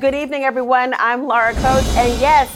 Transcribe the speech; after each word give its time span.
Good 0.00 0.14
evening, 0.14 0.44
everyone. 0.44 0.94
I'm 0.98 1.26
Laura 1.26 1.52
Coates, 1.52 1.94
and 1.94 2.18
yes, 2.18 2.50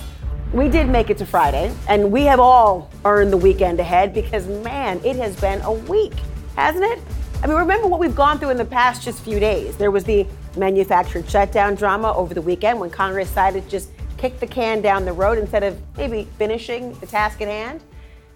we 0.54 0.70
did 0.70 0.88
make 0.88 1.10
it 1.10 1.18
to 1.18 1.26
Friday, 1.26 1.74
and 1.90 2.10
we 2.10 2.22
have 2.22 2.40
all 2.40 2.90
earned 3.04 3.30
the 3.30 3.36
weekend 3.36 3.78
ahead 3.78 4.14
because, 4.14 4.46
man, 4.46 4.98
it 5.04 5.16
has 5.16 5.38
been 5.38 5.60
a 5.60 5.72
week, 5.72 6.14
hasn't 6.56 6.84
it? 6.84 7.00
I 7.42 7.46
mean, 7.46 7.58
remember 7.58 7.86
what 7.86 8.00
we've 8.00 8.16
gone 8.16 8.38
through 8.38 8.48
in 8.48 8.56
the 8.56 8.64
past 8.64 9.02
just 9.02 9.20
few 9.20 9.38
days. 9.38 9.76
There 9.76 9.90
was 9.90 10.04
the 10.04 10.26
manufactured 10.56 11.28
shutdown 11.28 11.74
drama 11.74 12.14
over 12.14 12.32
the 12.32 12.40
weekend 12.40 12.80
when 12.80 12.88
Congress 12.88 13.28
decided 13.28 13.64
to 13.64 13.68
just 13.68 13.90
kick 14.16 14.40
the 14.40 14.46
can 14.46 14.80
down 14.80 15.04
the 15.04 15.12
road 15.12 15.36
instead 15.36 15.64
of 15.64 15.78
maybe 15.98 16.26
finishing 16.38 16.94
the 17.00 17.06
task 17.06 17.42
at 17.42 17.48
hand. 17.48 17.82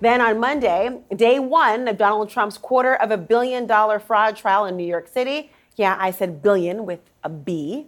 Then 0.03 0.21
on 0.21 0.39
Monday, 0.39 1.01
day 1.17 1.39
one 1.39 1.89
of 1.89 1.97
Donald 1.97 2.29
Trump's 2.29 2.59
quarter 2.59 2.97
of 2.97 3.11
a 3.11 3.17
billion 3.17 3.67
dollar 3.67 4.01
fraud 4.01 4.37
trial 4.37 4.67
in 4.67 4.77
New 4.77 4.87
York 4.87 5.09
City. 5.09 5.51
Yeah, 5.77 5.97
I 5.99 6.11
said 6.11 6.43
billion 6.43 6.85
with 6.85 7.01
a 7.25 7.31
B. 7.31 7.87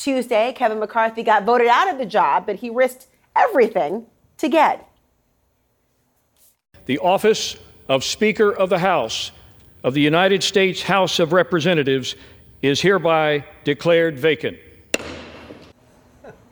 Tuesday, 0.00 0.54
Kevin 0.54 0.78
McCarthy 0.78 1.22
got 1.22 1.44
voted 1.44 1.66
out 1.66 1.90
of 1.90 1.98
the 1.98 2.06
job, 2.06 2.46
but 2.46 2.56
he 2.56 2.70
risked 2.70 3.06
everything 3.36 4.06
to 4.38 4.48
get. 4.48 4.88
The 6.86 6.98
office 6.98 7.56
of 7.86 8.02
Speaker 8.02 8.50
of 8.50 8.70
the 8.70 8.78
House 8.78 9.30
of 9.84 9.92
the 9.92 10.00
United 10.00 10.42
States 10.42 10.82
House 10.82 11.18
of 11.18 11.34
Representatives 11.34 12.14
is 12.62 12.80
hereby 12.80 13.44
declared 13.64 14.18
vacant. 14.18 14.56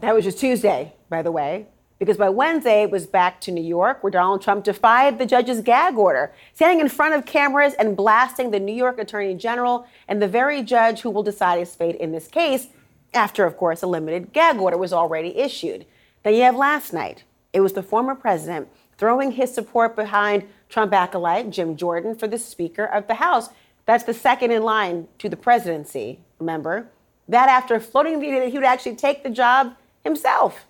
That 0.01 0.15
was 0.15 0.25
just 0.25 0.39
Tuesday, 0.39 0.93
by 1.09 1.23
the 1.23 1.33
way, 1.33 1.67
because 1.99 2.19
by 2.19 2.29
Wednesday 2.29 2.83
it 2.83 2.91
was 2.91 3.07
back 3.07 3.41
to 3.43 3.51
New 3.51 3.65
York, 3.65 4.03
where 4.03 4.11
Donald 4.11 4.43
Trump 4.43 4.65
defied 4.65 5.19
the 5.19 5.27
judge's 5.27 5.63
gag 5.63 5.97
order, 5.97 6.33
standing 6.53 6.81
in 6.81 6.89
front 6.89 7.15
of 7.15 7.25
cameras 7.25 7.73
and 7.79 7.97
blasting 7.97 8.51
the 8.51 8.61
New 8.61 8.75
York 8.75 8.99
Attorney 8.99 9.35
General 9.35 9.87
and 10.07 10.21
the 10.21 10.29
very 10.29 10.63
judge 10.63 11.01
who 11.01 11.09
will 11.09 11.23
decide 11.23 11.59
his 11.59 11.75
fate 11.75 11.97
in 11.97 12.13
this 12.13 12.29
case, 12.29 12.69
after, 13.15 13.45
of 13.45 13.57
course, 13.57 13.83
a 13.83 13.87
limited 13.87 14.33
gag 14.33 14.59
order 14.59 14.77
was 14.77 14.93
already 14.93 15.37
issued. 15.37 15.87
Then 16.23 16.35
you 16.35 16.43
have 16.43 16.57
last 16.57 16.93
night. 16.93 17.25
It 17.53 17.61
was 17.61 17.73
the 17.73 17.83
former 17.83 18.15
president 18.15 18.69
throwing 18.99 19.33
his 19.33 19.55
support 19.55 19.97
behind 19.97 20.45
Trump 20.69 20.93
acolyte 20.93 21.51
Jim 21.51 21.77
Jordan 21.77 22.15
for 22.15 22.27
the 22.27 22.39
Speaker 22.39 22.85
of 22.85 23.07
the 23.07 23.15
House. 23.15 23.49
That's 23.87 24.05
the 24.05 24.15
second 24.15 24.51
in 24.51 24.63
line 24.63 25.09
to 25.19 25.29
the 25.29 25.37
presidency, 25.37 26.19
remember? 26.39 26.89
That 27.29 27.49
after 27.49 27.81
floating 27.81 28.21
the 28.21 28.27
idea 28.27 28.41
that 28.41 28.51
he 28.51 28.59
would 28.59 28.65
actually 28.65 28.97
take 28.97 29.23
the 29.23 29.31
job 29.31 29.75
himself. 30.05 30.67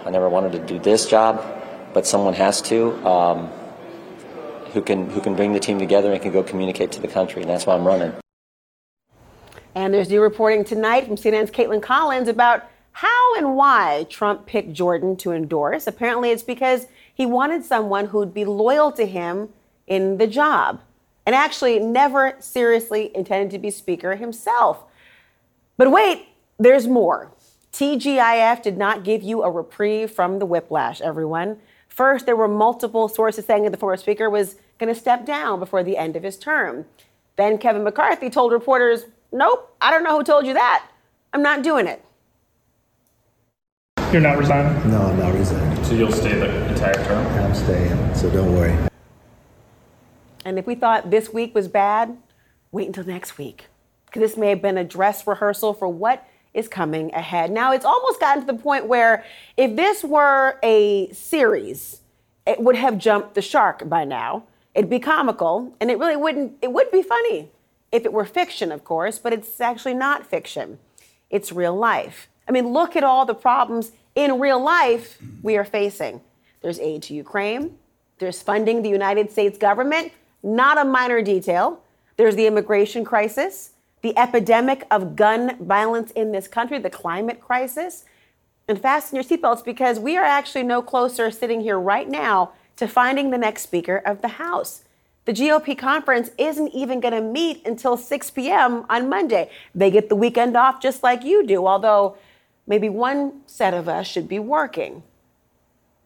I 0.00 0.10
never 0.10 0.28
wanted 0.28 0.52
to 0.52 0.58
do 0.60 0.78
this 0.78 1.06
job, 1.06 1.44
but 1.92 2.06
someone 2.06 2.34
has 2.34 2.62
to. 2.62 2.94
Um, 3.06 3.50
who 4.72 4.82
can 4.82 5.08
who 5.10 5.20
can 5.20 5.34
bring 5.34 5.52
the 5.52 5.60
team 5.60 5.78
together 5.78 6.12
and 6.12 6.20
can 6.20 6.32
go 6.32 6.42
communicate 6.42 6.92
to 6.92 7.00
the 7.00 7.08
country, 7.08 7.42
and 7.42 7.50
that's 7.50 7.66
why 7.66 7.74
I'm 7.74 7.86
running. 7.86 8.12
And 9.78 9.94
there's 9.94 10.10
new 10.10 10.20
reporting 10.20 10.64
tonight 10.64 11.06
from 11.06 11.14
CNN's 11.14 11.52
Caitlin 11.52 11.80
Collins 11.80 12.26
about 12.26 12.68
how 12.90 13.36
and 13.36 13.54
why 13.54 14.06
Trump 14.10 14.44
picked 14.44 14.72
Jordan 14.72 15.14
to 15.18 15.30
endorse. 15.30 15.86
Apparently, 15.86 16.32
it's 16.32 16.42
because 16.42 16.88
he 17.14 17.24
wanted 17.24 17.64
someone 17.64 18.06
who'd 18.06 18.34
be 18.34 18.44
loyal 18.44 18.90
to 18.90 19.06
him 19.06 19.50
in 19.86 20.18
the 20.18 20.26
job 20.26 20.80
and 21.24 21.36
actually 21.36 21.78
never 21.78 22.34
seriously 22.40 23.12
intended 23.14 23.52
to 23.52 23.58
be 23.60 23.70
Speaker 23.70 24.16
himself. 24.16 24.82
But 25.76 25.92
wait, 25.92 26.26
there's 26.58 26.88
more. 26.88 27.30
TGIF 27.72 28.60
did 28.64 28.78
not 28.78 29.04
give 29.04 29.22
you 29.22 29.44
a 29.44 29.50
reprieve 29.50 30.10
from 30.10 30.40
the 30.40 30.46
whiplash, 30.46 31.00
everyone. 31.00 31.56
First, 31.86 32.26
there 32.26 32.34
were 32.34 32.48
multiple 32.48 33.06
sources 33.06 33.44
saying 33.44 33.62
that 33.62 33.70
the 33.70 33.76
former 33.76 33.96
Speaker 33.96 34.28
was 34.28 34.56
going 34.78 34.92
to 34.92 35.00
step 35.00 35.24
down 35.24 35.60
before 35.60 35.84
the 35.84 35.96
end 35.96 36.16
of 36.16 36.24
his 36.24 36.36
term. 36.36 36.86
Then 37.36 37.58
Kevin 37.58 37.84
McCarthy 37.84 38.28
told 38.28 38.50
reporters, 38.50 39.04
Nope, 39.30 39.76
I 39.80 39.90
don't 39.90 40.04
know 40.04 40.16
who 40.16 40.24
told 40.24 40.46
you 40.46 40.54
that. 40.54 40.86
I'm 41.34 41.42
not 41.42 41.62
doing 41.62 41.86
it. 41.86 42.02
You're 44.10 44.22
not 44.22 44.38
resigning? 44.38 44.90
No, 44.90 45.02
I'm 45.02 45.18
not 45.18 45.34
resigning. 45.34 45.84
So 45.84 45.94
you'll 45.94 46.12
stay 46.12 46.32
the 46.32 46.66
entire 46.68 46.94
term? 47.04 47.26
I'm 47.44 47.54
staying, 47.54 48.14
so 48.14 48.30
don't 48.30 48.54
worry. 48.54 48.74
And 50.46 50.58
if 50.58 50.66
we 50.66 50.74
thought 50.74 51.10
this 51.10 51.30
week 51.30 51.54
was 51.54 51.68
bad, 51.68 52.16
wait 52.72 52.86
until 52.86 53.04
next 53.04 53.36
week. 53.36 53.66
Because 54.06 54.20
this 54.20 54.36
may 54.38 54.48
have 54.48 54.62
been 54.62 54.78
a 54.78 54.84
dress 54.84 55.26
rehearsal 55.26 55.74
for 55.74 55.88
what 55.88 56.26
is 56.54 56.66
coming 56.66 57.12
ahead. 57.12 57.50
Now, 57.50 57.72
it's 57.74 57.84
almost 57.84 58.20
gotten 58.20 58.46
to 58.46 58.50
the 58.50 58.58
point 58.58 58.86
where 58.86 59.26
if 59.58 59.76
this 59.76 60.02
were 60.02 60.58
a 60.62 61.12
series, 61.12 62.00
it 62.46 62.60
would 62.60 62.76
have 62.76 62.96
jumped 62.96 63.34
the 63.34 63.42
shark 63.42 63.90
by 63.90 64.06
now. 64.06 64.44
It'd 64.74 64.88
be 64.88 65.00
comical, 65.00 65.74
and 65.80 65.90
it 65.90 65.98
really 65.98 66.16
wouldn't, 66.16 66.54
it 66.62 66.72
would 66.72 66.90
be 66.90 67.02
funny 67.02 67.50
if 67.90 68.04
it 68.04 68.12
were 68.12 68.24
fiction, 68.24 68.70
of 68.72 68.84
course, 68.84 69.18
but 69.18 69.32
it's 69.32 69.60
actually 69.60 69.94
not 69.94 70.26
fiction. 70.26 70.78
It's 71.30 71.52
real 71.52 71.76
life. 71.76 72.28
I 72.48 72.52
mean, 72.52 72.68
look 72.68 72.96
at 72.96 73.04
all 73.04 73.26
the 73.26 73.34
problems 73.34 73.92
in 74.14 74.40
real 74.40 74.62
life 74.62 75.18
we 75.42 75.56
are 75.56 75.64
facing. 75.64 76.20
There's 76.62 76.80
aid 76.80 77.02
to 77.04 77.14
Ukraine, 77.14 77.78
there's 78.18 78.42
funding 78.42 78.82
the 78.82 78.88
United 78.88 79.30
States 79.30 79.58
government, 79.58 80.12
not 80.42 80.78
a 80.78 80.84
minor 80.84 81.22
detail. 81.22 81.80
There's 82.16 82.34
the 82.34 82.46
immigration 82.46 83.04
crisis, 83.04 83.70
the 84.02 84.16
epidemic 84.18 84.86
of 84.90 85.14
gun 85.14 85.56
violence 85.64 86.10
in 86.12 86.32
this 86.32 86.48
country, 86.48 86.78
the 86.78 86.90
climate 86.90 87.40
crisis. 87.40 88.04
And 88.66 88.80
fasten 88.80 89.16
your 89.16 89.24
seatbelts 89.24 89.64
because 89.64 89.98
we 89.98 90.16
are 90.16 90.24
actually 90.24 90.64
no 90.64 90.82
closer 90.82 91.30
sitting 91.30 91.60
here 91.62 91.78
right 91.78 92.08
now 92.08 92.52
to 92.76 92.86
finding 92.86 93.30
the 93.30 93.38
next 93.38 93.62
Speaker 93.62 94.02
of 94.04 94.20
the 94.20 94.28
House. 94.28 94.82
The 95.28 95.34
GOP 95.34 95.76
conference 95.76 96.30
isn't 96.38 96.68
even 96.68 97.00
going 97.00 97.12
to 97.12 97.20
meet 97.20 97.66
until 97.66 97.98
6 97.98 98.30
p.m. 98.30 98.86
on 98.88 99.10
Monday. 99.10 99.50
They 99.74 99.90
get 99.90 100.08
the 100.08 100.16
weekend 100.16 100.56
off 100.56 100.80
just 100.80 101.02
like 101.02 101.22
you 101.22 101.46
do, 101.46 101.66
although 101.66 102.16
maybe 102.66 102.88
one 102.88 103.42
set 103.44 103.74
of 103.74 103.90
us 103.90 104.06
should 104.06 104.26
be 104.26 104.38
working. 104.38 105.02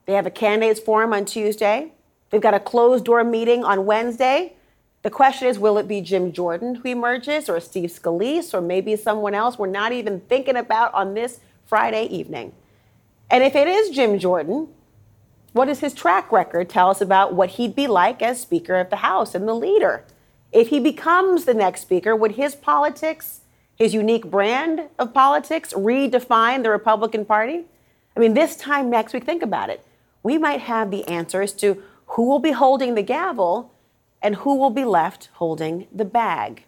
They 0.06 0.14
have 0.14 0.26
a 0.26 0.30
candidates 0.30 0.80
forum 0.80 1.12
on 1.12 1.24
Tuesday. 1.24 1.92
They've 2.30 2.40
got 2.40 2.54
a 2.54 2.58
closed 2.58 3.04
door 3.04 3.22
meeting 3.22 3.62
on 3.62 3.86
Wednesday. 3.86 4.54
The 5.02 5.10
question 5.10 5.46
is 5.46 5.56
will 5.56 5.78
it 5.78 5.86
be 5.86 6.00
Jim 6.00 6.32
Jordan 6.32 6.74
who 6.74 6.88
emerges, 6.88 7.48
or 7.48 7.60
Steve 7.60 7.90
Scalise, 7.90 8.52
or 8.52 8.60
maybe 8.60 8.96
someone 8.96 9.36
else 9.36 9.56
we're 9.56 9.68
not 9.68 9.92
even 9.92 10.18
thinking 10.22 10.56
about 10.56 10.92
on 10.94 11.14
this 11.14 11.38
Friday 11.66 12.06
evening? 12.06 12.52
And 13.30 13.44
if 13.44 13.54
it 13.54 13.68
is 13.68 13.90
Jim 13.90 14.18
Jordan, 14.18 14.66
what 15.52 15.66
does 15.66 15.80
his 15.80 15.94
track 15.94 16.32
record 16.32 16.68
tell 16.68 16.90
us 16.90 17.00
about 17.00 17.34
what 17.34 17.50
he'd 17.50 17.74
be 17.74 17.86
like 17.86 18.22
as 18.22 18.40
Speaker 18.40 18.76
of 18.76 18.90
the 18.90 18.96
House 18.96 19.34
and 19.34 19.46
the 19.46 19.54
leader? 19.54 20.04
If 20.50 20.68
he 20.68 20.80
becomes 20.80 21.44
the 21.44 21.54
next 21.54 21.82
Speaker, 21.82 22.16
would 22.16 22.32
his 22.32 22.54
politics, 22.54 23.40
his 23.76 23.94
unique 23.94 24.26
brand 24.26 24.88
of 24.98 25.14
politics, 25.14 25.72
redefine 25.72 26.62
the 26.62 26.70
Republican 26.70 27.24
Party? 27.24 27.64
I 28.16 28.20
mean, 28.20 28.34
this 28.34 28.56
time 28.56 28.90
next 28.90 29.12
week, 29.12 29.24
think 29.24 29.42
about 29.42 29.70
it. 29.70 29.84
We 30.22 30.38
might 30.38 30.60
have 30.60 30.90
the 30.90 31.06
answers 31.08 31.52
to 31.54 31.82
who 32.06 32.28
will 32.28 32.38
be 32.38 32.52
holding 32.52 32.94
the 32.94 33.02
gavel 33.02 33.72
and 34.20 34.36
who 34.36 34.56
will 34.56 34.70
be 34.70 34.84
left 34.84 35.30
holding 35.34 35.86
the 35.92 36.04
bag. 36.04 36.64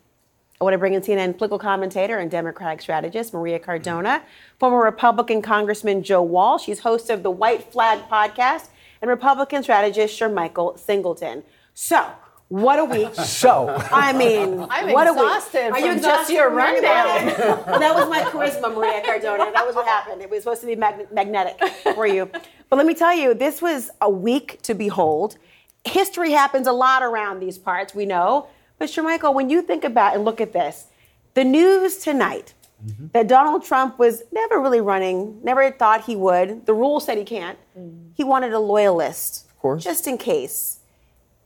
I 0.61 0.65
want 0.65 0.75
to 0.75 0.79
bring 0.79 0.95
in 0.95 1.03
CNN 1.03 1.37
political 1.37 1.59
commentator 1.59 2.19
and 2.19 2.31
Democratic 2.31 2.81
strategist 2.81 3.35
Maria 3.35 3.59
Cardona, 3.59 4.23
former 4.59 4.83
Republican 4.83 5.43
Congressman 5.43 6.03
Joe 6.03 6.23
Walsh. 6.23 6.65
She's 6.65 6.81
host 6.81 7.11
of 7.11 7.23
the 7.23 7.31
White 7.31 7.71
Flag 7.73 8.01
podcast, 8.09 8.69
and 9.00 9.08
Republican 9.11 9.62
strategist 9.62 10.17
Sir 10.17 10.29
Michael 10.29 10.76
Singleton. 10.76 11.43
So, 11.75 12.06
what 12.49 12.79
a 12.79 12.85
week. 12.85 13.14
So. 13.25 13.69
I 13.91 14.12
mean, 14.12 14.67
I'm 14.70 14.93
what 14.93 15.08
exhausted 15.08 15.58
a 15.58 15.62
week. 15.64 15.73
Are 15.73 15.81
from 15.81 15.85
you 15.85 15.94
just 15.94 15.99
exhausted 15.99 16.32
your 16.35 16.49
from 16.49 16.56
rundown. 16.56 17.26
well, 17.67 17.81
that 17.81 17.94
was 17.94 18.08
my 18.08 18.23
charisma, 18.23 18.75
Maria 18.75 19.02
Cardona. 19.05 19.50
That 19.52 19.67
was 19.67 19.75
what 19.75 19.87
happened. 19.87 20.23
It 20.23 20.31
was 20.31 20.44
supposed 20.44 20.61
to 20.61 20.67
be 20.67 20.76
mag- 20.76 21.12
magnetic 21.12 21.61
for 21.94 22.06
you. 22.06 22.31
But 22.70 22.76
let 22.76 22.87
me 22.87 22.94
tell 22.94 23.14
you, 23.14 23.35
this 23.35 23.61
was 23.61 23.91
a 24.00 24.11
week 24.11 24.61
to 24.62 24.75
behold. 24.75 25.37
History 25.85 26.32
happens 26.32 26.67
a 26.67 26.73
lot 26.73 27.02
around 27.02 27.41
these 27.41 27.58
parts, 27.58 27.94
we 27.94 28.06
know. 28.06 28.49
But 28.79 28.88
Shermichael, 28.88 29.35
when 29.35 29.50
you 29.50 29.62
think 29.62 29.85
about 29.85 30.14
and 30.14 30.25
look 30.25 30.41
at 30.41 30.52
this, 30.52 30.87
the 31.35 31.44
news 31.44 31.99
tonight 31.99 32.55
mm-hmm. 32.85 33.07
that 33.13 33.29
Donald 33.29 33.65
Trump 33.65 33.99
was 33.99 34.23
never 34.33 34.61
really 34.61 34.81
running, 34.81 35.41
never 35.43 35.71
thought 35.71 36.05
he 36.05 36.17
would. 36.17 36.67
The 36.67 36.75
rules 36.75 37.05
said 37.05 37.19
he 37.19 37.25
can't. 37.25 37.59
Mm. 37.79 38.11
He 38.15 38.25
wanted 38.25 38.53
a 38.53 38.59
loyalist. 38.59 39.47
Of 39.51 39.59
course. 39.59 39.85
Just 39.85 40.07
in 40.07 40.19
case. 40.19 40.81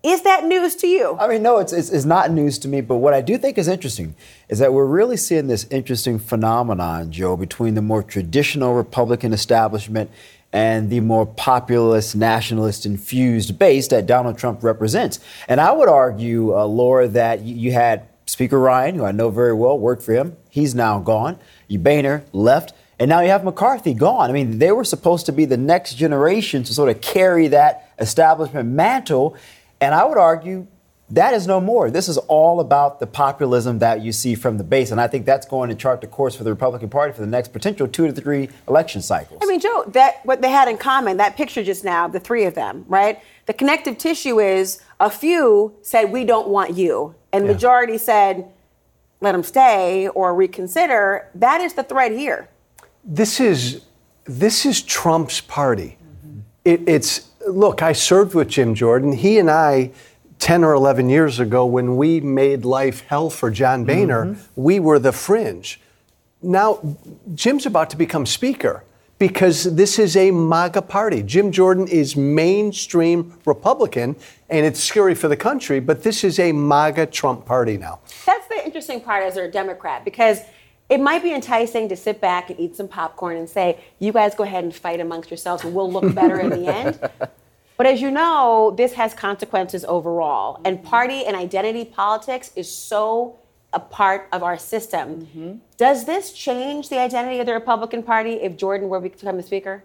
Is 0.02 0.22
that 0.22 0.44
news 0.44 0.76
to 0.76 0.86
you? 0.86 1.16
I 1.18 1.26
mean, 1.26 1.42
no, 1.42 1.58
it's, 1.58 1.72
it's, 1.72 1.90
it's 1.90 2.04
not 2.04 2.30
news 2.30 2.58
to 2.60 2.68
me. 2.68 2.80
But 2.80 2.96
what 2.96 3.14
I 3.14 3.20
do 3.20 3.36
think 3.36 3.58
is 3.58 3.66
interesting 3.66 4.14
is 4.48 4.60
that 4.60 4.72
we're 4.72 4.86
really 4.86 5.16
seeing 5.16 5.48
this 5.48 5.66
interesting 5.70 6.20
phenomenon, 6.20 7.10
Joe, 7.10 7.36
between 7.36 7.74
the 7.74 7.82
more 7.82 8.02
traditional 8.02 8.74
Republican 8.74 9.32
establishment 9.32 10.10
and 10.52 10.88
the 10.88 11.00
more 11.00 11.26
populist, 11.26 12.14
nationalist 12.14 12.86
infused 12.86 13.58
base 13.58 13.88
that 13.88 14.06
Donald 14.06 14.38
Trump 14.38 14.62
represents. 14.62 15.18
And 15.48 15.60
I 15.60 15.72
would 15.72 15.88
argue, 15.88 16.56
uh, 16.56 16.64
Laura, 16.64 17.08
that 17.08 17.42
you 17.42 17.72
had 17.72 18.06
Speaker 18.38 18.60
Ryan, 18.60 18.94
who 18.94 19.04
I 19.04 19.10
know 19.10 19.30
very 19.30 19.52
well, 19.52 19.76
worked 19.76 20.00
for 20.00 20.12
him. 20.12 20.36
He's 20.48 20.72
now 20.72 21.00
gone. 21.00 21.40
Boehner 21.68 22.22
left. 22.32 22.72
And 23.00 23.08
now 23.08 23.20
you 23.20 23.30
have 23.30 23.42
McCarthy 23.42 23.94
gone. 23.94 24.30
I 24.30 24.32
mean, 24.32 24.60
they 24.60 24.70
were 24.70 24.84
supposed 24.84 25.26
to 25.26 25.32
be 25.32 25.44
the 25.44 25.56
next 25.56 25.94
generation 25.94 26.62
to 26.62 26.72
sort 26.72 26.88
of 26.88 27.00
carry 27.00 27.48
that 27.48 27.92
establishment 27.98 28.68
mantle. 28.68 29.36
And 29.80 29.92
I 29.92 30.04
would 30.04 30.18
argue 30.18 30.68
that 31.10 31.34
is 31.34 31.48
no 31.48 31.60
more. 31.60 31.90
This 31.90 32.08
is 32.08 32.16
all 32.16 32.60
about 32.60 33.00
the 33.00 33.08
populism 33.08 33.80
that 33.80 34.02
you 34.02 34.12
see 34.12 34.36
from 34.36 34.56
the 34.56 34.62
base. 34.62 34.92
And 34.92 35.00
I 35.00 35.08
think 35.08 35.26
that's 35.26 35.46
going 35.46 35.70
to 35.70 35.74
chart 35.74 36.00
the 36.00 36.06
course 36.06 36.36
for 36.36 36.44
the 36.44 36.50
Republican 36.50 36.90
Party 36.90 37.12
for 37.12 37.22
the 37.22 37.26
next 37.26 37.52
potential 37.52 37.88
two 37.88 38.06
to 38.06 38.12
three 38.12 38.50
election 38.68 39.02
cycles. 39.02 39.40
I 39.42 39.46
mean, 39.46 39.58
Joe, 39.58 39.82
that 39.88 40.24
what 40.24 40.42
they 40.42 40.50
had 40.50 40.68
in 40.68 40.76
common, 40.78 41.16
that 41.16 41.34
picture 41.36 41.64
just 41.64 41.82
now, 41.82 42.06
the 42.06 42.20
three 42.20 42.44
of 42.44 42.54
them, 42.54 42.84
right? 42.86 43.20
The 43.46 43.54
connective 43.54 43.98
tissue 43.98 44.38
is 44.38 44.80
a 45.00 45.10
few 45.10 45.76
said, 45.82 46.10
we 46.10 46.24
don't 46.24 46.48
want 46.48 46.76
you. 46.76 47.14
And 47.32 47.44
yeah. 47.44 47.52
majority 47.52 47.98
said, 47.98 48.50
let 49.20 49.32
them 49.32 49.42
stay 49.42 50.08
or 50.08 50.34
reconsider. 50.34 51.28
That 51.34 51.60
is 51.60 51.74
the 51.74 51.82
threat 51.82 52.12
here. 52.12 52.48
This 53.04 53.40
is, 53.40 53.82
this 54.24 54.66
is 54.66 54.82
Trump's 54.82 55.40
party. 55.40 55.96
Mm-hmm. 56.02 56.38
It, 56.64 56.88
it's, 56.88 57.30
look, 57.46 57.82
I 57.82 57.92
served 57.92 58.34
with 58.34 58.48
Jim 58.48 58.74
Jordan. 58.74 59.12
He 59.12 59.38
and 59.38 59.50
I, 59.50 59.92
10 60.38 60.62
or 60.64 60.72
11 60.74 61.08
years 61.08 61.40
ago, 61.40 61.66
when 61.66 61.96
we 61.96 62.20
made 62.20 62.64
life 62.64 63.00
hell 63.08 63.30
for 63.30 63.50
John 63.50 63.84
Boehner, 63.84 64.26
mm-hmm. 64.26 64.62
we 64.62 64.78
were 64.78 64.98
the 64.98 65.12
fringe. 65.12 65.80
Now, 66.40 66.96
Jim's 67.34 67.66
about 67.66 67.90
to 67.90 67.96
become 67.96 68.24
speaker 68.24 68.84
because 69.18 69.64
this 69.74 69.98
is 69.98 70.16
a 70.16 70.30
MAGA 70.30 70.82
party. 70.82 71.22
Jim 71.22 71.50
Jordan 71.50 71.88
is 71.88 72.16
mainstream 72.16 73.38
Republican, 73.44 74.16
and 74.48 74.64
it's 74.64 74.82
scary 74.82 75.14
for 75.14 75.28
the 75.28 75.36
country, 75.36 75.80
but 75.80 76.02
this 76.02 76.24
is 76.24 76.38
a 76.38 76.52
MAGA 76.52 77.06
Trump 77.06 77.44
party 77.44 77.76
now. 77.76 78.00
That's 78.24 78.46
the 78.48 78.64
interesting 78.64 79.00
part 79.00 79.24
as 79.24 79.36
a 79.36 79.48
Democrat 79.48 80.04
because 80.04 80.40
it 80.88 81.00
might 81.00 81.22
be 81.22 81.34
enticing 81.34 81.88
to 81.88 81.96
sit 81.96 82.20
back 82.20 82.48
and 82.48 82.58
eat 82.58 82.76
some 82.76 82.88
popcorn 82.88 83.36
and 83.36 83.48
say, 83.48 83.78
you 83.98 84.12
guys 84.12 84.34
go 84.34 84.44
ahead 84.44 84.64
and 84.64 84.74
fight 84.74 85.00
amongst 85.00 85.30
yourselves 85.30 85.64
and 85.64 85.74
we'll 85.74 85.90
look 85.90 86.14
better 86.14 86.40
in 86.40 86.50
the 86.50 86.66
end. 86.66 86.98
But 87.78 87.86
as 87.86 88.02
you 88.02 88.10
know, 88.10 88.74
this 88.76 88.94
has 88.94 89.14
consequences 89.14 89.84
overall. 89.84 90.60
And 90.64 90.82
party 90.82 91.24
and 91.24 91.36
identity 91.36 91.84
politics 91.84 92.50
is 92.56 92.68
so 92.68 93.38
a 93.78 93.80
part 93.80 94.28
of 94.32 94.42
our 94.42 94.58
system. 94.58 95.06
Mm-hmm. 95.26 95.52
Does 95.76 96.04
this 96.04 96.32
change 96.32 96.88
the 96.88 96.98
identity 96.98 97.38
of 97.38 97.46
the 97.46 97.54
Republican 97.54 98.02
Party 98.02 98.34
if 98.34 98.56
Jordan 98.56 98.88
were 98.88 99.00
to 99.00 99.08
become 99.08 99.36
the 99.36 99.42
Speaker? 99.42 99.84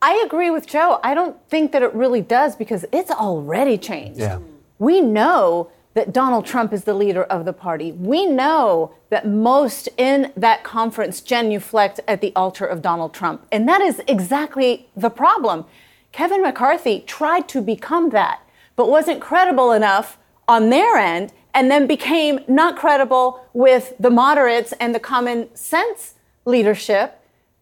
I 0.00 0.22
agree 0.24 0.50
with 0.50 0.66
Joe. 0.66 1.00
I 1.02 1.12
don't 1.14 1.36
think 1.48 1.72
that 1.72 1.82
it 1.82 1.92
really 1.94 2.20
does 2.20 2.54
because 2.54 2.84
it's 2.92 3.10
already 3.10 3.78
changed. 3.78 4.20
Yeah. 4.20 4.38
We 4.78 5.00
know 5.00 5.70
that 5.94 6.12
Donald 6.12 6.44
Trump 6.44 6.72
is 6.72 6.84
the 6.84 6.94
leader 6.94 7.24
of 7.24 7.46
the 7.46 7.54
party. 7.54 7.90
We 7.90 8.26
know 8.26 8.94
that 9.08 9.26
most 9.26 9.88
in 9.96 10.30
that 10.36 10.62
conference 10.62 11.20
genuflect 11.22 11.98
at 12.06 12.20
the 12.20 12.32
altar 12.36 12.66
of 12.66 12.82
Donald 12.82 13.14
Trump. 13.14 13.46
And 13.50 13.66
that 13.68 13.80
is 13.80 14.02
exactly 14.06 14.88
the 14.94 15.10
problem. 15.10 15.64
Kevin 16.12 16.42
McCarthy 16.42 17.00
tried 17.00 17.48
to 17.48 17.60
become 17.62 18.10
that, 18.10 18.40
but 18.76 18.90
wasn't 18.90 19.20
credible 19.20 19.72
enough 19.72 20.18
on 20.46 20.70
their 20.70 20.96
end 20.96 21.32
and 21.56 21.70
then 21.70 21.86
became 21.86 22.38
not 22.46 22.76
credible 22.76 23.40
with 23.54 23.94
the 23.98 24.10
moderates 24.10 24.72
and 24.72 24.94
the 24.94 25.00
common 25.00 25.48
sense 25.56 26.14
leadership 26.44 27.18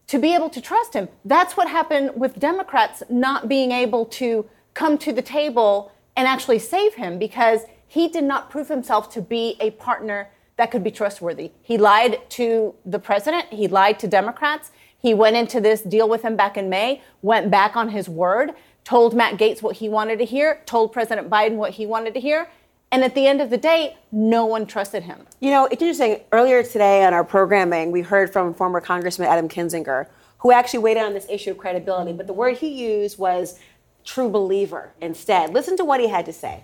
to 0.09 0.19
be 0.19 0.35
able 0.35 0.51
to 0.51 0.61
trust 0.61 0.95
him. 0.95 1.09
That's 1.25 1.57
what 1.57 1.69
happened 1.69 2.11
with 2.17 2.41
Democrats 2.41 3.05
not 3.09 3.49
being 3.49 3.71
able 3.71 4.05
to 4.07 4.47
come 4.75 4.99
to 4.99 5.13
the 5.13 5.23
table 5.23 5.93
and 6.17 6.27
actually 6.27 6.59
save 6.59 6.95
him 6.95 7.21
because 7.21 7.61
he 7.87 8.09
did 8.09 8.25
not 8.25 8.51
prove 8.51 8.67
himself 8.67 9.13
to 9.13 9.23
be 9.23 9.57
a 9.61 9.71
partner 9.71 10.29
that 10.57 10.73
could 10.73 10.83
be 10.83 10.91
trustworthy. 10.91 11.53
He 11.63 11.79
lied 11.79 12.19
to 12.31 12.75
the 12.85 12.99
president, 12.99 13.47
he 13.53 13.69
lied 13.69 14.01
to 14.01 14.09
Democrats. 14.09 14.73
He 14.99 15.15
went 15.15 15.37
into 15.37 15.61
this 15.61 15.83
deal 15.83 16.09
with 16.09 16.23
him 16.23 16.35
back 16.35 16.57
in 16.57 16.69
May, 16.69 17.01
went 17.23 17.49
back 17.49 17.77
on 17.77 17.91
his 17.91 18.09
word, 18.09 18.53
told 18.83 19.15
Matt 19.15 19.39
Gates 19.39 19.63
what 19.63 19.77
he 19.77 19.89
wanted 19.89 20.19
to 20.19 20.25
hear, 20.25 20.63
told 20.67 20.93
President 20.93 21.31
Biden 21.31 21.57
what 21.57 21.73
he 21.73 21.87
wanted 21.87 22.15
to 22.15 22.21
hear. 22.21 22.49
And 22.95 23.03
at 23.03 23.17
the 23.17 23.27
end 23.27 23.41
of 23.41 23.51
the 23.51 23.57
day, 23.57 23.97
no 24.13 24.47
one 24.47 24.67
trusted 24.67 25.03
him. 25.03 25.27
You 25.41 25.51
know, 25.51 25.67
it's 25.67 25.83
interesting. 25.83 26.21
Earlier 26.31 26.63
today 26.63 27.05
on 27.05 27.13
our 27.13 27.25
programming, 27.25 27.91
we 27.91 28.03
heard 28.03 28.33
from 28.33 28.55
former 28.55 28.81
Congressman 28.81 29.27
Adam 29.27 29.49
Kinzinger, 29.49 30.07
who 30.39 30.53
actually 30.53 30.79
weighed 30.79 30.97
in 30.97 31.03
on 31.03 31.13
this 31.13 31.27
issue 31.29 31.51
of 31.51 31.59
credibility. 31.59 32.13
But 32.13 32.29
the 32.29 32.33
word 32.33 32.57
he 32.57 32.69
used 32.69 33.19
was 33.19 33.59
true 34.05 34.31
believer 34.31 34.93
instead. 35.01 35.53
Listen 35.53 35.77
to 35.79 35.85
what 35.85 35.99
he 35.99 36.07
had 36.07 36.25
to 36.27 36.33
say. 36.33 36.63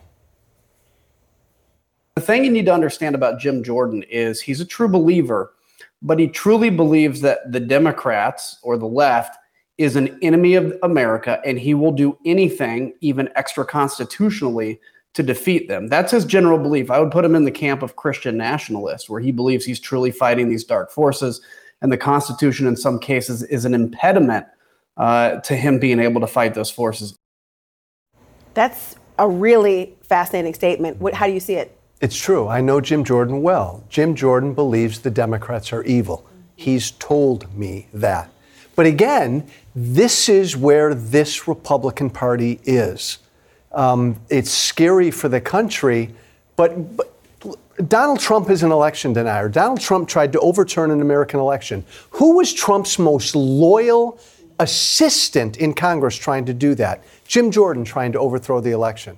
The 2.15 2.21
thing 2.21 2.44
you 2.44 2.53
need 2.53 2.67
to 2.67 2.75
understand 2.75 3.17
about 3.17 3.41
Jim 3.41 3.65
Jordan 3.65 4.05
is 4.05 4.41
he's 4.41 4.61
a 4.61 4.65
true 4.65 4.87
believer, 4.87 5.55
but 6.00 6.21
he 6.21 6.29
truly 6.29 6.71
believes 6.71 7.23
that 7.23 7.50
the 7.50 7.59
Democrats 7.59 8.61
or 8.62 8.79
the 8.79 8.87
left 8.87 9.37
is 9.79 9.97
an 9.97 10.17
enemy 10.23 10.55
of 10.55 10.79
America 10.85 11.41
and 11.44 11.59
he 11.59 11.75
will 11.75 11.91
do 11.91 12.17
anything, 12.25 12.94
even 13.00 13.29
extra 13.35 13.65
constitutionally, 13.65 14.79
to 15.15 15.23
defeat 15.23 15.69
them. 15.69 15.89
That's 15.89 16.12
his 16.12 16.25
general 16.25 16.59
belief. 16.59 16.91
I 16.91 17.01
would 17.01 17.11
put 17.11 17.25
him 17.25 17.35
in 17.35 17.45
the 17.45 17.51
camp 17.51 17.83
of 17.83 17.97
Christian 17.97 18.37
nationalists, 18.37 19.09
where 19.09 19.21
he 19.21 19.33
believes 19.33 19.65
he's 19.65 19.81
truly 19.81 20.11
fighting 20.11 20.49
these 20.49 20.65
dark 20.65 20.91
forces, 20.91 21.41
and 21.83 21.91
the 21.91 21.99
Constitution, 21.99 22.67
in 22.67 22.77
some 22.77 22.99
cases, 22.99 23.43
is 23.43 23.65
an 23.65 23.75
impediment 23.75 24.47
uh, 24.97 25.37
to 25.41 25.57
him 25.57 25.79
being 25.79 25.99
able 25.99 26.21
to 26.21 26.27
fight 26.27 26.55
those 26.55 26.71
forces. 26.71 27.17
That's 28.55 28.97
a 29.19 29.29
really 29.29 29.97
fascinating 30.03 30.55
statement. 30.55 31.01
What, 31.01 31.15
how 31.15 31.27
do 31.27 31.33
you 31.33 31.41
see 31.41 31.55
it? 31.55 31.77
It's 32.01 32.17
true. 32.17 32.49
I 32.49 32.61
know 32.61 32.81
Jim 32.81 33.05
Jordan 33.05 33.43
well. 33.43 33.85
Jim 33.89 34.15
Jordan 34.15 34.55
believes 34.55 35.01
the 35.01 35.11
Democrats 35.11 35.73
are 35.73 35.83
evil. 35.85 36.27
He's 36.56 36.93
told 36.93 37.55
me 37.56 37.89
that. 37.93 38.31
But 38.77 38.87
again, 38.87 39.47
this 39.75 40.29
is 40.29 40.56
where 40.56 40.95
this 40.95 41.47
Republican 41.47 42.11
Party 42.11 42.61
is. 42.65 43.19
Um, 43.72 44.20
it's 44.28 44.50
scary 44.50 45.11
for 45.11 45.28
the 45.28 45.40
country, 45.40 46.14
but, 46.56 46.96
but 46.96 47.14
Donald 47.89 48.20
Trump 48.20 48.50
is 48.50 48.62
an 48.62 48.72
election 48.72 49.12
denier. 49.12 49.48
Donald 49.48 49.81
Trump 49.81 50.08
tried 50.08 50.32
to 50.32 50.41
overturn 50.41 50.91
an 50.91 51.00
American 51.00 51.41
election. 51.41 51.84
Who 52.10 52.36
was 52.36 52.53
Trump's 52.53 52.98
most 52.98 53.34
loyal 53.34 54.19
assistant 54.58 55.56
in 55.56 55.72
Congress 55.72 56.17
trying 56.17 56.44
to 56.46 56.55
do 56.55 56.74
that? 56.74 57.03
Jim 57.27 57.50
Jordan 57.50 57.84
trying 57.84 58.12
to 58.12 58.19
overthrow 58.19 58.60
the 58.60 58.72
election 58.72 59.17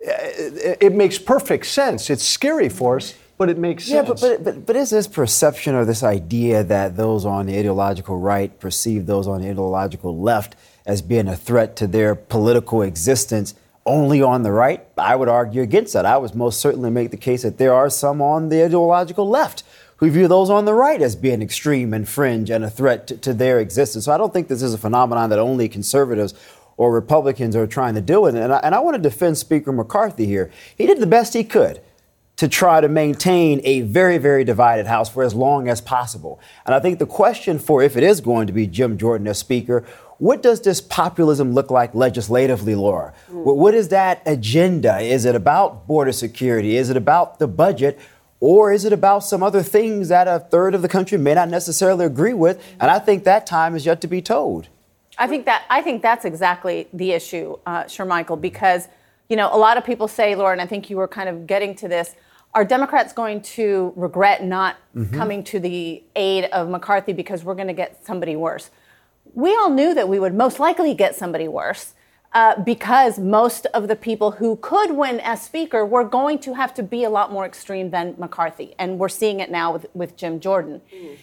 it 0.00 0.94
makes 0.94 1.18
perfect 1.18 1.66
sense. 1.66 2.08
It's 2.10 2.24
scary 2.24 2.68
for 2.68 2.96
us, 2.96 3.14
but 3.36 3.48
it 3.48 3.58
makes 3.58 3.84
sense. 3.84 3.94
Yeah, 3.94 4.02
but, 4.02 4.20
but, 4.20 4.44
but, 4.44 4.66
but 4.66 4.76
is 4.76 4.90
this 4.90 5.06
perception 5.06 5.74
or 5.74 5.84
this 5.84 6.02
idea 6.02 6.64
that 6.64 6.96
those 6.96 7.26
on 7.26 7.46
the 7.46 7.58
ideological 7.58 8.18
right 8.18 8.58
perceive 8.58 9.06
those 9.06 9.26
on 9.28 9.42
the 9.42 9.50
ideological 9.50 10.18
left 10.18 10.56
as 10.86 11.02
being 11.02 11.28
a 11.28 11.36
threat 11.36 11.76
to 11.76 11.86
their 11.86 12.14
political 12.14 12.82
existence 12.82 13.54
only 13.86 14.22
on 14.22 14.42
the 14.42 14.52
right? 14.52 14.86
I 14.96 15.16
would 15.16 15.28
argue 15.28 15.62
against 15.62 15.92
that. 15.94 16.06
I 16.06 16.16
would 16.16 16.34
most 16.34 16.60
certainly 16.60 16.90
make 16.90 17.10
the 17.10 17.16
case 17.16 17.42
that 17.42 17.58
there 17.58 17.74
are 17.74 17.90
some 17.90 18.20
on 18.20 18.48
the 18.48 18.64
ideological 18.64 19.28
left 19.28 19.62
who 19.96 20.10
view 20.10 20.28
those 20.28 20.48
on 20.48 20.64
the 20.64 20.74
right 20.74 21.02
as 21.02 21.14
being 21.14 21.42
extreme 21.42 21.92
and 21.92 22.08
fringe 22.08 22.50
and 22.50 22.64
a 22.64 22.70
threat 22.70 23.06
to, 23.06 23.16
to 23.18 23.34
their 23.34 23.60
existence. 23.60 24.06
So 24.06 24.12
I 24.12 24.18
don't 24.18 24.32
think 24.32 24.48
this 24.48 24.62
is 24.62 24.72
a 24.72 24.78
phenomenon 24.78 25.30
that 25.30 25.38
only 25.38 25.68
conservatives 25.68 26.34
or 26.76 26.92
Republicans 26.92 27.54
are 27.54 27.66
trying 27.66 27.94
to 27.94 28.00
do 28.00 28.26
it. 28.26 28.34
And 28.34 28.52
I, 28.52 28.58
and 28.58 28.74
I 28.74 28.80
want 28.80 28.96
to 28.96 29.02
defend 29.02 29.36
Speaker 29.36 29.72
McCarthy 29.72 30.24
here. 30.24 30.50
He 30.76 30.86
did 30.86 30.98
the 31.00 31.06
best 31.06 31.34
he 31.34 31.44
could 31.44 31.80
to 32.40 32.48
try 32.48 32.80
to 32.80 32.88
maintain 32.88 33.60
a 33.64 33.82
very, 33.82 34.16
very 34.16 34.44
divided 34.44 34.86
House 34.86 35.10
for 35.10 35.22
as 35.22 35.34
long 35.34 35.68
as 35.68 35.82
possible. 35.82 36.40
And 36.64 36.74
I 36.74 36.80
think 36.80 36.98
the 36.98 37.04
question 37.04 37.58
for 37.58 37.82
if 37.82 37.98
it 37.98 38.02
is 38.02 38.22
going 38.22 38.46
to 38.46 38.52
be 38.54 38.66
Jim 38.66 38.96
Jordan 38.96 39.26
as 39.26 39.36
Speaker, 39.36 39.84
what 40.16 40.42
does 40.42 40.62
this 40.62 40.80
populism 40.80 41.52
look 41.52 41.70
like 41.70 41.94
legislatively, 41.94 42.74
Laura? 42.74 43.12
Mm. 43.30 43.56
What 43.56 43.74
is 43.74 43.88
that 43.88 44.22
agenda? 44.24 45.00
Is 45.00 45.26
it 45.26 45.34
about 45.34 45.86
border 45.86 46.12
security? 46.12 46.78
Is 46.78 46.88
it 46.88 46.96
about 46.96 47.40
the 47.40 47.46
budget? 47.46 48.00
Or 48.40 48.72
is 48.72 48.86
it 48.86 48.94
about 48.94 49.18
some 49.18 49.42
other 49.42 49.62
things 49.62 50.08
that 50.08 50.26
a 50.26 50.38
third 50.38 50.74
of 50.74 50.80
the 50.80 50.88
country 50.88 51.18
may 51.18 51.34
not 51.34 51.50
necessarily 51.50 52.06
agree 52.06 52.32
with? 52.32 52.58
And 52.80 52.90
I 52.90 53.00
think 53.00 53.24
that 53.24 53.46
time 53.46 53.76
is 53.76 53.84
yet 53.84 54.00
to 54.00 54.08
be 54.08 54.22
told. 54.22 54.68
I 55.18 55.26
think 55.26 55.44
that 55.44 55.64
I 55.68 55.82
think 55.82 56.00
that's 56.00 56.24
exactly 56.24 56.88
the 56.94 57.12
issue, 57.12 57.58
uh, 57.66 57.84
Michael, 58.06 58.38
because 58.38 58.88
you 59.28 59.36
know 59.36 59.54
a 59.54 59.58
lot 59.58 59.76
of 59.76 59.84
people 59.84 60.08
say, 60.08 60.34
Laura, 60.34 60.52
and 60.52 60.62
I 60.62 60.66
think 60.66 60.88
you 60.88 60.96
were 60.96 61.06
kind 61.06 61.28
of 61.28 61.46
getting 61.46 61.74
to 61.74 61.86
this. 61.86 62.14
Are 62.52 62.64
Democrats 62.64 63.12
going 63.12 63.42
to 63.42 63.92
regret 63.96 64.44
not 64.44 64.76
mm-hmm. 64.94 65.16
coming 65.16 65.44
to 65.44 65.60
the 65.60 66.02
aid 66.16 66.44
of 66.46 66.68
McCarthy 66.68 67.12
because 67.12 67.44
we're 67.44 67.54
going 67.54 67.68
to 67.68 67.74
get 67.74 68.04
somebody 68.04 68.34
worse? 68.34 68.70
We 69.34 69.54
all 69.54 69.70
knew 69.70 69.94
that 69.94 70.08
we 70.08 70.18
would 70.18 70.34
most 70.34 70.58
likely 70.58 70.94
get 70.94 71.14
somebody 71.14 71.46
worse. 71.46 71.94
uh, 72.32 72.60
because 72.62 73.18
most 73.18 73.66
of 73.66 73.88
the 73.88 73.96
people 73.96 74.32
who 74.32 74.56
could 74.56 74.92
win 74.92 75.20
as 75.20 75.42
Speaker 75.42 75.84
were 75.84 76.04
going 76.04 76.38
to 76.40 76.54
have 76.54 76.72
to 76.74 76.82
be 76.82 77.04
a 77.04 77.10
lot 77.10 77.32
more 77.32 77.44
extreme 77.44 77.90
than 77.90 78.14
McCarthy. 78.18 78.74
And 78.78 78.98
we're 78.98 79.08
seeing 79.08 79.40
it 79.40 79.50
now 79.50 79.72
with, 79.72 79.86
with 79.94 80.16
Jim 80.16 80.38
Jordan. 80.38 80.80
Mm. 80.94 81.16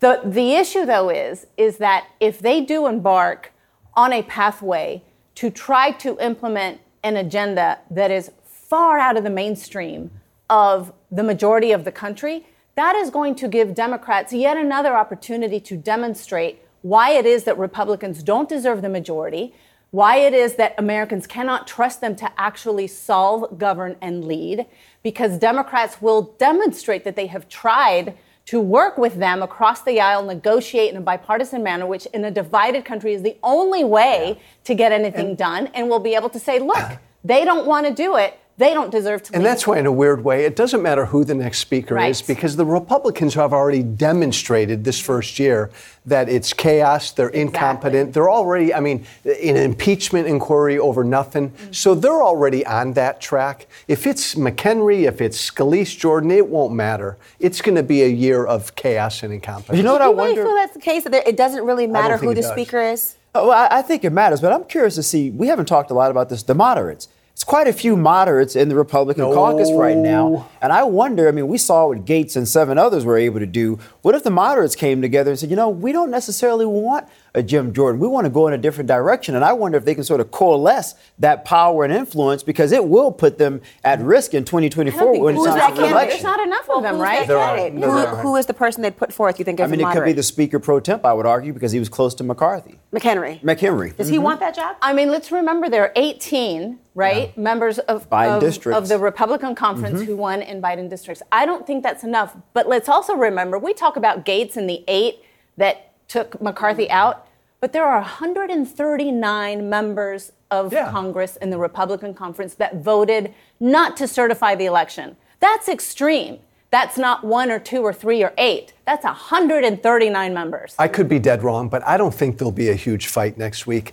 The, 0.00 0.20
the 0.24 0.54
issue, 0.54 0.84
though, 0.84 1.10
is, 1.10 1.46
is 1.56 1.78
that 1.78 2.06
if 2.20 2.38
they 2.38 2.60
do 2.60 2.86
embark 2.86 3.52
on 3.94 4.12
a 4.12 4.22
pathway 4.22 5.02
to 5.36 5.50
try 5.50 5.90
to 5.92 6.18
implement 6.18 6.80
an 7.02 7.16
agenda 7.16 7.80
that 7.90 8.10
is 8.10 8.30
far 8.44 8.98
out 8.98 9.16
of 9.16 9.24
the 9.24 9.30
mainstream 9.30 10.10
of 10.52 10.92
the 11.10 11.22
majority 11.22 11.72
of 11.72 11.84
the 11.86 11.90
country, 11.90 12.46
that 12.74 12.94
is 12.94 13.08
going 13.08 13.34
to 13.36 13.48
give 13.48 13.74
Democrats 13.74 14.34
yet 14.34 14.58
another 14.58 14.94
opportunity 14.94 15.58
to 15.58 15.78
demonstrate 15.78 16.60
why 16.82 17.12
it 17.12 17.24
is 17.24 17.44
that 17.44 17.56
Republicans 17.56 18.22
don't 18.22 18.50
deserve 18.50 18.82
the 18.82 18.88
majority, 18.90 19.54
why 19.92 20.18
it 20.18 20.34
is 20.34 20.56
that 20.56 20.74
Americans 20.76 21.26
cannot 21.26 21.66
trust 21.66 22.02
them 22.02 22.14
to 22.16 22.30
actually 22.38 22.86
solve, 22.86 23.58
govern, 23.58 23.96
and 24.02 24.26
lead, 24.26 24.66
because 25.02 25.38
Democrats 25.38 26.02
will 26.02 26.34
demonstrate 26.38 27.04
that 27.04 27.16
they 27.16 27.28
have 27.28 27.48
tried 27.48 28.14
to 28.44 28.60
work 28.60 28.98
with 28.98 29.14
them 29.14 29.42
across 29.42 29.80
the 29.82 30.00
aisle, 30.02 30.22
negotiate 30.22 30.90
in 30.90 30.98
a 30.98 31.00
bipartisan 31.00 31.62
manner, 31.62 31.86
which 31.86 32.04
in 32.06 32.26
a 32.26 32.30
divided 32.30 32.84
country 32.84 33.14
is 33.14 33.22
the 33.22 33.38
only 33.42 33.84
way 33.84 34.34
yeah. 34.36 34.42
to 34.64 34.74
get 34.74 34.92
anything 34.92 35.28
and, 35.28 35.38
done, 35.38 35.68
and 35.68 35.88
we'll 35.88 35.98
be 35.98 36.14
able 36.14 36.28
to 36.28 36.38
say, 36.38 36.58
look, 36.58 36.98
they 37.24 37.42
don't 37.44 37.66
want 37.66 37.86
to 37.86 37.94
do 37.94 38.16
it. 38.16 38.38
They 38.58 38.74
don't 38.74 38.90
deserve 38.90 39.22
to. 39.24 39.34
And 39.34 39.42
lead. 39.42 39.50
that's 39.50 39.66
why, 39.66 39.78
in 39.78 39.86
a 39.86 39.92
weird 39.92 40.22
way, 40.22 40.44
it 40.44 40.54
doesn't 40.54 40.82
matter 40.82 41.06
who 41.06 41.24
the 41.24 41.34
next 41.34 41.58
speaker 41.58 41.94
right. 41.94 42.10
is 42.10 42.20
because 42.20 42.56
the 42.56 42.66
Republicans 42.66 43.34
have 43.34 43.52
already 43.52 43.82
demonstrated 43.82 44.84
this 44.84 45.00
first 45.00 45.38
year 45.38 45.70
that 46.04 46.28
it's 46.28 46.52
chaos, 46.52 47.12
they're 47.12 47.28
exactly. 47.28 47.40
incompetent, 47.40 48.12
they're 48.12 48.30
already, 48.30 48.74
I 48.74 48.80
mean, 48.80 49.06
in 49.24 49.56
an 49.56 49.62
impeachment 49.62 50.26
inquiry 50.26 50.78
over 50.78 51.02
nothing. 51.02 51.50
Mm-hmm. 51.50 51.72
So 51.72 51.94
they're 51.94 52.22
already 52.22 52.66
on 52.66 52.92
that 52.92 53.20
track. 53.20 53.68
If 53.88 54.06
it's 54.06 54.34
McHenry, 54.34 55.08
if 55.08 55.20
it's 55.20 55.50
Scalise 55.50 55.96
Jordan, 55.96 56.30
it 56.30 56.46
won't 56.46 56.74
matter. 56.74 57.16
It's 57.40 57.62
going 57.62 57.76
to 57.76 57.82
be 57.82 58.02
a 58.02 58.08
year 58.08 58.44
of 58.44 58.74
chaos 58.74 59.22
and 59.22 59.32
incompetence. 59.32 59.78
You 59.78 59.82
know 59.82 59.92
what 59.92 60.02
I 60.02 60.08
wonder? 60.08 60.42
really 60.42 60.48
feel 60.48 60.54
that's 60.56 60.74
the 60.74 60.80
case? 60.80 61.04
That 61.04 61.26
it 61.26 61.36
doesn't 61.36 61.64
really 61.64 61.86
matter 61.86 62.16
who 62.16 62.34
the 62.34 62.42
speaker 62.42 62.80
is? 62.80 63.16
Oh, 63.34 63.50
I, 63.50 63.78
I 63.78 63.82
think 63.82 64.04
it 64.04 64.10
matters, 64.10 64.40
but 64.42 64.52
I'm 64.52 64.64
curious 64.64 64.96
to 64.96 65.02
see. 65.02 65.30
We 65.30 65.46
haven't 65.46 65.66
talked 65.66 65.90
a 65.90 65.94
lot 65.94 66.10
about 66.10 66.28
this. 66.28 66.42
The 66.42 66.54
moderates. 66.54 67.08
It's 67.32 67.44
quite 67.44 67.66
a 67.66 67.72
few 67.72 67.96
moderates 67.96 68.54
in 68.54 68.68
the 68.68 68.74
Republican 68.74 69.24
no. 69.24 69.34
caucus 69.34 69.72
right 69.72 69.96
now. 69.96 70.48
And 70.60 70.72
I 70.72 70.84
wonder, 70.84 71.28
I 71.28 71.32
mean, 71.32 71.48
we 71.48 71.58
saw 71.58 71.88
what 71.88 72.04
Gates 72.04 72.36
and 72.36 72.46
seven 72.46 72.78
others 72.78 73.04
were 73.04 73.16
able 73.16 73.40
to 73.40 73.46
do. 73.46 73.78
What 74.02 74.14
if 74.14 74.22
the 74.22 74.30
moderates 74.30 74.76
came 74.76 75.00
together 75.00 75.30
and 75.30 75.40
said, 75.40 75.50
you 75.50 75.56
know, 75.56 75.68
we 75.68 75.92
don't 75.92 76.10
necessarily 76.10 76.66
want 76.66 77.08
a 77.34 77.42
Jim 77.42 77.72
Jordan. 77.72 78.00
We 78.00 78.06
want 78.06 78.26
to 78.26 78.30
go 78.30 78.46
in 78.48 78.54
a 78.54 78.58
different 78.58 78.86
direction. 78.86 79.34
And 79.34 79.44
I 79.44 79.54
wonder 79.54 79.78
if 79.78 79.84
they 79.84 79.94
can 79.94 80.04
sort 80.04 80.20
of 80.20 80.30
coalesce 80.30 80.94
that 81.18 81.44
power 81.44 81.84
and 81.84 81.92
influence 81.92 82.42
because 82.42 82.70
it 82.70 82.86
will 82.86 83.10
put 83.10 83.38
them 83.38 83.62
at 83.82 84.00
risk 84.00 84.34
in 84.34 84.44
2024 84.44 85.18
when 85.20 85.36
it's 85.36 85.44
time 85.44 85.74
for 85.74 85.82
election. 85.82 86.08
There's 86.10 86.22
not 86.22 86.40
enough 86.40 86.68
of 86.68 86.82
them, 86.82 86.98
right? 86.98 87.26
There 87.26 87.38
are, 87.38 87.70
who, 87.70 88.06
who 88.16 88.36
is 88.36 88.46
the 88.46 88.54
person 88.54 88.82
they'd 88.82 88.96
put 88.96 89.12
forth, 89.12 89.38
you 89.38 89.44
think, 89.44 89.60
I 89.60 89.66
mean, 89.66 89.80
it 89.80 89.92
could 89.92 90.04
be 90.04 90.12
the 90.12 90.22
Speaker 90.22 90.58
pro 90.58 90.80
temp, 90.80 91.04
I 91.04 91.12
would 91.12 91.26
argue, 91.26 91.52
because 91.52 91.72
he 91.72 91.78
was 91.78 91.88
close 91.88 92.14
to 92.16 92.24
McCarthy. 92.24 92.78
McHenry. 92.92 93.40
McHenry. 93.40 93.96
Does 93.96 94.08
mm-hmm. 94.08 94.12
he 94.12 94.18
want 94.18 94.40
that 94.40 94.54
job? 94.54 94.76
I 94.82 94.92
mean, 94.92 95.10
let's 95.10 95.32
remember 95.32 95.68
there 95.68 95.84
are 95.84 95.92
18, 95.96 96.78
right, 96.94 97.32
yeah. 97.34 97.42
members 97.42 97.78
of, 97.78 98.06
of, 98.12 98.42
of, 98.42 98.88
the 98.88 98.98
Republican 98.98 99.54
conference 99.54 100.00
mm-hmm. 100.00 100.06
who 100.06 100.16
won 100.16 100.42
in 100.42 100.60
Biden 100.60 100.88
districts. 100.88 101.22
I 101.32 101.46
don't 101.46 101.66
think 101.66 101.82
that's 101.82 102.04
enough. 102.04 102.36
But 102.52 102.68
let's 102.68 102.88
also 102.88 103.14
remember, 103.14 103.58
we 103.58 103.74
talk 103.74 103.96
about 103.96 104.24
Gates 104.24 104.56
and 104.56 104.68
the 104.68 104.84
eight 104.88 105.24
that 105.56 105.92
took 106.08 106.40
McCarthy 106.40 106.90
out. 106.90 107.26
But 107.60 107.72
there 107.72 107.84
are 107.84 108.00
139 108.00 109.70
members 109.70 110.32
of 110.50 110.72
yeah. 110.72 110.90
Congress 110.90 111.36
in 111.36 111.50
the 111.50 111.58
Republican 111.58 112.12
conference 112.12 112.54
that 112.54 112.76
voted 112.76 113.32
not 113.60 113.96
to 113.96 114.08
certify 114.08 114.54
the 114.54 114.66
election. 114.66 115.16
That's 115.40 115.68
extreme. 115.68 116.40
That's 116.72 116.96
not 116.96 117.22
one 117.22 117.50
or 117.50 117.58
two 117.58 117.82
or 117.82 117.92
three 117.92 118.24
or 118.24 118.32
eight. 118.38 118.72
That's 118.86 119.04
139 119.04 120.34
members. 120.34 120.74
I 120.78 120.88
could 120.88 121.08
be 121.08 121.18
dead 121.18 121.42
wrong, 121.42 121.68
but 121.68 121.86
I 121.86 121.96
don't 121.96 122.14
think 122.14 122.38
there'll 122.38 122.50
be 122.50 122.70
a 122.70 122.74
huge 122.74 123.08
fight 123.08 123.36
next 123.36 123.66
week. 123.66 123.92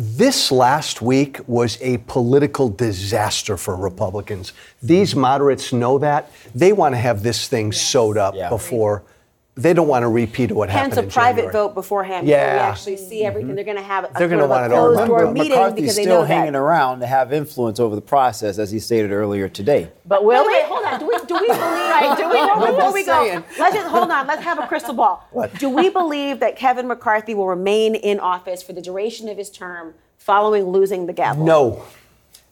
This 0.00 0.52
last 0.52 1.02
week 1.02 1.40
was 1.48 1.76
a 1.82 1.98
political 2.06 2.68
disaster 2.68 3.56
for 3.56 3.74
Republicans. 3.74 4.52
These 4.80 5.16
moderates 5.16 5.72
know 5.72 5.98
that. 5.98 6.30
They 6.54 6.72
want 6.72 6.94
to 6.94 6.98
have 6.98 7.24
this 7.24 7.48
thing 7.48 7.72
yes. 7.72 7.82
sewed 7.82 8.16
up 8.16 8.36
yeah. 8.36 8.48
before 8.48 9.02
they 9.58 9.74
don't 9.74 9.88
want 9.88 10.04
to 10.04 10.08
repeat 10.08 10.52
what 10.52 10.70
Hence 10.70 10.94
happened. 10.94 10.94
Hence 10.94 11.12
a 11.12 11.18
private 11.18 11.36
January. 11.36 11.52
vote 11.52 11.74
beforehand. 11.74 12.28
Yeah. 12.28 12.54
we 12.54 12.58
actually 12.60 12.96
see 12.96 13.24
everything. 13.24 13.48
Mm-hmm. 13.48 13.56
They're 13.56 13.64
going 13.64 13.76
to 13.76 13.82
have. 13.82 14.04
A, 14.04 14.10
They're 14.16 14.28
going 14.28 14.40
to 14.40 14.46
want 14.46 14.66
it 14.66 14.72
all. 14.72 14.90
Remember, 14.90 15.32
meeting 15.32 15.50
McCarthy's 15.50 15.80
because 15.80 15.96
still 15.96 16.24
hanging 16.24 16.52
that. 16.52 16.58
around 16.58 17.00
to 17.00 17.06
have 17.06 17.32
influence 17.32 17.80
over 17.80 17.96
the 17.96 18.00
process, 18.00 18.58
as 18.58 18.70
he 18.70 18.78
stated 18.78 19.10
earlier 19.10 19.48
today. 19.48 19.90
But 20.06 20.24
will 20.24 20.46
wait, 20.46 20.62
wait, 20.62 20.64
hold 20.66 20.84
on. 20.84 21.00
Do 21.00 21.08
we 21.08 21.18
do 21.26 21.34
we 21.34 21.48
believe? 21.48 21.50
right? 21.60 22.14
Do 22.16 22.28
we 22.28 22.66
before 22.72 22.92
we 22.92 23.04
go? 23.04 23.42
Let's 23.58 23.74
just 23.74 23.88
hold 23.88 24.10
on. 24.10 24.26
Let's 24.28 24.44
have 24.44 24.60
a 24.60 24.66
crystal 24.66 24.94
ball. 24.94 25.26
What? 25.38 25.52
Do 25.58 25.68
we 25.68 25.88
believe 25.90 26.40
that 26.40 26.56
Kevin 26.56 26.88
McCarthy 26.88 27.34
will 27.34 27.46
remain 27.48 27.94
in 27.94 28.18
office 28.18 28.62
for 28.62 28.72
the 28.72 28.80
duration 28.80 29.28
of 29.28 29.36
his 29.36 29.50
term 29.50 29.94
following 30.16 30.64
losing 30.64 31.06
the 31.06 31.12
gavel? 31.12 31.44
No. 31.44 31.82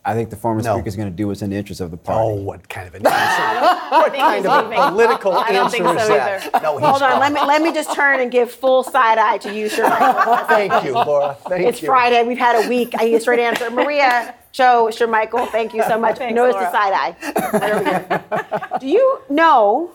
I 0.08 0.14
think 0.14 0.30
the 0.30 0.36
former 0.36 0.62
no. 0.62 0.76
speaker 0.76 0.86
is 0.86 0.94
going 0.94 1.10
to 1.10 1.14
do 1.14 1.26
what's 1.26 1.42
in 1.42 1.50
the 1.50 1.56
interest 1.56 1.80
of 1.80 1.90
the 1.90 1.96
party. 1.96 2.30
Oh, 2.30 2.34
what 2.36 2.68
kind 2.68 2.86
of 2.86 2.94
an 2.94 3.04
answer? 3.04 3.66
what 3.90 4.14
kind 4.14 4.46
of 4.46 4.70
a 4.70 4.90
political 4.90 5.32
i 5.32 5.48
answer 5.48 5.78
so 5.78 5.90
is 5.90 6.08
that? 6.08 6.62
No, 6.62 6.78
Hold 6.78 7.02
on, 7.02 7.18
let 7.18 7.32
me 7.32 7.40
let 7.40 7.60
me 7.60 7.72
just 7.72 7.92
turn 7.92 8.20
and 8.20 8.30
give 8.30 8.52
full 8.52 8.84
side 8.84 9.18
eye 9.18 9.38
to 9.38 9.52
you, 9.52 9.68
sir. 9.68 9.84
thank 10.48 10.84
you, 10.84 10.92
Laura. 10.92 11.36
Thank 11.48 11.66
it's 11.66 11.82
you. 11.82 11.86
Friday. 11.86 12.22
We've 12.22 12.38
had 12.38 12.64
a 12.64 12.68
week. 12.68 12.94
I 12.96 13.06
need 13.06 13.14
a 13.16 13.20
straight 13.20 13.40
answer. 13.40 13.68
Maria, 13.68 14.32
Joe, 14.52 14.90
Sir 14.92 15.08
Michael, 15.08 15.44
thank 15.46 15.74
you 15.74 15.82
so 15.82 15.98
much. 16.00 16.18
Thanks, 16.18 16.36
Notice 16.36 16.54
Laura. 16.54 16.66
the 16.66 16.72
side 16.72 18.22
eye. 18.38 18.78
do 18.78 18.86
you 18.86 19.22
know? 19.28 19.90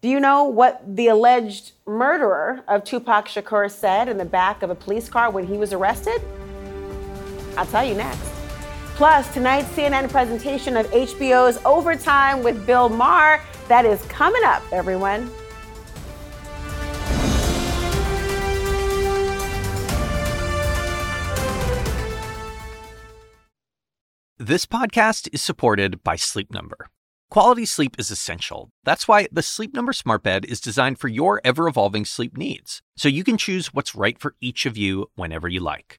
Do 0.00 0.08
you 0.08 0.18
know 0.18 0.44
what 0.44 0.82
the 0.96 1.06
alleged 1.06 1.70
murderer 1.86 2.64
of 2.66 2.82
Tupac 2.82 3.26
Shakur 3.28 3.70
said 3.70 4.08
in 4.08 4.18
the 4.18 4.24
back 4.24 4.64
of 4.64 4.70
a 4.70 4.74
police 4.74 5.08
car 5.08 5.30
when 5.30 5.46
he 5.46 5.56
was 5.56 5.72
arrested? 5.72 6.20
I'll 7.56 7.64
tell 7.66 7.84
you 7.84 7.94
next. 7.94 8.33
Plus, 8.94 9.32
tonight's 9.34 9.68
CNN 9.70 10.08
presentation 10.08 10.76
of 10.76 10.86
HBO's 10.92 11.58
Overtime 11.64 12.44
with 12.44 12.64
Bill 12.64 12.88
Maher. 12.88 13.40
That 13.66 13.84
is 13.84 14.00
coming 14.06 14.42
up, 14.44 14.62
everyone. 14.70 15.30
This 24.38 24.66
podcast 24.66 25.28
is 25.32 25.42
supported 25.42 26.04
by 26.04 26.14
Sleep 26.14 26.52
Number. 26.52 26.88
Quality 27.30 27.64
sleep 27.64 27.96
is 27.98 28.12
essential. 28.12 28.70
That's 28.84 29.08
why 29.08 29.26
the 29.32 29.42
Sleep 29.42 29.74
Number 29.74 29.92
Smart 29.92 30.22
Bed 30.22 30.44
is 30.44 30.60
designed 30.60 31.00
for 31.00 31.08
your 31.08 31.40
ever 31.42 31.66
evolving 31.66 32.04
sleep 32.04 32.36
needs, 32.36 32.80
so 32.96 33.08
you 33.08 33.24
can 33.24 33.38
choose 33.38 33.74
what's 33.74 33.96
right 33.96 34.18
for 34.20 34.36
each 34.40 34.66
of 34.66 34.76
you 34.76 35.06
whenever 35.16 35.48
you 35.48 35.58
like. 35.58 35.98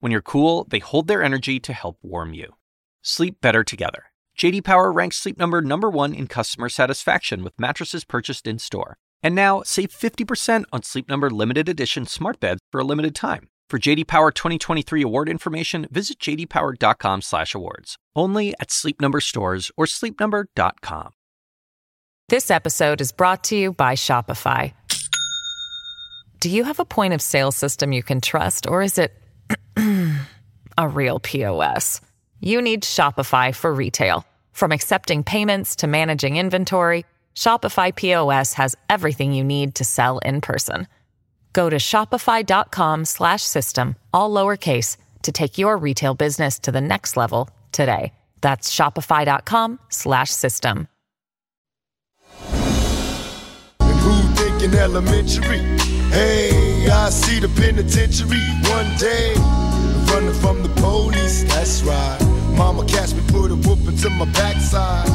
when 0.00 0.12
you're 0.12 0.22
cool, 0.22 0.66
they 0.70 0.80
hold 0.80 1.06
their 1.06 1.22
energy 1.22 1.60
to 1.60 1.72
help 1.72 1.98
warm 2.02 2.34
you. 2.34 2.54
Sleep 3.02 3.40
better 3.40 3.62
together. 3.62 4.04
JD 4.36 4.64
Power 4.64 4.90
ranks 4.90 5.18
Sleep 5.18 5.38
Number 5.38 5.60
number 5.60 5.90
1 5.90 6.14
in 6.14 6.26
customer 6.26 6.68
satisfaction 6.68 7.44
with 7.44 7.60
mattresses 7.60 8.04
purchased 8.04 8.46
in-store. 8.46 8.96
And 9.22 9.34
now, 9.34 9.62
save 9.62 9.90
50% 9.90 10.64
on 10.72 10.82
Sleep 10.82 11.08
Number 11.08 11.30
limited 11.30 11.68
edition 11.68 12.06
smart 12.06 12.40
beds 12.40 12.60
for 12.72 12.80
a 12.80 12.84
limited 12.84 13.14
time. 13.14 13.48
For 13.68 13.78
JD 13.78 14.06
Power 14.06 14.32
2023 14.32 15.02
award 15.02 15.28
information, 15.28 15.86
visit 15.90 16.18
jdpower.com/awards. 16.18 17.96
Only 18.16 18.54
at 18.58 18.70
Sleep 18.70 19.00
Number 19.00 19.20
stores 19.20 19.70
or 19.76 19.84
sleepnumber.com. 19.84 21.10
This 22.28 22.50
episode 22.50 23.00
is 23.00 23.12
brought 23.12 23.44
to 23.44 23.56
you 23.56 23.72
by 23.72 23.94
Shopify. 23.94 24.72
Do 26.40 26.48
you 26.48 26.64
have 26.64 26.80
a 26.80 26.84
point 26.84 27.12
of 27.12 27.20
sale 27.20 27.52
system 27.52 27.92
you 27.92 28.02
can 28.02 28.20
trust 28.20 28.66
or 28.66 28.82
is 28.82 28.96
it 28.98 29.12
a 30.80 30.88
real 30.88 31.20
POS. 31.20 32.00
You 32.40 32.62
need 32.62 32.82
Shopify 32.84 33.54
for 33.54 33.74
retail. 33.74 34.24
From 34.52 34.72
accepting 34.72 35.22
payments 35.22 35.76
to 35.76 35.86
managing 35.86 36.38
inventory, 36.38 37.04
Shopify 37.34 37.94
POS 37.94 38.54
has 38.54 38.74
everything 38.88 39.34
you 39.34 39.44
need 39.44 39.74
to 39.74 39.84
sell 39.84 40.20
in 40.20 40.40
person. 40.40 40.88
Go 41.52 41.68
to 41.68 41.76
shopify.com/system 41.76 43.96
all 44.14 44.30
lowercase 44.30 44.96
to 45.22 45.32
take 45.32 45.58
your 45.58 45.76
retail 45.76 46.14
business 46.14 46.58
to 46.60 46.72
the 46.72 46.80
next 46.80 47.14
level 47.16 47.50
today. 47.72 48.14
That's 48.40 48.74
shopify.com 48.74 49.80
slash 49.90 50.30
system. 50.30 50.88
And 53.80 53.98
who 54.00 54.22
thinking 54.34 54.72
elementary? 54.78 55.58
Hey, 56.08 56.88
I 56.90 57.10
see 57.10 57.38
the 57.38 57.48
penitentiary 57.48 58.40
one 58.70 58.96
day. 58.96 59.34
Running 60.10 60.34
from 60.34 60.62
the 60.62 60.68
police, 60.80 61.44
that's 61.44 61.82
right. 61.82 62.18
Mama 62.56 62.84
catch 62.86 63.14
me, 63.14 63.22
put 63.28 63.50
a 63.50 63.54
whooping 63.54 63.96
to 63.98 64.10
my 64.10 64.24
backside. 64.32 65.08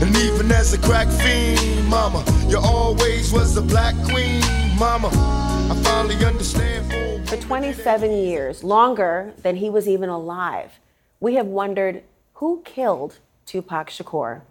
And 0.00 0.14
even 0.16 0.52
as 0.52 0.72
a 0.72 0.78
crack 0.78 1.08
fiend, 1.08 1.88
mama, 1.88 2.24
you 2.48 2.58
always 2.58 3.32
was 3.32 3.56
a 3.56 3.62
black 3.62 3.94
queen, 4.04 4.40
mama. 4.78 5.08
I 5.08 5.80
finally 5.82 6.22
understand. 6.24 7.28
For 7.28 7.36
27 7.36 8.12
years, 8.12 8.62
longer 8.62 9.34
than 9.42 9.56
he 9.56 9.68
was 9.68 9.88
even 9.88 10.08
alive, 10.08 10.78
we 11.18 11.34
have 11.34 11.46
wondered 11.46 12.04
who 12.34 12.62
killed 12.64 13.18
Tupac 13.46 13.88
Shakur. 13.90 14.42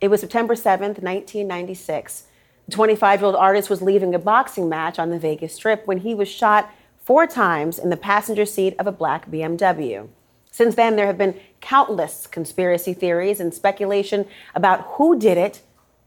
It 0.00 0.08
was 0.08 0.20
September 0.20 0.54
7th, 0.54 1.02
1996. 1.02 2.24
The 2.66 2.72
25 2.72 3.20
year 3.20 3.26
old 3.26 3.34
artist 3.34 3.68
was 3.68 3.82
leaving 3.82 4.14
a 4.14 4.18
boxing 4.18 4.68
match 4.68 4.98
on 4.98 5.10
the 5.10 5.18
Vegas 5.18 5.54
Strip 5.54 5.86
when 5.86 5.98
he 5.98 6.14
was 6.14 6.28
shot 6.28 6.70
four 7.10 7.26
times 7.26 7.76
in 7.76 7.90
the 7.90 7.96
passenger 7.96 8.46
seat 8.46 8.72
of 8.78 8.86
a 8.86 8.92
black 8.92 9.28
BMW. 9.28 10.06
Since 10.52 10.76
then, 10.76 10.94
there 10.94 11.06
have 11.06 11.18
been 11.18 11.40
countless 11.60 12.28
conspiracy 12.28 12.94
theories 12.94 13.40
and 13.40 13.52
speculation 13.52 14.26
about 14.54 14.82
who 14.92 15.18
did 15.18 15.36
it 15.36 15.60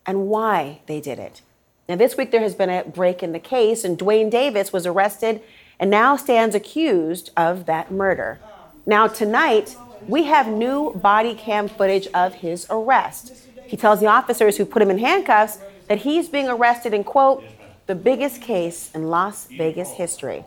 and 0.05 0.27
why 0.27 0.79
they 0.86 1.01
did 1.01 1.19
it. 1.19 1.41
Now, 1.89 1.98
this 1.98 2.15
week 2.15 2.31
there 2.31 2.39
has 2.39 2.55
been 2.55 2.69
a 2.69 2.86
break 2.86 3.22
in 3.22 3.33
the 3.33 3.39
case, 3.39 3.83
and 3.83 4.00
Dwayne 4.00 4.31
Davis 4.31 4.72
was 4.72 4.86
arrested 4.86 5.41
and 5.77 5.91
now 5.91 6.15
stands 6.15 6.55
accused 6.55 7.31
of 7.36 7.65
that 7.65 7.91
murder. 7.91 8.39
Now, 8.86 9.07
tonight, 9.07 9.75
we 10.07 10.24
have 10.24 10.48
new 10.48 10.93
body 10.93 11.36
cam 11.36 11.67
footage 11.67 12.07
of 12.13 12.36
his 12.36 12.65
arrest. 12.69 13.33
He 13.67 13.75
tells 13.75 14.00
the 14.00 14.07
officers 14.07 14.55
who 14.55 14.63
put 14.63 14.81
him 14.81 14.89
in 14.89 15.00
handcuffs 15.00 15.60
that 15.89 16.03
he's 16.03 16.29
being 16.29 16.48
arrested 16.48 16.93
in, 16.93 17.03
quote, 17.03 17.43
the 17.88 17.95
biggest 17.95 18.41
case 18.41 18.89
in 18.95 19.10
Las 19.10 19.48
Vegas 19.48 19.91
history. 19.91 20.45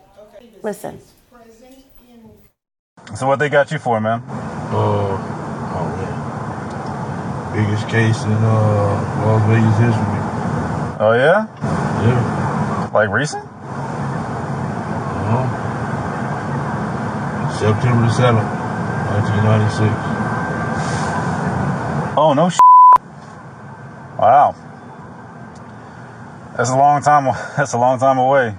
Listen. 0.63 0.99
So, 3.15 3.27
what 3.27 3.39
they 3.39 3.49
got 3.49 3.71
you 3.71 3.79
for, 3.79 3.99
man? 4.01 4.21
Uh, 4.21 5.17
oh 5.77 5.87
man. 5.97 6.13
Biggest 7.55 7.87
case 7.89 8.23
in 8.23 8.31
uh, 8.31 9.25
Las 9.25 9.41
Vegas 9.49 9.77
history. 9.79 10.21
Oh, 10.99 11.13
yeah? 11.13 11.47
Yeah. 12.03 12.89
Like 12.93 13.09
recent? 13.09 13.43
Uh-huh. 15.13 15.45
September 17.57 18.07
the 18.07 18.13
7th, 18.13 18.49
1996. 19.23 19.93
Oh, 22.17 22.33
no 22.35 22.49
sh- 22.49 22.57
Wow. 24.17 24.55
That's 26.57 26.69
a 26.71 26.75
long 26.75 27.01
time. 27.03 27.25
That's 27.57 27.73
a 27.73 27.77
long 27.77 27.99
time 27.99 28.17
away. 28.17 28.55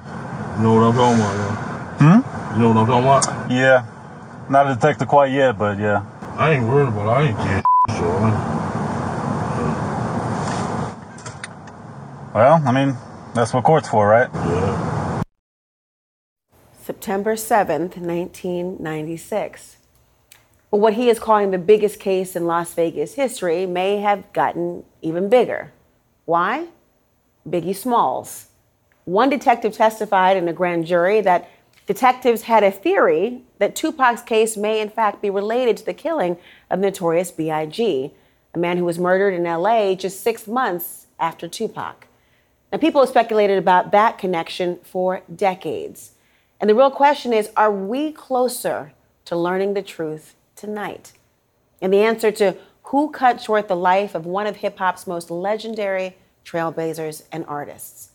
You 0.57 0.63
know 0.63 0.75
what 0.75 0.83
I'm 0.85 0.95
talking 0.95 1.21
about, 1.21 1.37
yeah? 1.37 1.58
Hmm? 1.99 2.21
You 2.55 2.63
know 2.63 2.69
what 2.71 2.77
I'm 2.77 2.87
talking 2.87 3.33
about? 3.33 3.51
Yeah. 3.51 3.85
Not 4.49 4.71
a 4.71 4.75
detective 4.75 5.09
quite 5.09 5.33
yet, 5.33 5.59
but 5.59 5.79
yeah. 5.79 6.05
I 6.37 6.53
ain't 6.53 6.65
worried 6.67 6.89
about 6.89 7.07
it. 7.07 7.11
I 7.11 7.23
ain't 7.29 7.37
care. 7.39 7.63
So 7.89 8.05
Well, 12.35 12.63
I 12.65 12.73
mean, 12.73 12.97
that's 13.35 13.53
what 13.53 13.65
court's 13.65 13.89
for, 13.89 14.07
right? 14.07 14.29
yeah. 14.33 15.23
September 16.81 17.35
7th, 17.35 17.97
1996. 17.99 19.79
But 20.71 20.77
what 20.79 20.95
he 20.95 21.09
is 21.09 21.19
calling 21.19 21.51
the 21.51 21.59
biggest 21.59 21.99
case 21.99 22.37
in 22.37 22.47
Las 22.47 22.75
Vegas 22.75 23.15
history 23.15 23.67
may 23.67 23.97
have 23.99 24.33
gotten 24.33 24.85
even 25.03 25.29
bigger. 25.29 25.73
Why? 26.27 26.69
Biggie 27.49 27.75
Smalls. 27.75 28.49
One 29.05 29.31
detective 29.31 29.73
testified 29.73 30.37
in 30.37 30.47
a 30.47 30.53
grand 30.53 30.87
jury 30.87 31.21
that 31.23 31.51
detectives 31.89 32.43
had 32.43 32.63
a 32.63 32.71
theory 32.71 33.41
that 33.59 33.75
Tupac's 33.75 34.21
case 34.21 34.59
may 34.59 34.79
in 34.79 34.91
fact 34.91 35.23
be 35.23 35.31
related 35.31 35.79
to 35.79 35.87
the 35.87 35.95
killing 35.95 36.37
of 36.71 36.79
Notorious 36.79 37.31
B.I.G., 37.31 38.13
a 38.53 38.59
man 38.59 38.77
who 38.77 38.85
was 38.85 38.99
murdered 38.99 39.33
in 39.33 39.45
LA 39.45 39.95
just 39.95 40.23
six 40.23 40.47
months 40.47 41.07
after 41.19 41.49
Tupac. 41.49 42.07
Now, 42.71 42.77
people 42.77 43.01
have 43.01 43.09
speculated 43.09 43.57
about 43.57 43.91
that 43.93 44.19
connection 44.19 44.79
for 44.83 45.23
decades. 45.35 46.13
And 46.61 46.69
the 46.69 46.75
real 46.75 46.91
question 46.91 47.33
is 47.33 47.51
are 47.57 47.73
we 47.73 48.13
closer 48.13 48.93
to 49.25 49.35
learning 49.35 49.73
the 49.73 49.83
truth 49.83 50.35
tonight? 50.57 51.13
And 51.81 51.91
the 51.91 52.03
answer 52.03 52.31
to 52.33 52.59
who 52.83 53.11
cut 53.11 53.41
short 53.41 53.67
the 53.67 53.77
life 53.77 54.15
of 54.15 54.27
one 54.27 54.47
of 54.47 54.57
hip 54.57 54.79
hop's 54.79 55.07
most 55.07 55.31
legendary 55.31 56.17
trailblazers 56.45 57.23
and 57.33 57.47
artists. 57.47 58.11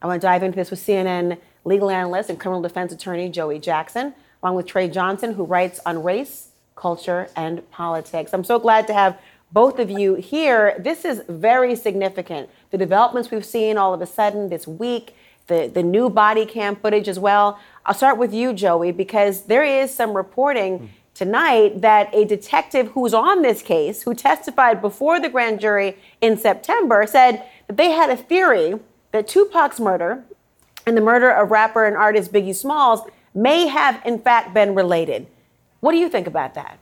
I 0.00 0.06
want 0.06 0.20
to 0.20 0.26
dive 0.26 0.44
into 0.44 0.56
this 0.56 0.70
with 0.70 0.80
CNN 0.80 1.38
legal 1.66 1.90
analyst 1.90 2.30
and 2.30 2.38
criminal 2.38 2.62
defense 2.62 2.92
attorney 2.92 3.28
Joey 3.28 3.58
Jackson, 3.58 4.14
along 4.42 4.54
with 4.54 4.66
Trey 4.66 4.88
Johnson, 4.88 5.34
who 5.34 5.44
writes 5.44 5.80
on 5.84 6.02
race, 6.02 6.48
culture, 6.76 7.28
and 7.36 7.68
politics. 7.70 8.32
I'm 8.32 8.44
so 8.44 8.58
glad 8.58 8.86
to 8.86 8.94
have 8.94 9.18
both 9.52 9.78
of 9.78 9.90
you 9.90 10.14
here. 10.14 10.76
This 10.78 11.04
is 11.04 11.22
very 11.28 11.74
significant. 11.74 12.48
The 12.70 12.78
developments 12.78 13.30
we've 13.30 13.44
seen 13.44 13.76
all 13.76 13.92
of 13.92 14.00
a 14.00 14.06
sudden 14.06 14.48
this 14.48 14.66
week, 14.66 15.14
the, 15.48 15.70
the 15.72 15.82
new 15.82 16.08
body 16.08 16.46
cam 16.46 16.76
footage 16.76 17.08
as 17.08 17.18
well. 17.18 17.58
I'll 17.84 17.94
start 17.94 18.18
with 18.18 18.32
you, 18.32 18.52
Joey, 18.52 18.92
because 18.92 19.42
there 19.42 19.64
is 19.64 19.94
some 19.94 20.16
reporting 20.16 20.90
tonight 21.14 21.80
that 21.80 22.14
a 22.14 22.24
detective 22.24 22.88
who's 22.88 23.14
on 23.14 23.42
this 23.42 23.62
case, 23.62 24.02
who 24.02 24.14
testified 24.14 24.80
before 24.80 25.18
the 25.18 25.28
grand 25.28 25.60
jury 25.60 25.96
in 26.20 26.36
September, 26.36 27.06
said 27.06 27.44
that 27.66 27.76
they 27.76 27.90
had 27.90 28.10
a 28.10 28.16
theory 28.16 28.78
that 29.12 29.26
Tupac's 29.26 29.80
murder 29.80 30.24
and 30.86 30.96
the 30.96 31.00
murder 31.00 31.28
of 31.28 31.50
rapper 31.50 31.84
and 31.84 31.96
artist 31.96 32.32
Biggie 32.32 32.54
Smalls 32.54 33.00
may 33.34 33.66
have, 33.66 34.00
in 34.04 34.20
fact, 34.20 34.54
been 34.54 34.74
related. 34.74 35.26
What 35.80 35.92
do 35.92 35.98
you 35.98 36.08
think 36.08 36.28
about 36.28 36.54
that? 36.54 36.78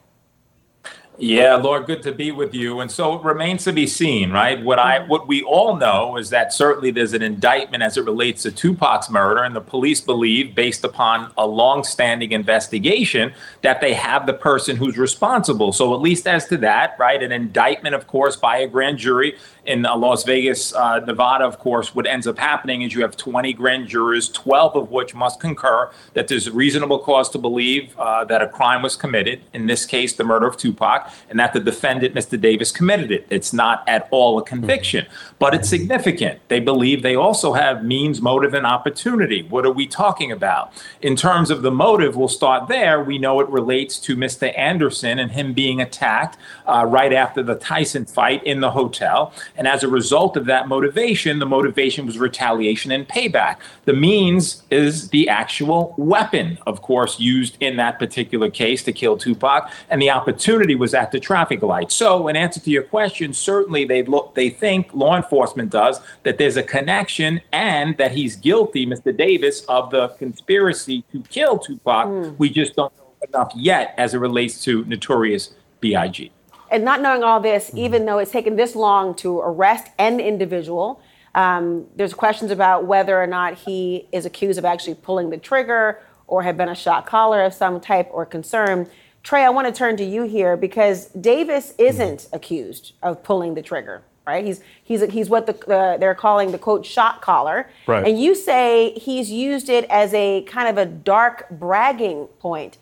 Yeah, 1.17 1.55
Lord, 1.55 1.85
good 1.85 2.03
to 2.03 2.11
be 2.11 2.31
with 2.31 2.53
you. 2.53 2.81
And 2.81 2.91
so 2.91 3.15
it 3.15 3.23
remains 3.23 3.63
to 3.63 3.71
be 3.71 3.87
seen, 3.87 4.31
right? 4.31 4.61
What 4.61 4.79
I 4.79 4.99
what 4.99 5.27
we 5.27 5.43
all 5.43 5.77
know 5.77 6.17
is 6.17 6.29
that 6.31 6.51
certainly 6.51 6.91
there's 6.91 7.13
an 7.13 7.21
indictment 7.21 7.83
as 7.83 7.95
it 7.95 8.03
relates 8.03 8.43
to 8.43 8.51
Tupac's 8.51 9.09
murder, 9.09 9.43
and 9.43 9.55
the 9.55 9.61
police 9.61 10.01
believe, 10.01 10.53
based 10.55 10.83
upon 10.83 11.31
a 11.37 11.47
long-standing 11.47 12.33
investigation, 12.33 13.33
that 13.61 13.79
they 13.79 13.93
have 13.93 14.25
the 14.25 14.33
person 14.33 14.75
who's 14.75 14.97
responsible. 14.97 15.71
So 15.71 15.93
at 15.93 16.01
least 16.01 16.27
as 16.27 16.47
to 16.47 16.57
that, 16.57 16.97
right, 16.99 17.23
an 17.23 17.31
indictment, 17.31 17.95
of 17.95 18.07
course, 18.07 18.35
by 18.35 18.57
a 18.57 18.67
grand 18.67 18.97
jury 18.97 19.37
in 19.65 19.85
uh, 19.85 19.95
Las 19.95 20.23
Vegas, 20.23 20.73
uh, 20.73 20.99
Nevada, 20.99 21.45
of 21.45 21.59
course, 21.59 21.95
what 21.95 22.05
ends 22.05 22.27
up 22.27 22.37
happening 22.37 22.83
is 22.83 22.93
you 22.93 23.01
have 23.01 23.17
20 23.17 23.53
grand 23.53 23.87
jurors, 23.87 24.29
12 24.29 24.75
of 24.75 24.91
which 24.91 25.15
must 25.15 25.39
concur 25.39 25.89
that 26.13 26.27
there's 26.27 26.49
reasonable 26.49 26.99
cause 26.99 27.29
to 27.29 27.37
believe 27.37 27.97
uh, 27.97 28.23
that 28.25 28.41
a 28.41 28.47
crime 28.47 28.81
was 28.81 28.95
committed, 28.95 29.41
in 29.53 29.65
this 29.65 29.85
case, 29.85 30.13
the 30.13 30.23
murder 30.23 30.45
of 30.45 30.57
Tupac, 30.57 31.04
and 31.29 31.39
that 31.39 31.53
the 31.53 31.59
defendant, 31.59 32.13
Mr. 32.15 32.39
Davis, 32.39 32.71
committed 32.71 33.11
it. 33.11 33.27
It's 33.29 33.53
not 33.53 33.87
at 33.87 34.07
all 34.11 34.37
a 34.37 34.43
conviction, 34.43 35.05
but 35.39 35.53
it's 35.53 35.69
significant. 35.69 36.39
They 36.47 36.59
believe 36.59 37.01
they 37.01 37.15
also 37.15 37.53
have 37.53 37.83
means, 37.83 38.21
motive, 38.21 38.53
and 38.53 38.65
opportunity. 38.65 39.43
What 39.43 39.65
are 39.65 39.71
we 39.71 39.87
talking 39.87 40.31
about? 40.31 40.71
In 41.01 41.15
terms 41.15 41.51
of 41.51 41.61
the 41.61 41.71
motive, 41.71 42.15
we'll 42.15 42.27
start 42.27 42.67
there. 42.67 43.03
We 43.03 43.17
know 43.17 43.39
it 43.39 43.49
relates 43.49 43.99
to 43.99 44.15
Mr. 44.15 44.57
Anderson 44.57 45.19
and 45.19 45.31
him 45.31 45.53
being 45.53 45.81
attacked 45.81 46.37
uh, 46.65 46.85
right 46.87 47.13
after 47.13 47.43
the 47.43 47.55
Tyson 47.55 48.05
fight 48.05 48.43
in 48.43 48.61
the 48.61 48.71
hotel. 48.71 49.33
And 49.55 49.67
as 49.67 49.83
a 49.83 49.87
result 49.87 50.37
of 50.37 50.45
that 50.45 50.67
motivation, 50.67 51.39
the 51.39 51.45
motivation 51.45 52.05
was 52.05 52.17
retaliation 52.17 52.91
and 52.91 53.07
payback. 53.07 53.57
The 53.85 53.93
means 53.93 54.63
is 54.71 55.09
the 55.09 55.29
actual 55.29 55.93
weapon, 55.97 56.57
of 56.65 56.81
course, 56.81 57.19
used 57.19 57.57
in 57.59 57.77
that 57.77 57.99
particular 57.99 58.49
case 58.49 58.83
to 58.83 58.93
kill 58.93 59.17
Tupac, 59.17 59.69
and 59.89 60.01
the 60.01 60.09
opportunity 60.09 60.75
was 60.75 60.93
at 60.95 61.11
the 61.11 61.19
traffic 61.19 61.61
light. 61.61 61.91
So, 61.91 62.27
in 62.27 62.35
answer 62.35 62.59
to 62.61 62.69
your 62.69 62.83
question, 62.83 63.33
certainly 63.33 63.85
they 63.85 64.03
look, 64.03 64.33
they 64.35 64.49
think 64.49 64.93
law 64.93 65.15
enforcement 65.15 65.71
does 65.71 65.99
that 66.23 66.37
there's 66.37 66.57
a 66.57 66.63
connection 66.63 67.41
and 67.51 67.97
that 67.97 68.11
he's 68.11 68.35
guilty, 68.35 68.85
Mr. 68.85 69.15
Davis, 69.15 69.61
of 69.65 69.91
the 69.91 70.09
conspiracy 70.09 71.03
to 71.11 71.21
kill 71.23 71.59
Tupac. 71.59 72.39
We 72.39 72.49
just 72.49 72.75
don't 72.75 72.95
know 72.97 73.13
enough 73.27 73.51
yet 73.55 73.93
as 73.97 74.13
it 74.13 74.19
relates 74.19 74.63
to 74.63 74.85
Notorious 74.85 75.53
B.I.G. 75.81 76.31
And 76.71 76.83
not 76.83 77.01
knowing 77.01 77.23
all 77.23 77.39
this, 77.39 77.71
even 77.75 78.05
though 78.05 78.17
it's 78.17 78.31
taken 78.31 78.55
this 78.55 78.75
long 78.75 79.15
to 79.15 79.39
arrest 79.39 79.87
an 79.99 80.19
individual, 80.19 80.99
um, 81.35 81.85
there's 81.95 82.13
questions 82.13 82.49
about 82.49 82.85
whether 82.85 83.21
or 83.21 83.27
not 83.27 83.55
he 83.55 84.07
is 84.11 84.25
accused 84.25 84.57
of 84.57 84.65
actually 84.65 84.95
pulling 84.95 85.29
the 85.29 85.37
trigger 85.37 86.01
or 86.27 86.41
had 86.43 86.57
been 86.57 86.69
a 86.69 86.75
shot 86.75 87.05
caller 87.05 87.43
of 87.43 87.53
some 87.53 87.79
type 87.79 88.09
or 88.11 88.25
concern. 88.25 88.89
Trey, 89.25 89.43
I 89.43 89.49
want 89.49 89.65
to 89.65 89.73
turn 89.73 89.97
to 89.97 90.03
you 90.05 90.21
here 90.23 90.55
because 90.55 91.07
Davis 91.07 91.73
isn't 91.79 92.27
accused 92.31 92.93
of 93.01 93.23
pulling 93.23 93.55
the 93.55 93.61
trigger, 93.63 94.03
right? 94.27 94.45
He's 94.45 94.61
he's 94.83 95.01
he's 95.11 95.29
what 95.31 95.47
the 95.47 95.55
uh, 95.67 95.97
they're 95.97 96.13
calling 96.13 96.51
the 96.51 96.59
quote 96.59 96.85
shot 96.85 97.23
caller, 97.23 97.67
Right. 97.87 98.07
and 98.07 98.19
you 98.21 98.35
say 98.35 98.91
he's 98.91 99.31
used 99.31 99.67
it 99.67 99.85
as 99.89 100.13
a 100.13 100.43
kind 100.43 100.69
of 100.69 100.77
a 100.77 100.85
dark 100.85 101.49
bragging 101.49 102.27
point. 102.39 102.77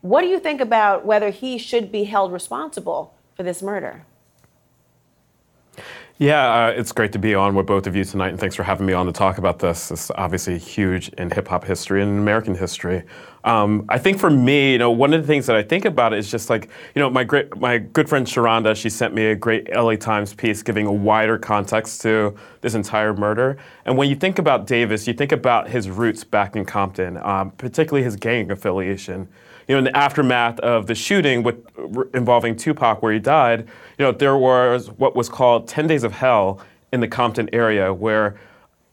What 0.00 0.22
do 0.22 0.26
you 0.26 0.40
think 0.40 0.60
about 0.60 1.06
whether 1.06 1.30
he 1.30 1.58
should 1.58 1.92
be 1.92 2.04
held 2.04 2.32
responsible 2.32 3.14
for 3.36 3.42
this 3.42 3.62
murder. 3.62 4.04
Yeah, 6.18 6.66
uh, 6.66 6.68
it's 6.68 6.92
great 6.92 7.10
to 7.12 7.18
be 7.18 7.34
on 7.34 7.56
with 7.56 7.66
both 7.66 7.88
of 7.88 7.96
you 7.96 8.04
tonight, 8.04 8.28
and 8.28 8.38
thanks 8.38 8.54
for 8.54 8.62
having 8.62 8.86
me 8.86 8.92
on 8.92 9.06
to 9.06 9.12
talk 9.12 9.38
about 9.38 9.58
this. 9.58 9.90
It's 9.90 10.12
obviously 10.12 10.56
huge 10.60 11.08
in 11.08 11.28
hip 11.28 11.48
hop 11.48 11.64
history 11.64 12.04
and 12.04 12.20
American 12.20 12.54
history. 12.54 13.02
Um, 13.42 13.84
I 13.88 13.98
think 13.98 14.20
for 14.20 14.30
me, 14.30 14.72
you 14.72 14.78
know, 14.78 14.92
one 14.92 15.12
of 15.12 15.20
the 15.20 15.26
things 15.26 15.46
that 15.46 15.56
I 15.56 15.62
think 15.64 15.84
about 15.84 16.14
is 16.14 16.30
just 16.30 16.48
like, 16.48 16.70
you 16.94 17.00
know, 17.00 17.10
my 17.10 17.24
great, 17.24 17.56
my 17.56 17.78
good 17.78 18.08
friend 18.08 18.24
Sharonda, 18.24 18.76
she 18.76 18.90
sent 18.90 19.12
me 19.12 19.26
a 19.26 19.34
great 19.34 19.68
LA 19.74 19.96
Times 19.96 20.32
piece 20.32 20.62
giving 20.62 20.86
a 20.86 20.92
wider 20.92 21.36
context 21.36 22.00
to 22.02 22.36
this 22.60 22.74
entire 22.74 23.12
murder. 23.12 23.58
And 23.84 23.98
when 23.98 24.08
you 24.08 24.14
think 24.14 24.38
about 24.38 24.68
Davis, 24.68 25.08
you 25.08 25.14
think 25.14 25.32
about 25.32 25.68
his 25.68 25.90
roots 25.90 26.22
back 26.22 26.54
in 26.54 26.64
Compton, 26.64 27.16
um, 27.18 27.50
particularly 27.50 28.04
his 28.04 28.14
gang 28.14 28.52
affiliation 28.52 29.28
you 29.68 29.74
know, 29.74 29.78
in 29.78 29.84
the 29.84 29.96
aftermath 29.96 30.60
of 30.60 30.86
the 30.86 30.94
shooting 30.94 31.42
with, 31.42 31.64
involving 32.14 32.56
Tupac, 32.56 33.02
where 33.02 33.12
he 33.12 33.18
died, 33.18 33.60
you 33.98 34.04
know, 34.04 34.12
there 34.12 34.36
was 34.36 34.90
what 34.92 35.16
was 35.16 35.28
called 35.28 35.68
10 35.68 35.86
days 35.86 36.04
of 36.04 36.12
hell 36.12 36.60
in 36.92 37.00
the 37.00 37.08
Compton 37.08 37.48
area, 37.52 37.92
where 37.92 38.36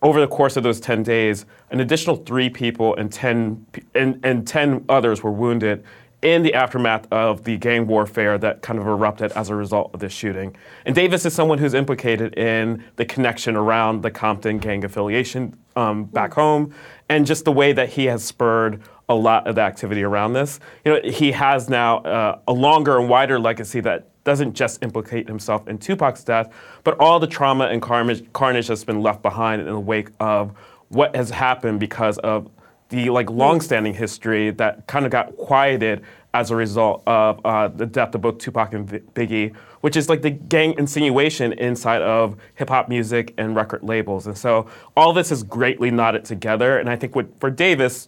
over 0.02 0.20
the 0.20 0.28
course 0.28 0.58
of 0.58 0.64
those 0.64 0.80
10 0.80 1.04
days, 1.04 1.46
an 1.70 1.80
additional 1.80 2.16
three 2.16 2.50
people 2.50 2.96
and 2.96 3.12
10, 3.12 3.66
and, 3.94 4.20
and 4.24 4.48
10 4.48 4.86
others 4.90 5.22
were 5.22 5.32
wounded 5.32 5.84
in 6.22 6.44
the 6.44 6.54
aftermath 6.54 7.08
of 7.12 7.44
the 7.44 7.58
gang 7.58 7.88
warfare 7.88 8.38
that 8.38 8.62
kind 8.62 8.78
of 8.78 8.86
erupted 8.86 9.32
as 9.32 9.50
a 9.50 9.56
result 9.56 9.90
of 9.94 10.00
this 10.00 10.14
shooting. 10.14 10.56
And 10.86 10.94
Davis 10.94 11.26
is 11.26 11.34
someone 11.34 11.58
who's 11.58 11.74
implicated 11.74 12.38
in 12.38 12.84
the 12.96 13.06
connection 13.06 13.56
around 13.56 14.04
the 14.04 14.12
Compton 14.12 14.60
gang 14.60 14.84
affiliation 14.84 15.56
um, 15.76 16.06
back 16.06 16.34
home 16.34 16.74
and 17.10 17.26
just 17.26 17.46
the 17.46 17.52
way 17.52 17.74
that 17.74 17.90
he 17.90 18.06
has 18.06 18.24
spurred 18.24 18.82
a 19.10 19.16
lot 19.16 19.48
of 19.48 19.58
activity 19.58 20.04
around 20.04 20.34
this. 20.34 20.60
You 20.86 20.94
know, 20.94 21.10
he 21.10 21.32
has 21.32 21.70
now 21.70 22.00
uh, 22.00 22.40
a 22.48 22.54
longer 22.54 22.98
and 23.00 23.10
wider 23.10 23.40
legacy 23.40 23.80
that 23.82 24.08
doesn't 24.24 24.54
just 24.54 24.84
implicate 24.84 25.28
himself 25.28 25.68
in 25.68 25.78
Tupac's 25.78 26.24
death, 26.24 26.54
but 26.84 27.00
all 27.00 27.20
the 27.20 27.28
trauma 27.28 27.66
and 27.66 27.82
carnage, 27.82 28.32
carnage 28.34 28.68
that's 28.68 28.84
been 28.84 29.02
left 29.02 29.22
behind 29.22 29.62
in 29.62 29.68
the 29.68 29.80
wake 29.80 30.10
of 30.20 30.56
what 30.90 31.16
has 31.16 31.30
happened 31.30 31.80
because 31.80 32.18
of 32.20 32.50
the 32.90 33.10
like 33.10 33.30
longstanding 33.30 33.94
history 33.94 34.52
that 34.52 34.86
kind 34.86 35.06
of 35.06 35.12
got 35.12 35.36
quieted 35.38 36.04
as 36.34 36.52
a 36.52 36.56
result 36.56 37.04
of 37.08 37.40
uh, 37.46 37.68
the 37.70 37.86
death 37.86 38.14
of 38.16 38.22
both 38.22 38.38
Tupac 38.38 38.74
and 38.74 38.88
Biggie, 38.88 39.56
which 39.82 39.96
is 39.96 40.08
like 40.08 40.22
the 40.22 40.30
gang 40.30 40.76
insinuation 40.78 41.54
inside 41.54 42.02
of 42.02 42.38
hip 42.56 42.70
hop 42.70 42.90
music 42.90 43.34
and 43.38 43.56
record 43.56 43.84
labels. 43.84 44.28
And 44.28 44.38
so 44.38 44.70
all 44.96 45.14
this 45.14 45.32
is 45.32 45.44
greatly 45.44 45.92
knotted 45.92 46.24
together. 46.24 46.78
And 46.78 46.90
I 46.90 46.96
think 46.96 47.16
what, 47.16 47.28
for 47.40 47.50
Davis, 47.50 48.08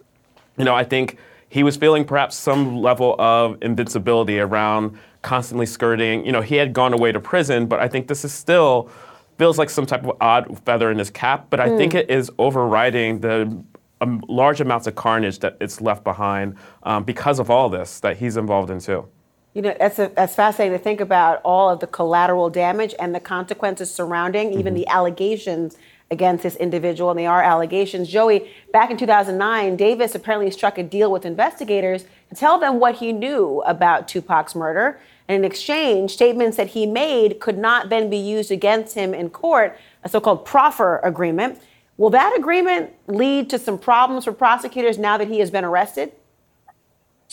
you 0.58 0.66
know, 0.66 0.76
I 0.76 0.84
think 0.84 1.18
he 1.50 1.64
was 1.64 1.78
feeling 1.78 2.06
perhaps 2.06 2.36
some 2.36 2.78
level 2.78 3.16
of 3.20 3.58
invincibility 3.62 4.40
around 4.40 4.98
constantly 5.22 5.66
skirting. 5.66 6.26
You 6.26 6.32
know, 6.32 6.42
he 6.42 6.56
had 6.56 6.74
gone 6.74 6.94
away 6.94 7.12
to 7.12 7.20
prison, 7.20 7.68
but 7.68 7.80
I 7.80 7.88
think 7.88 8.08
this 8.08 8.26
is 8.26 8.34
still 8.34 8.90
feels 9.38 9.58
like 9.58 9.70
some 9.70 9.86
type 9.86 10.04
of 10.04 10.18
odd 10.22 10.60
feather 10.66 10.92
in 10.92 11.00
his 11.00 11.10
cap. 11.10 11.48
But 11.50 11.60
I 11.60 11.70
mm. 11.70 11.78
think 11.78 11.94
it 11.96 12.10
is 12.10 12.32
overriding 12.38 13.20
the 13.20 13.64
um, 14.02 14.24
large 14.28 14.62
amounts 14.62 14.88
of 14.88 14.96
carnage 14.96 15.40
that 15.40 15.58
it's 15.62 15.82
left 15.82 16.04
behind 16.04 16.56
um, 16.84 17.04
because 17.04 17.40
of 17.40 17.50
all 17.50 17.70
this 17.70 18.00
that 18.02 18.18
he's 18.18 18.38
involved 18.38 18.70
in 18.70 18.80
too. 18.80 19.08
You 19.54 19.62
know, 19.62 19.76
that's, 19.80 20.00
a, 20.00 20.12
that's 20.16 20.34
fascinating 20.34 20.78
to 20.78 20.84
think 20.84 21.00
about 21.00 21.40
all 21.44 21.70
of 21.70 21.80
the 21.80 21.88
collateral 21.88 22.50
damage 22.50 22.96
and 23.00 23.14
the 23.14 23.20
consequences 23.20 23.94
surrounding 23.94 24.52
even 24.54 24.74
mm-hmm. 24.74 24.76
the 24.76 24.88
allegations 24.88 25.78
against 26.14 26.44
this 26.44 26.56
individual, 26.56 27.10
and 27.10 27.20
they 27.20 27.26
are 27.26 27.44
allegations. 27.44 28.08
Joey, 28.08 28.50
back 28.72 28.90
in 28.90 28.96
2009, 28.96 29.76
Davis 29.76 30.16
apparently 30.16 30.50
struck 30.50 30.78
a 30.78 30.84
deal 30.84 31.12
with 31.12 31.26
investigators 31.26 32.06
to 32.30 32.36
tell 32.36 32.58
them 32.58 32.80
what 32.80 32.96
he 32.96 33.12
knew 33.12 33.62
about 33.66 34.08
Tupac's 34.08 34.56
murder. 34.56 35.00
And 35.28 35.44
in 35.44 35.44
exchange, 35.44 36.12
statements 36.12 36.56
that 36.56 36.70
he 36.70 36.86
made 36.86 37.40
could 37.42 37.58
not 37.58 37.90
then 37.90 38.10
be 38.10 38.18
used 38.18 38.52
against 38.52 38.96
him 38.96 39.14
in 39.14 39.30
court, 39.30 39.78
a 40.04 40.10
so 40.10 40.22
called 40.22 40.46
proffer 40.46 41.00
agreement. 41.04 41.62
Will 41.98 42.10
that 42.12 42.34
agreement 42.38 42.92
lead 43.08 43.50
to 43.50 43.60
some 43.60 43.78
problems 43.78 44.26
for 44.26 44.32
prosecutors 44.34 44.98
now 44.98 45.18
that 45.18 45.28
he 45.28 45.40
has 45.40 45.52
been 45.52 45.66
arrested? 45.66 46.14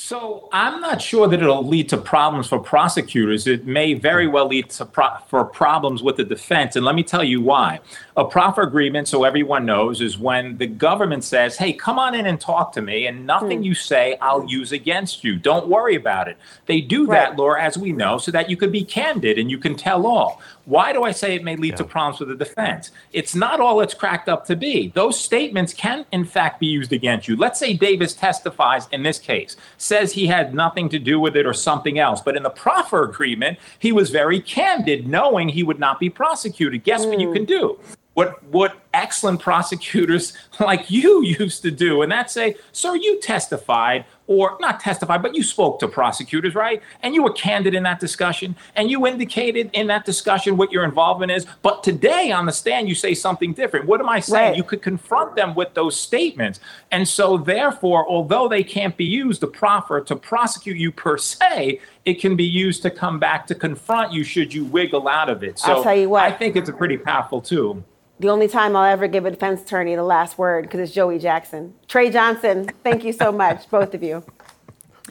So 0.02 0.48
I'm 0.50 0.80
not 0.80 1.02
sure 1.02 1.28
that 1.28 1.42
it'll 1.42 1.64
lead 1.64 1.90
to 1.90 1.98
problems 1.98 2.48
for 2.48 2.58
prosecutors. 2.58 3.46
It 3.46 3.66
may 3.66 3.92
very 3.92 4.26
well 4.26 4.48
lead 4.48 4.70
to 4.70 4.86
pro- 4.86 5.18
for 5.28 5.44
problems 5.44 6.02
with 6.02 6.16
the 6.16 6.24
defense, 6.24 6.74
and 6.74 6.86
let 6.86 6.94
me 6.94 7.02
tell 7.02 7.22
you 7.22 7.42
why. 7.42 7.80
A 8.16 8.24
proffer 8.24 8.62
agreement, 8.62 9.08
so 9.08 9.24
everyone 9.24 9.66
knows, 9.66 10.00
is 10.00 10.18
when 10.18 10.56
the 10.56 10.66
government 10.66 11.22
says, 11.22 11.58
"Hey, 11.58 11.74
come 11.74 11.98
on 11.98 12.14
in 12.14 12.26
and 12.26 12.40
talk 12.40 12.72
to 12.72 12.82
me, 12.82 13.06
and 13.06 13.26
nothing 13.26 13.58
hmm. 13.58 13.64
you 13.64 13.74
say 13.74 14.16
I'll 14.22 14.46
use 14.46 14.72
against 14.72 15.22
you. 15.22 15.36
Don't 15.36 15.68
worry 15.68 15.96
about 15.96 16.28
it." 16.28 16.38
They 16.64 16.80
do 16.80 17.04
right. 17.04 17.28
that, 17.28 17.36
Laura, 17.36 17.62
as 17.62 17.76
we 17.76 17.92
know, 17.92 18.16
so 18.16 18.30
that 18.30 18.48
you 18.48 18.56
can 18.56 18.72
be 18.72 18.84
candid 18.84 19.38
and 19.38 19.50
you 19.50 19.58
can 19.58 19.76
tell 19.76 20.06
all. 20.06 20.40
Why 20.64 20.92
do 20.92 21.02
I 21.02 21.10
say 21.10 21.34
it 21.34 21.42
may 21.42 21.56
lead 21.56 21.70
yeah. 21.70 21.76
to 21.76 21.84
problems 21.84 22.20
with 22.20 22.28
the 22.28 22.36
defense? 22.36 22.92
It's 23.12 23.34
not 23.34 23.60
all 23.60 23.80
it's 23.80 23.92
cracked 23.92 24.28
up 24.28 24.46
to 24.46 24.54
be. 24.56 24.88
Those 24.94 25.18
statements 25.18 25.74
can, 25.74 26.06
in 26.12 26.24
fact, 26.24 26.60
be 26.60 26.68
used 26.68 26.92
against 26.92 27.26
you. 27.26 27.36
Let's 27.36 27.58
say 27.58 27.72
Davis 27.74 28.14
testifies 28.14 28.86
in 28.92 29.02
this 29.02 29.18
case, 29.18 29.56
says 29.90 30.12
he 30.12 30.28
had 30.28 30.54
nothing 30.54 30.88
to 30.88 31.00
do 31.00 31.18
with 31.18 31.36
it 31.36 31.44
or 31.44 31.52
something 31.52 31.98
else. 31.98 32.20
But 32.20 32.36
in 32.36 32.44
the 32.44 32.50
proffer 32.50 33.02
agreement, 33.02 33.58
he 33.80 33.90
was 33.90 34.10
very 34.10 34.40
candid, 34.40 35.08
knowing 35.08 35.48
he 35.48 35.64
would 35.64 35.80
not 35.80 35.98
be 35.98 36.08
prosecuted. 36.08 36.84
Guess 36.84 37.04
mm. 37.04 37.08
what 37.08 37.20
you 37.20 37.28
hmm. 37.28 37.34
can 37.34 37.44
do? 37.44 37.78
what 38.14 38.42
what 38.44 38.76
excellent 38.92 39.40
prosecutors 39.40 40.32
like 40.60 40.90
you 40.90 41.22
used 41.40 41.62
to 41.62 41.70
do 41.70 42.02
and 42.02 42.10
that's 42.10 42.32
say 42.32 42.56
sir 42.72 42.96
you 42.96 43.20
testified 43.20 44.04
or 44.30 44.56
not 44.60 44.78
testified 44.78 45.20
but 45.22 45.34
you 45.34 45.42
spoke 45.42 45.80
to 45.80 45.88
prosecutors 45.88 46.54
right? 46.54 46.80
And 47.02 47.14
you 47.16 47.22
were 47.24 47.32
candid 47.32 47.74
in 47.74 47.82
that 47.82 47.98
discussion 47.98 48.54
and 48.76 48.88
you 48.88 49.04
indicated 49.04 49.70
in 49.72 49.88
that 49.88 50.04
discussion 50.04 50.56
what 50.56 50.70
your 50.70 50.84
involvement 50.84 51.32
is. 51.32 51.46
But 51.62 51.82
today 51.82 52.30
on 52.30 52.46
the 52.46 52.52
stand 52.52 52.88
you 52.88 52.94
say 52.94 53.12
something 53.12 53.52
different. 53.52 53.86
What 53.86 54.00
am 54.00 54.08
i 54.08 54.20
saying? 54.20 54.50
Right. 54.50 54.56
you 54.56 54.62
could 54.62 54.82
confront 54.82 55.34
them 55.34 55.56
with 55.56 55.74
those 55.74 55.98
statements. 55.98 56.60
And 56.92 57.08
so 57.08 57.36
therefore 57.36 58.08
although 58.08 58.46
they 58.48 58.62
can't 58.62 58.96
be 58.96 59.04
used 59.04 59.40
to 59.40 59.48
proffer 59.48 60.00
to 60.02 60.14
prosecute 60.14 60.76
you 60.76 60.92
per 60.92 61.18
se 61.18 61.80
it 62.04 62.14
can 62.14 62.36
be 62.36 62.44
used 62.44 62.82
to 62.82 62.90
come 62.90 63.18
back 63.18 63.48
to 63.48 63.54
confront 63.54 64.12
you 64.12 64.22
should 64.22 64.54
you 64.54 64.64
wiggle 64.64 65.08
out 65.08 65.28
of 65.28 65.42
it. 65.42 65.58
So 65.58 65.72
I'll 65.72 65.82
tell 65.82 65.96
you 65.96 66.08
what. 66.08 66.22
i 66.22 66.30
think 66.30 66.54
it's 66.54 66.68
a 66.68 66.72
pretty 66.72 66.96
powerful 66.96 67.40
tool 67.40 67.84
the 68.20 68.28
only 68.28 68.48
time 68.48 68.76
I'll 68.76 68.84
ever 68.84 69.08
give 69.08 69.24
a 69.24 69.30
defense 69.30 69.62
attorney 69.62 69.96
the 69.96 70.02
last 70.02 70.36
word 70.36 70.64
because 70.64 70.80
it's 70.80 70.92
Joey 70.92 71.18
Jackson. 71.18 71.74
Trey 71.88 72.10
Johnson, 72.10 72.70
thank 72.84 73.02
you 73.02 73.14
so 73.14 73.32
much, 73.32 73.68
both 73.70 73.94
of 73.94 74.02
you. 74.02 74.22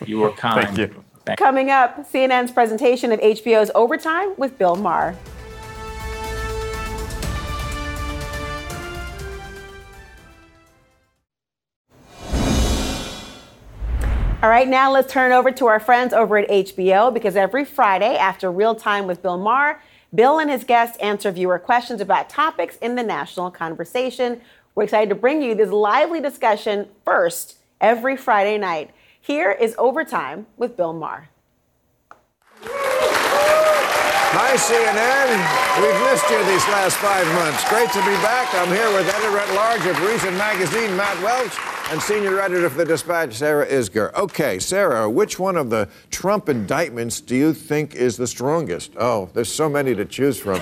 You 0.05 0.19
were 0.19 0.31
kind. 0.31 0.67
Thank 0.67 0.77
you. 0.77 1.03
Coming 1.35 1.71
up, 1.71 1.97
CNN's 2.11 2.51
presentation 2.51 3.11
of 3.11 3.19
HBO's 3.19 3.71
Overtime 3.73 4.33
with 4.37 4.57
Bill 4.57 4.75
Maher. 4.75 5.15
All 14.41 14.49
right, 14.49 14.67
now 14.67 14.91
let's 14.91 15.11
turn 15.11 15.31
over 15.31 15.51
to 15.51 15.65
our 15.65 15.79
friends 15.79 16.13
over 16.13 16.37
at 16.37 16.47
HBO 16.47 17.13
because 17.13 17.35
every 17.35 17.65
Friday 17.65 18.15
after 18.15 18.51
Real 18.51 18.73
Time 18.73 19.05
with 19.05 19.21
Bill 19.21 19.37
Maher, 19.37 19.81
Bill 20.13 20.39
and 20.39 20.49
his 20.49 20.63
guests 20.63 20.97
answer 20.97 21.31
viewer 21.31 21.59
questions 21.59 22.01
about 22.01 22.29
topics 22.29 22.77
in 22.77 22.95
the 22.95 23.03
national 23.03 23.51
conversation. 23.51 24.41
We're 24.73 24.83
excited 24.85 25.09
to 25.09 25.15
bring 25.15 25.41
you 25.41 25.53
this 25.53 25.69
lively 25.69 26.19
discussion 26.19 26.87
first 27.05 27.57
every 27.79 28.17
Friday 28.17 28.57
night. 28.57 28.91
Here 29.21 29.51
is 29.51 29.75
Overtime 29.77 30.47
with 30.57 30.75
Bill 30.75 30.93
Maher. 30.93 31.29
Hi, 34.31 34.55
CNN. 34.57 35.29
We've 35.81 36.01
missed 36.09 36.29
you 36.29 36.37
these 36.45 36.65
last 36.69 36.97
five 36.97 37.27
months. 37.33 37.61
Great 37.69 37.89
to 37.93 38.01
be 38.01 38.17
back. 38.25 38.49
I'm 38.55 38.69
here 38.69 38.89
with 38.93 39.05
editor 39.09 39.37
at 39.37 39.53
large 39.53 39.85
of 39.85 39.99
Reason 40.01 40.35
Magazine, 40.37 40.95
Matt 40.97 41.21
Welch, 41.21 41.53
and 41.89 42.01
senior 42.03 42.39
editor 42.39 42.69
for 42.69 42.77
the 42.77 42.85
Dispatch, 42.85 43.33
Sarah 43.33 43.65
Isgur. 43.65 44.13
Okay, 44.13 44.59
Sarah, 44.59 45.09
which 45.09 45.39
one 45.39 45.57
of 45.57 45.71
the 45.71 45.89
Trump 46.11 46.47
indictments 46.47 47.19
do 47.19 47.35
you 47.35 47.51
think 47.51 47.95
is 47.95 48.15
the 48.15 48.27
strongest? 48.27 48.91
Oh, 48.97 49.29
there's 49.33 49.51
so 49.51 49.67
many 49.67 49.95
to 49.95 50.05
choose 50.05 50.39
from. 50.39 50.59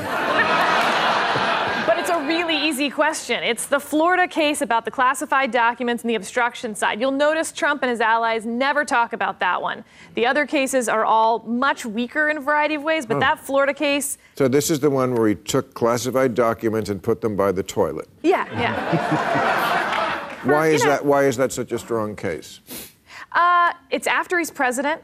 But 1.86 2.00
it's 2.00 2.10
a 2.10 2.26
really 2.26 2.56
easy 2.56 2.90
question. 2.90 3.44
It's 3.44 3.66
the 3.66 3.80
Florida 3.80 4.26
case 4.26 4.62
about 4.62 4.86
the 4.86 4.92
classified 4.92 5.52
documents 5.52 6.04
and 6.04 6.10
the 6.10 6.16
obstruction 6.16 6.74
side. 6.76 7.02
You'll 7.02 7.12
notice 7.12 7.52
Trump 7.52 7.84
and 7.84 7.92
his 7.92 8.00
allies 8.00 8.46
never 8.46 8.86
talk 8.86 9.12
about 9.12 9.42
that 9.42 9.62
one. 9.62 9.84
The 10.16 10.26
other 10.26 10.46
cases 10.46 10.88
are 10.88 11.04
all 11.04 11.40
much 11.40 11.86
weaker 11.86 12.30
in 12.30 12.38
a 12.38 12.42
variety 12.42 12.76
of 12.76 12.84
ways, 12.84 13.06
but 13.06 13.18
oh. 13.18 13.20
that 13.20 13.38
Florida 13.40 13.74
case. 13.74 14.18
So 14.36 14.48
this 14.48 14.70
is 14.70 14.80
the 14.80 14.90
one 14.90 15.14
where 15.14 15.28
he 15.28 15.36
took 15.36 15.74
classified 15.74 16.36
documents 16.36 16.90
and 16.90 17.04
put 17.04 17.20
them 17.20 17.36
by 17.36 17.52
the 17.52 17.64
toilet. 17.64 18.08
Yeah, 18.24 18.48
yeah. 18.54 19.84
why 20.44 20.68
is 20.68 20.84
know, 20.84 20.90
that? 20.92 21.06
Why 21.06 21.26
is 21.26 21.38
that 21.38 21.52
such 21.52 21.72
a 21.72 21.80
strong 21.80 22.16
case? 22.16 22.62
Uh, 23.32 23.74
it's 23.90 24.08
after 24.08 24.38
he's 24.40 24.52
president. 24.52 25.02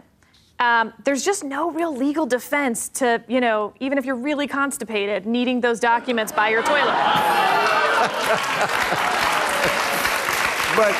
Um, 0.60 0.94
there's 1.04 1.26
just 1.26 1.44
no 1.44 1.72
real 1.72 1.96
legal 1.96 2.26
defense 2.26 2.88
to, 2.90 3.24
you 3.28 3.42
know, 3.42 3.74
even 3.80 3.98
if 3.98 4.06
you're 4.06 4.16
really 4.16 4.48
constipated, 4.48 5.26
needing 5.26 5.60
those 5.60 5.80
documents 5.80 6.32
by 6.32 6.50
your 6.50 6.62
toilet. 6.64 6.86
but 10.76 10.94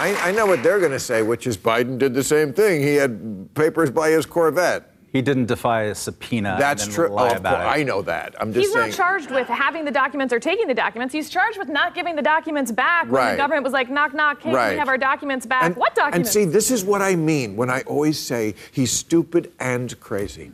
I, 0.00 0.14
I 0.24 0.32
know 0.32 0.46
what 0.46 0.62
they're 0.62 0.80
going 0.80 0.92
to 0.92 1.00
say, 1.00 1.22
which 1.22 1.46
is 1.46 1.56
Biden 1.56 1.98
did 1.98 2.12
the 2.12 2.24
same 2.24 2.52
thing. 2.52 2.82
He 2.82 2.96
had 2.96 3.54
papers 3.54 3.90
by 3.90 4.10
his 4.10 4.26
Corvette. 4.26 4.93
He 5.14 5.22
didn't 5.22 5.46
defy 5.46 5.82
a 5.84 5.94
subpoena. 5.94 6.56
That's 6.58 6.88
true. 6.88 7.06
Oh, 7.08 7.26
of 7.30 7.36
about 7.36 7.62
course, 7.62 7.76
it. 7.76 7.80
I 7.80 7.82
know 7.84 8.02
that. 8.02 8.34
I'm 8.40 8.52
just 8.52 8.64
He's 8.66 8.72
saying. 8.74 8.88
not 8.90 8.96
charged 8.96 9.30
with 9.30 9.46
having 9.46 9.84
the 9.84 9.92
documents 9.92 10.34
or 10.34 10.40
taking 10.40 10.66
the 10.66 10.74
documents. 10.74 11.14
He's 11.14 11.30
charged 11.30 11.56
with 11.56 11.68
not 11.68 11.94
giving 11.94 12.16
the 12.16 12.22
documents 12.22 12.72
back 12.72 13.04
when 13.04 13.12
Right. 13.14 13.30
the 13.30 13.36
government 13.36 13.62
was 13.62 13.72
like, 13.72 13.88
knock, 13.88 14.12
knock, 14.12 14.38
hey, 14.38 14.50
can 14.50 14.54
Right. 14.54 14.72
we 14.72 14.78
have 14.80 14.88
our 14.88 14.98
documents 14.98 15.46
back? 15.46 15.62
And, 15.62 15.76
what 15.76 15.94
documents? 15.94 16.34
and 16.34 16.46
see, 16.48 16.50
this 16.52 16.68
is 16.72 16.84
what 16.84 17.00
I 17.00 17.14
mean 17.14 17.54
when 17.54 17.70
I 17.70 17.82
always 17.82 18.18
say 18.18 18.56
he's 18.72 18.90
stupid 18.90 19.52
and 19.60 19.98
crazy. 20.00 20.50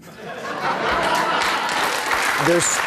There's. 2.46 2.78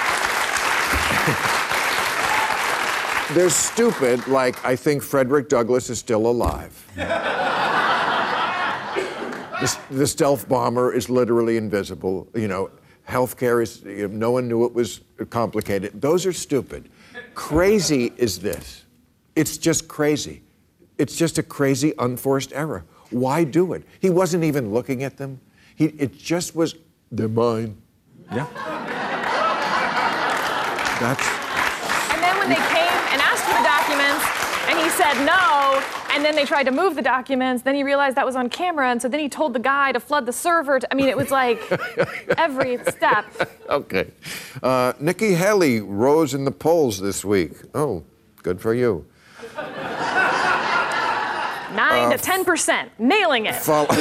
They're 3.33 3.49
stupid, 3.49 4.27
like 4.27 4.63
I 4.63 4.75
think 4.75 5.01
Frederick 5.01 5.49
Douglass 5.49 5.89
is 5.89 5.97
still 5.97 6.27
alive. 6.27 6.85
The, 9.63 9.79
the 9.95 10.07
stealth 10.07 10.49
bomber 10.49 10.93
is 10.93 11.09
literally 11.09 11.55
invisible. 11.55 12.27
You 12.35 12.49
know, 12.49 12.69
healthcare 13.07 13.63
is, 13.63 13.81
you 13.83 14.07
know, 14.09 14.15
no 14.15 14.31
one 14.31 14.47
knew 14.49 14.65
it 14.65 14.73
was 14.73 15.01
complicated. 15.29 16.01
Those 16.01 16.25
are 16.25 16.33
stupid. 16.33 16.89
Crazy 17.33 18.11
is 18.17 18.39
this. 18.39 18.83
It's 19.35 19.57
just 19.57 19.87
crazy. 19.87 20.43
It's 20.97 21.15
just 21.15 21.37
a 21.37 21.43
crazy, 21.43 21.93
unforced 21.97 22.51
error. 22.53 22.83
Why 23.09 23.43
do 23.43 23.73
it? 23.73 23.83
He 23.99 24.09
wasn't 24.09 24.43
even 24.43 24.73
looking 24.73 25.03
at 25.03 25.17
them. 25.17 25.39
He, 25.75 25.85
it 25.85 26.17
just 26.17 26.55
was, 26.55 26.75
they're 27.11 27.27
mine. 27.27 27.77
Yeah. 28.31 28.47
That's. 30.99 31.25
And 32.13 32.21
then 32.21 32.37
when 32.37 32.49
they 32.49 32.63
came 32.67 32.97
and 33.11 33.21
asked 33.21 33.43
for 33.47 33.55
the 33.55 33.63
documents, 33.63 34.25
and 34.69 34.77
he 34.79 34.89
said 34.89 35.25
no, 35.25 35.81
and 36.13 36.23
then 36.23 36.35
they 36.35 36.45
tried 36.45 36.63
to 36.65 36.71
move 36.71 36.95
the 36.95 37.01
documents, 37.01 37.63
then 37.63 37.75
he 37.75 37.83
realized 37.83 38.15
that 38.17 38.25
was 38.25 38.35
on 38.35 38.49
camera, 38.49 38.89
and 38.89 39.01
so 39.01 39.07
then 39.09 39.19
he 39.19 39.29
told 39.29 39.53
the 39.53 39.59
guy 39.59 39.91
to 39.91 39.99
flood 39.99 40.25
the 40.25 40.33
server. 40.33 40.79
To, 40.79 40.87
I 40.91 40.95
mean, 40.95 41.07
it 41.09 41.17
was 41.17 41.31
like 41.31 41.59
every 42.37 42.77
step. 42.85 43.25
Okay. 43.69 44.11
Uh, 44.61 44.93
Nikki 44.99 45.33
Haley 45.33 45.81
rose 45.81 46.33
in 46.33 46.45
the 46.45 46.51
polls 46.51 46.99
this 46.99 47.23
week. 47.25 47.51
Oh, 47.73 48.03
good 48.41 48.61
for 48.61 48.73
you. 48.73 49.05
Nine 51.73 52.03
Uh, 52.05 52.11
to 52.11 52.17
ten 52.19 52.45
percent, 52.45 52.91
nailing 52.99 53.47
it. 53.47 53.55
Follow- 53.55 53.87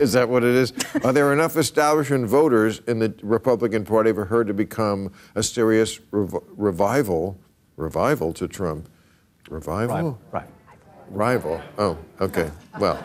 is 0.00 0.12
that 0.14 0.26
what 0.30 0.42
it 0.42 0.54
is? 0.54 0.72
Are 1.04 1.12
there 1.12 1.30
enough 1.32 1.56
establishment 1.58 2.26
voters 2.26 2.80
in 2.86 2.98
the 3.00 3.12
Republican 3.22 3.84
Party 3.84 4.12
for 4.14 4.24
her 4.24 4.42
to 4.42 4.54
become 4.54 5.12
a 5.34 5.42
serious 5.42 6.00
rev- 6.10 6.34
revival, 6.56 7.38
revival 7.76 8.32
to 8.32 8.48
Trump? 8.48 8.88
Revival? 9.50 10.18
Right. 10.30 10.46
Rival. 11.12 11.60
Oh, 11.76 11.98
okay. 12.20 12.50
Well, 12.78 12.98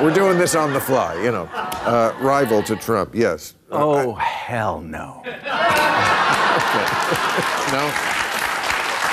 we're 0.00 0.14
doing 0.14 0.38
this 0.38 0.54
on 0.54 0.72
the 0.72 0.80
fly, 0.80 1.20
you 1.22 1.32
know. 1.32 1.48
Uh, 1.52 2.14
rival 2.20 2.62
to 2.62 2.76
Trump, 2.76 3.14
yes. 3.14 3.54
Oh, 3.70 4.14
hell 4.14 4.80
no. 4.80 5.20
no? 5.24 5.32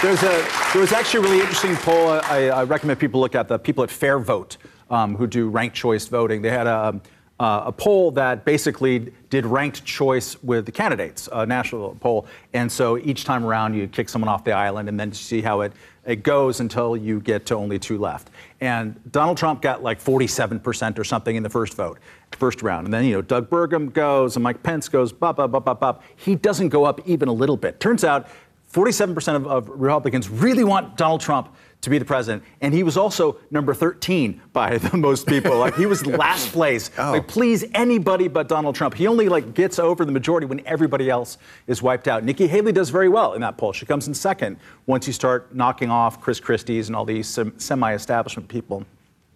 There's 0.02 0.22
a 0.22 0.46
there 0.72 0.82
was 0.82 0.92
actually 0.92 1.22
a 1.22 1.24
really 1.24 1.40
interesting 1.40 1.76
poll. 1.78 2.10
I, 2.10 2.50
I 2.50 2.64
recommend 2.64 3.00
people 3.00 3.20
look 3.20 3.34
at 3.34 3.48
the 3.48 3.58
people 3.58 3.84
at 3.84 3.90
Fair 3.90 4.20
Vote 4.20 4.58
um, 4.92 5.16
who 5.16 5.26
do 5.26 5.50
ranked 5.50 5.76
choice 5.76 6.06
voting. 6.06 6.44
They 6.44 6.52
had 6.52 6.68
a 6.68 7.02
uh, 7.40 7.64
a 7.66 7.72
poll 7.72 8.12
that 8.12 8.46
basically 8.46 9.12
did 9.30 9.46
ranked 9.46 9.84
choice 9.84 10.42
with 10.44 10.66
the 10.66 10.72
candidates, 10.72 11.28
a 11.34 11.46
national 11.46 11.96
poll. 12.00 12.28
And 12.54 12.72
so 12.72 12.98
each 12.98 13.26
time 13.26 13.46
around, 13.46 13.74
you 13.74 13.88
kick 13.88 14.08
someone 14.08 14.30
off 14.30 14.46
the 14.46 14.54
island 14.54 14.88
and 14.88 14.98
then 14.98 15.12
see 15.12 15.42
how 15.42 15.62
it, 15.62 15.74
it 16.06 16.24
goes 16.24 16.60
until 16.60 16.96
you 16.96 17.20
get 17.20 17.46
to 17.48 17.56
only 17.56 17.80
two 17.80 17.98
left. 17.98 18.30
And 18.62 19.00
Donald 19.12 19.38
Trump 19.38 19.62
got 19.62 19.82
like 19.84 20.04
47% 20.04 21.00
or 21.00 21.04
something 21.04 21.36
in 21.36 21.44
the 21.44 21.50
first 21.50 21.74
vote, 21.74 22.00
first 22.34 22.62
round. 22.62 22.86
And 22.86 22.94
then, 22.94 23.06
you 23.06 23.14
know, 23.14 23.22
Doug 23.22 23.50
Burgum 23.50 23.92
goes 23.92 24.36
and 24.36 24.44
Mike 24.44 24.62
Pence 24.62 24.88
goes, 24.88 25.12
bop, 25.12 25.38
bop, 25.38 25.52
bop, 25.52 25.66
bop, 25.66 25.80
bop. 25.80 26.04
He 26.16 26.36
doesn't 26.36 26.70
go 26.70 26.86
up 26.86 27.02
even 27.08 27.28
a 27.28 27.34
little 27.34 27.58
bit. 27.58 27.80
Turns 27.80 28.04
out 28.04 28.28
47% 28.72 29.36
of, 29.36 29.48
of 29.48 29.70
Republicans 29.70 30.30
really 30.30 30.64
want 30.64 30.98
Donald 30.98 31.22
Trump 31.22 31.56
to 31.82 31.90
be 31.90 31.98
the 31.98 32.06
president. 32.06 32.44
And 32.62 32.74
he 32.74 32.84
was 32.84 32.98
also 32.98 33.38
number 33.52 33.74
13 33.74 34.42
by 34.54 34.78
the 34.78 34.98
most 34.98 35.28
people. 35.28 35.58
Like 35.58 35.76
he 35.76 35.86
was 35.86 36.06
last 36.24 36.52
place. 36.52 36.90
Like 36.98 37.28
please 37.28 37.64
anybody 37.74 38.28
but 38.28 38.48
Donald 38.48 38.76
Trump. 38.76 38.96
He 38.96 39.08
only 39.08 39.30
like 39.30 39.54
gets 39.54 39.80
over 39.80 40.04
the 40.04 40.12
majority 40.12 40.48
when 40.48 40.66
everybody 40.66 41.10
else 41.10 41.38
is 41.68 41.82
wiped 41.82 42.08
out. 42.08 42.24
Nikki 42.24 42.48
Haley 42.48 42.72
does 42.72 42.90
very 42.90 43.10
well 43.10 43.34
in 43.34 43.42
that 43.42 43.58
poll. 43.58 43.74
She 43.74 43.86
comes 43.86 44.08
in 44.08 44.14
second 44.14 44.58
once 44.88 45.08
you 45.08 45.14
start 45.14 45.56
knocking 45.56 45.92
off 45.92 46.22
Chris 46.22 46.40
Christie's 46.40 46.88
and 46.88 46.96
all 46.96 47.06
these 47.06 47.28
sem- 47.28 47.58
semi-establishment 47.60 48.50
people 48.50 48.86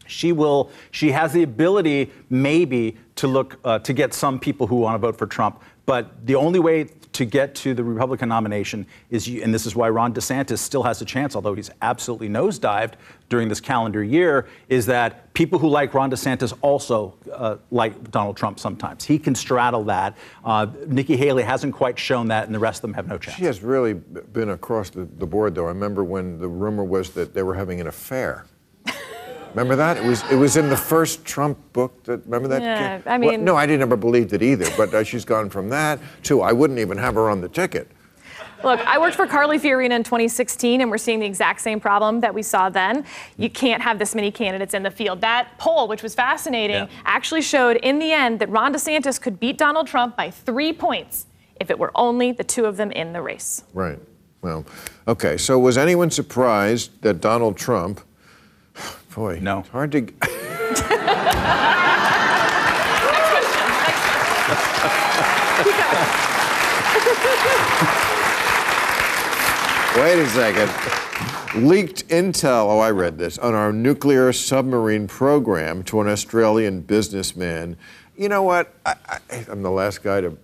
she 0.09 0.31
will 0.31 0.71
she 0.91 1.11
has 1.11 1.31
the 1.33 1.43
ability 1.43 2.11
maybe 2.29 2.97
to 3.15 3.27
look 3.27 3.59
uh, 3.63 3.79
to 3.79 3.93
get 3.93 4.13
some 4.13 4.39
people 4.39 4.67
who 4.67 4.77
want 4.77 4.95
to 4.95 4.97
vote 4.97 5.15
for 5.15 5.27
trump 5.27 5.61
but 5.85 6.25
the 6.25 6.35
only 6.35 6.59
way 6.59 6.83
to 7.11 7.25
get 7.25 7.55
to 7.55 7.73
the 7.73 7.83
republican 7.83 8.29
nomination 8.29 8.85
is 9.09 9.27
and 9.27 9.53
this 9.53 9.65
is 9.65 9.75
why 9.75 9.89
ron 9.89 10.13
desantis 10.13 10.59
still 10.59 10.83
has 10.83 11.01
a 11.01 11.05
chance 11.05 11.35
although 11.35 11.53
he's 11.53 11.71
absolutely 11.81 12.29
nosedived 12.29 12.93
during 13.29 13.47
this 13.47 13.59
calendar 13.59 14.03
year 14.03 14.47
is 14.69 14.85
that 14.85 15.33
people 15.33 15.57
who 15.59 15.67
like 15.69 15.93
ron 15.93 16.11
desantis 16.11 16.57
also 16.61 17.15
uh, 17.33 17.57
like 17.71 18.11
donald 18.11 18.37
trump 18.37 18.59
sometimes 18.59 19.03
he 19.03 19.17
can 19.17 19.33
straddle 19.35 19.83
that 19.83 20.17
uh, 20.45 20.65
nikki 20.87 21.17
haley 21.17 21.43
hasn't 21.43 21.73
quite 21.73 21.97
shown 21.97 22.27
that 22.27 22.45
and 22.45 22.53
the 22.53 22.59
rest 22.59 22.79
of 22.79 22.81
them 22.83 22.93
have 22.93 23.07
no 23.07 23.17
chance 23.17 23.37
She 23.37 23.45
has 23.45 23.61
really 23.63 23.93
been 23.93 24.49
across 24.49 24.89
the, 24.89 25.07
the 25.17 25.25
board, 25.25 25.55
though. 25.55 25.65
I 25.65 25.69
remember 25.69 26.03
when 26.03 26.39
the 26.39 26.47
rumor 26.47 26.83
was 26.83 27.11
that 27.11 27.33
they 27.33 27.43
were 27.43 27.53
having 27.55 27.79
an 27.81 27.87
affair. 27.87 28.45
Remember 29.51 29.75
that? 29.75 29.97
It 29.97 30.03
was 30.03 30.23
it 30.31 30.35
was 30.35 30.57
in 30.57 30.69
the 30.69 30.77
first 30.77 31.25
Trump 31.25 31.57
book. 31.73 32.03
That 32.03 32.23
remember 32.25 32.47
that? 32.49 32.61
Yeah, 32.61 32.97
kid? 32.97 33.07
I 33.07 33.17
Well, 33.17 33.31
mean- 33.31 33.43
no, 33.43 33.55
I 33.55 33.65
didn't 33.65 33.81
ever 33.81 33.97
believed 33.97 34.33
it 34.33 34.41
either. 34.41 34.67
But 34.77 34.93
uh, 34.93 35.03
she's 35.03 35.25
gone 35.25 35.49
from 35.49 35.69
that 35.69 35.99
to 36.23 36.41
I 36.41 36.51
wouldn't 36.51 36.79
even 36.79 36.97
have 36.97 37.15
her 37.15 37.29
on 37.29 37.41
the 37.41 37.49
ticket. 37.49 37.89
Look, 38.63 38.81
I 38.81 38.97
worked 38.99 39.15
for 39.15 39.25
Carly 39.25 39.57
Fiorina 39.57 39.91
in 39.91 40.03
2016, 40.03 40.81
and 40.81 40.91
we're 40.91 40.97
seeing 40.97 41.21
the 41.21 41.25
exact 41.25 41.61
same 41.61 41.79
problem 41.79 42.19
that 42.19 42.33
we 42.33 42.41
saw 42.43 42.69
then. 42.69 43.05
You 43.37 43.49
can't 43.49 43.81
have 43.81 43.99
this 43.99 44.13
many 44.13 44.31
candidates 44.31 44.73
in 44.73 44.83
the 44.83 44.91
field. 44.91 45.21
That 45.21 45.47
poll, 45.57 45.87
which 45.87 46.03
was 46.03 46.13
fascinating, 46.13 46.89
actually 47.05 47.41
showed 47.41 47.77
in 47.77 47.99
the 47.99 48.11
end 48.11 48.39
that 48.39 48.49
Ron 48.49 48.73
DeSantis 48.73 49.19
could 49.21 49.39
beat 49.39 49.57
Donald 49.57 49.87
Trump 49.87 50.17
by 50.17 50.29
three 50.29 50.73
points 50.73 51.25
if 51.61 51.69
it 51.71 51.79
were 51.79 51.91
only 51.95 52.33
the 52.33 52.43
two 52.43 52.65
of 52.65 52.75
them 52.75 52.91
in 52.91 53.13
the 53.13 53.21
race. 53.21 53.63
Right. 53.73 53.99
Well, 54.41 54.65
okay. 55.07 55.37
So 55.37 55.57
was 55.57 55.77
anyone 55.77 56.11
surprised 56.11 57.01
that 57.01 57.21
Donald 57.21 57.55
Trump? 57.55 58.01
Boy, 59.13 59.39
no. 59.41 59.59
It's 59.59 59.69
hard 59.69 59.91
to. 59.93 60.01
Wait 69.97 70.19
a 70.19 70.27
second. 70.29 70.71
Leaked 71.67 72.07
intel, 72.07 72.67
oh, 72.67 72.79
I 72.79 72.91
read 72.91 73.17
this, 73.17 73.37
on 73.39 73.55
our 73.55 73.73
nuclear 73.73 74.31
submarine 74.31 75.07
program 75.07 75.83
to 75.83 75.99
an 75.99 76.07
Australian 76.07 76.81
businessman. 76.81 77.75
You 78.15 78.29
know 78.29 78.43
what? 78.43 78.73
I, 78.85 78.95
I, 79.09 79.45
I'm 79.49 79.63
the 79.63 79.71
last 79.71 80.03
guy 80.03 80.21
to 80.21 80.37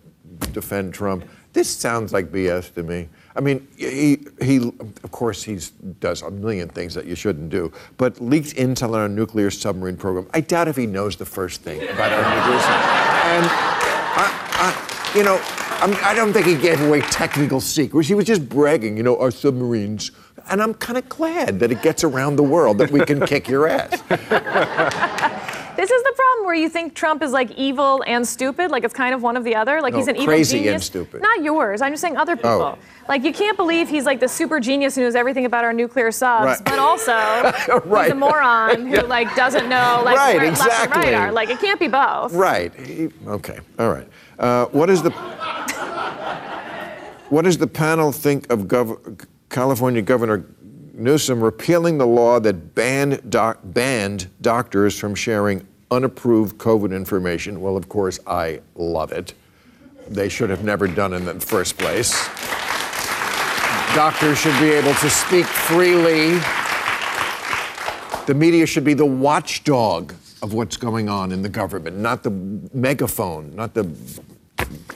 defend 0.51 0.93
Trump. 0.93 1.25
This 1.54 1.69
sounds 1.69 2.12
like 2.12 2.32
BS 2.32 2.73
to 2.73 2.84
me. 2.84 3.08
I 3.36 3.41
mean, 3.41 3.67
he, 3.76 4.19
he 4.41 4.58
of 4.58 5.12
course, 5.12 5.43
he 5.43 5.60
does 6.00 6.21
a 6.21 6.32
million 6.32 6.69
things 6.69 6.93
that 6.93 7.06
you 7.06 7.15
shouldn't 7.15 7.50
do, 7.50 7.71
but 7.98 8.21
leaked 8.21 8.56
intel 8.56 8.89
on 8.89 9.02
our 9.02 9.10
nuclear 9.10 9.52
submarine 9.52 9.98
program. 9.98 10.28
I 10.34 10.41
doubt 10.41 10.67
if 10.67 10.78
he 10.78 10.86
knows 10.86 11.17
the 11.17 11.26
first 11.26 11.62
thing 11.62 11.84
about 11.84 12.13
our 12.13 12.36
nuclear 12.36 12.60
submarine. 12.60 13.06
And, 13.26 13.45
I, 14.17 14.32
I, 14.54 15.17
you 15.17 15.24
know, 15.24 15.41
I'm, 15.82 15.93
I 16.06 16.13
don't 16.13 16.32
think 16.32 16.45
he 16.45 16.56
gave 16.56 16.82
away 16.82 17.02
technical 17.02 17.60
secrets. 17.60 18.08
He 18.08 18.13
was 18.13 18.26
just 18.26 18.48
bragging, 18.48 18.95
you 18.95 19.04
know, 19.04 19.19
our 19.19 19.32
submarines. 19.32 20.12
And 20.50 20.62
I'm 20.62 20.74
kind 20.74 20.98
of 20.98 21.10
glad 21.10 21.60
that 21.60 21.71
it 21.71 21.82
gets 21.82 22.04
around 22.04 22.38
the 22.38 22.43
world 22.43 22.78
that 22.78 22.91
we 22.91 23.04
can 23.04 23.26
kick 23.26 23.50
your 23.50 23.67
ass. 23.67 24.02
This 25.86 25.91
is 26.00 26.04
the 26.04 26.13
problem 26.15 26.45
where 26.48 26.56
you 26.56 26.67
think 26.67 26.95
Trump 26.95 27.21
is 27.21 27.32
like 27.32 27.52
evil 27.52 28.04
and 28.08 28.28
stupid, 28.28 28.71
like 28.71 28.84
it's 28.84 28.93
kind 28.93 29.13
of 29.13 29.21
one 29.21 29.38
of 29.38 29.43
the 29.43 29.56
other. 29.56 29.82
Like 29.84 29.93
No, 29.93 30.00
he's 30.00 30.08
an 30.08 30.15
evil 30.15 30.26
crazy 30.26 30.58
and 30.58 30.65
genius. 30.65 30.86
stupid. 30.88 31.21
Not 31.21 31.43
yours. 31.43 31.80
I'm 31.80 31.91
just 31.93 32.02
saying 32.02 32.17
other 32.17 32.36
people. 32.36 32.50
Oh. 32.50 32.78
Like 33.08 33.24
you 33.24 33.32
can't 33.32 33.56
believe 33.56 33.88
he's 33.88 34.04
like 34.04 34.19
the 34.19 34.28
super 34.28 34.60
genius 34.60 34.95
who 34.95 35.02
knows 35.02 35.13
everything 35.13 35.45
about 35.45 35.63
our 35.63 35.74
nuclear 35.74 36.12
subs, 36.12 36.45
Right. 36.48 36.65
but 36.65 36.80
also 36.80 37.12
Right. 37.86 38.06
he's 38.06 38.13
a 38.13 38.15
moron 38.15 38.88
who 38.88 39.00
like 39.02 39.36
doesn't 39.36 39.69
know 39.69 40.02
like 40.04 40.17
Right, 40.17 40.38
where 40.38 40.50
left 40.54 40.86
and 40.86 40.95
right 40.95 41.13
are. 41.13 41.32
Like 41.32 41.50
it 41.52 41.60
can't 41.60 41.80
be 41.80 41.88
both. 41.88 42.34
Right. 42.34 42.74
Okay. 43.28 43.60
All 43.78 43.91
right. 43.93 44.08
Uh, 44.39 44.65
what 44.71 44.89
is 44.89 45.04
the 45.04 45.12
what 47.30 47.43
does 47.43 47.60
the 47.60 47.67
panel 47.67 48.12
think 48.12 48.52
of 48.52 48.62
Gov- 48.62 49.24
California 49.50 50.02
Governor 50.02 50.45
Newsom 50.95 51.43
repealing 51.43 52.00
the 52.00 52.08
law 52.08 52.39
that 52.39 52.74
banned 52.74 53.30
doc- 53.30 53.60
banned 53.65 54.30
doctors 54.41 54.98
from 54.98 55.13
sharing 55.13 55.67
unapproved 55.91 56.58
COVID 56.58 56.95
information? 56.95 57.62
Well, 57.62 57.78
of 57.78 57.89
course, 57.89 58.19
I 58.28 58.62
love 58.76 59.12
it. 59.12 59.34
They 60.08 60.30
should 60.30 60.50
have 60.50 60.63
never 60.63 60.88
done 60.88 61.13
it 61.13 61.17
in 61.17 61.26
the 61.26 61.39
first 61.39 61.78
place. 61.78 62.12
Doctors 63.95 64.38
should 64.39 64.60
be 64.60 64.71
able 64.71 64.93
to 64.95 65.10
speak 65.10 65.45
freely 65.45 66.39
The 68.28 68.34
media 68.34 68.65
should 68.65 68.84
be 68.84 68.95
the 68.95 69.06
watchdog 69.06 70.13
of 70.41 70.54
what's 70.54 70.78
going 70.78 71.10
on 71.10 71.32
in 71.32 71.43
the 71.43 71.50
government, 71.50 71.98
not 71.98 72.24
the 72.24 72.32
megaphone, 72.74 73.56
not 73.56 73.76
the 73.76 73.84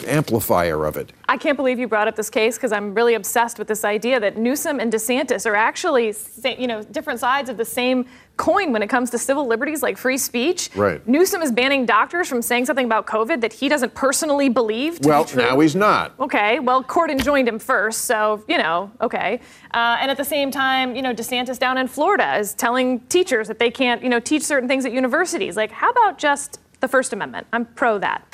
amplifier 0.08 0.86
of 0.86 0.98
it. 0.98 1.12
I 1.28 1.38
can't 1.38 1.58
believe 1.58 1.80
you 1.80 1.88
brought 1.88 2.08
up 2.08 2.16
this 2.16 2.30
case 2.30 2.58
because 2.58 2.72
I'm 2.72 2.94
really 2.94 3.14
obsessed 3.14 3.60
with 3.60 3.68
this 3.68 3.84
idea 3.84 4.20
that 4.20 4.38
Newsom 4.38 4.80
and 4.80 4.92
DeSantis 4.92 5.46
are 5.46 5.56
actually, 5.56 6.16
you 6.58 6.68
know, 6.68 6.84
different 6.84 7.20
sides 7.20 7.50
of 7.50 7.58
the 7.58 7.66
same 7.66 8.06
coin 8.38 8.72
when 8.72 8.82
it 8.82 8.88
comes 8.88 9.10
to 9.12 9.18
civil 9.18 9.46
liberties 9.46 9.84
like 9.84 9.98
free 9.98 10.18
speech. 10.18 10.70
Right. 10.76 11.06
Newsom 11.08 11.42
is 11.42 11.52
banning 11.52 11.86
doctors 11.86 12.28
from 12.28 12.42
saying 12.42 12.66
something 12.66 12.86
about 12.86 13.06
COVID 13.06 13.42
that 13.42 13.52
he 13.52 13.68
doesn't 13.68 13.94
personally 13.94 14.48
believe 14.48 15.00
to 15.02 15.10
Well, 15.10 15.26
be 15.26 15.36
now 15.36 15.60
he's 15.60 15.76
not. 15.76 16.18
Okay, 16.20 16.60
well, 16.60 16.84
Corden 16.84 17.22
joined 17.22 17.48
him 17.48 17.60
first, 17.60 18.06
so, 18.06 18.44
you 18.48 18.58
know, 18.58 18.92
okay. 19.02 19.42
Uh, 19.74 19.98
and 20.00 20.10
at 20.10 20.18
the 20.18 20.26
same 20.26 20.52
time, 20.52 20.96
you 20.96 21.02
know, 21.02 21.14
DeSantis 21.14 21.60
down 21.60 21.78
in 21.78 21.88
Florida 21.88 22.38
is 22.38 22.54
telling 22.54 23.02
teachers 23.02 23.48
that 23.50 23.60
they 23.60 23.70
can't, 23.70 24.02
you 24.02 24.10
know, 24.10 24.20
teach 24.20 24.44
certain 24.44 24.70
things 24.70 24.86
at 24.86 24.94
universities. 24.94 25.58
Like, 25.58 25.72
how 25.72 25.90
about 25.92 26.18
just 26.18 26.60
the 26.80 26.88
First 26.88 27.12
Amendment? 27.12 27.46
I'm 27.52 27.66
pro 27.66 28.00
that. 28.00 28.26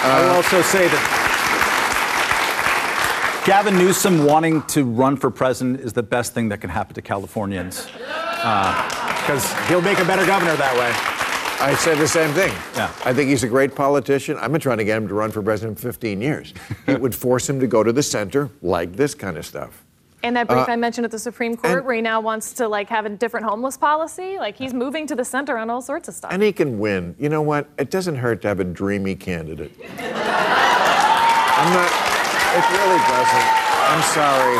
I 0.00 0.20
will 0.22 0.30
uh, 0.30 0.36
also 0.36 0.62
say 0.62 0.86
that 0.88 1.28
Gavin 3.46 3.76
Newsom 3.76 4.24
wanting 4.24 4.62
to 4.64 4.84
run 4.84 5.16
for 5.16 5.30
president 5.30 5.80
is 5.80 5.92
the 5.92 6.02
best 6.02 6.34
thing 6.34 6.50
that 6.50 6.60
can 6.60 6.70
happen 6.70 6.94
to 6.94 7.02
Californians. 7.02 7.88
Uh, 7.96 9.08
because 9.20 9.52
he'll 9.68 9.82
make 9.82 9.98
a 9.98 10.04
better 10.04 10.24
governor 10.24 10.56
that 10.56 10.74
way. 10.74 10.92
I 11.60 11.74
said 11.74 11.98
the 11.98 12.06
same 12.06 12.32
thing. 12.34 12.52
Yeah. 12.76 12.92
I 13.04 13.12
think 13.12 13.28
he's 13.28 13.42
a 13.42 13.48
great 13.48 13.74
politician. 13.74 14.38
I've 14.38 14.52
been 14.52 14.60
trying 14.60 14.78
to 14.78 14.84
get 14.84 14.96
him 14.96 15.08
to 15.08 15.14
run 15.14 15.32
for 15.32 15.42
president 15.42 15.78
for 15.78 15.88
15 15.88 16.20
years. 16.20 16.54
it 16.86 17.00
would 17.00 17.14
force 17.14 17.48
him 17.48 17.58
to 17.60 17.66
go 17.66 17.82
to 17.82 17.92
the 17.92 18.02
center 18.02 18.48
like 18.62 18.94
this 18.94 19.14
kind 19.14 19.36
of 19.36 19.44
stuff. 19.44 19.84
And 20.22 20.36
that 20.36 20.48
brief 20.48 20.68
Uh, 20.68 20.72
I 20.72 20.76
mentioned 20.76 21.04
at 21.04 21.10
the 21.10 21.18
Supreme 21.18 21.56
Court, 21.56 21.84
where 21.84 21.94
he 21.94 22.00
now 22.00 22.20
wants 22.20 22.52
to 22.54 22.66
like 22.68 22.88
have 22.88 23.06
a 23.06 23.08
different 23.08 23.46
homeless 23.46 23.76
policy, 23.76 24.36
like 24.38 24.56
he's 24.56 24.74
moving 24.74 25.06
to 25.06 25.14
the 25.14 25.24
center 25.24 25.56
on 25.56 25.70
all 25.70 25.80
sorts 25.80 26.08
of 26.08 26.14
stuff. 26.14 26.32
And 26.32 26.42
he 26.42 26.52
can 26.52 26.78
win. 26.78 27.14
You 27.18 27.28
know 27.28 27.42
what? 27.42 27.68
It 27.78 27.90
doesn't 27.90 28.16
hurt 28.16 28.42
to 28.42 28.48
have 28.48 28.58
a 28.58 28.64
dreamy 28.64 29.14
candidate. 29.14 29.70
I'm 29.98 31.72
not, 31.72 31.90
it 32.54 32.64
really 32.70 32.98
doesn't. 33.06 33.48
I'm 33.90 34.02
sorry. 34.02 34.58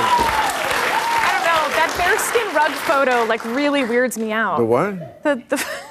I 1.21 1.29
don't 1.35 1.45
know. 1.45 1.63
That 1.77 1.91
bearskin 1.99 2.55
rug 2.55 2.73
photo 2.87 3.25
like 3.25 3.45
really 3.45 3.85
weirds 3.85 4.17
me 4.17 4.33
out. 4.33 4.59
The 4.59 4.65
what? 4.65 5.23
The, 5.25 5.43
the, 5.49 5.57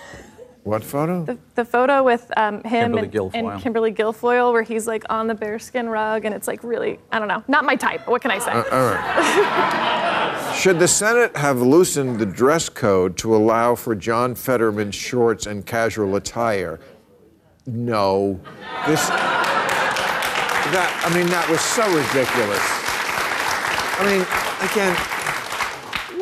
What 0.67 0.83
photo? 0.83 1.23
the, 1.23 1.37
the 1.55 1.63
photo 1.63 2.03
with 2.03 2.29
um, 2.35 2.61
him 2.63 2.91
Kimberly 2.91 3.03
and, 3.03 3.13
Guilfoyle. 3.13 3.53
and 3.53 3.61
Kimberly 3.61 3.93
Guilfoyle, 3.93 4.51
where 4.51 4.63
he's 4.63 4.85
like 4.85 5.05
on 5.09 5.27
the 5.27 5.33
bearskin 5.33 5.87
rug, 5.87 6.25
and 6.25 6.35
it's 6.35 6.45
like 6.45 6.61
really, 6.61 6.99
I 7.09 7.19
don't 7.19 7.29
know, 7.29 7.41
not 7.47 7.63
my 7.63 7.77
type. 7.77 8.05
What 8.05 8.21
can 8.21 8.31
I 8.31 8.39
say? 8.39 8.51
Uh, 8.51 8.63
all 8.63 8.91
right. 8.91 10.53
Should 10.59 10.79
the 10.79 10.87
Senate 10.89 11.37
have 11.37 11.61
loosened 11.61 12.19
the 12.19 12.25
dress 12.25 12.67
code 12.67 13.15
to 13.19 13.33
allow 13.33 13.75
for 13.75 13.95
John 13.95 14.35
Fetterman's 14.35 14.95
shorts 14.95 15.45
and 15.45 15.65
casual 15.65 16.17
attire? 16.17 16.81
No. 17.65 18.37
This. 18.85 19.07
That, 20.67 20.91
I 21.05 21.15
mean, 21.15 21.27
that 21.27 21.49
was 21.49 21.61
so 21.61 21.87
ridiculous. 21.87 22.59
I 23.99 24.03
mean, 24.03 24.27
again, 24.69 25.16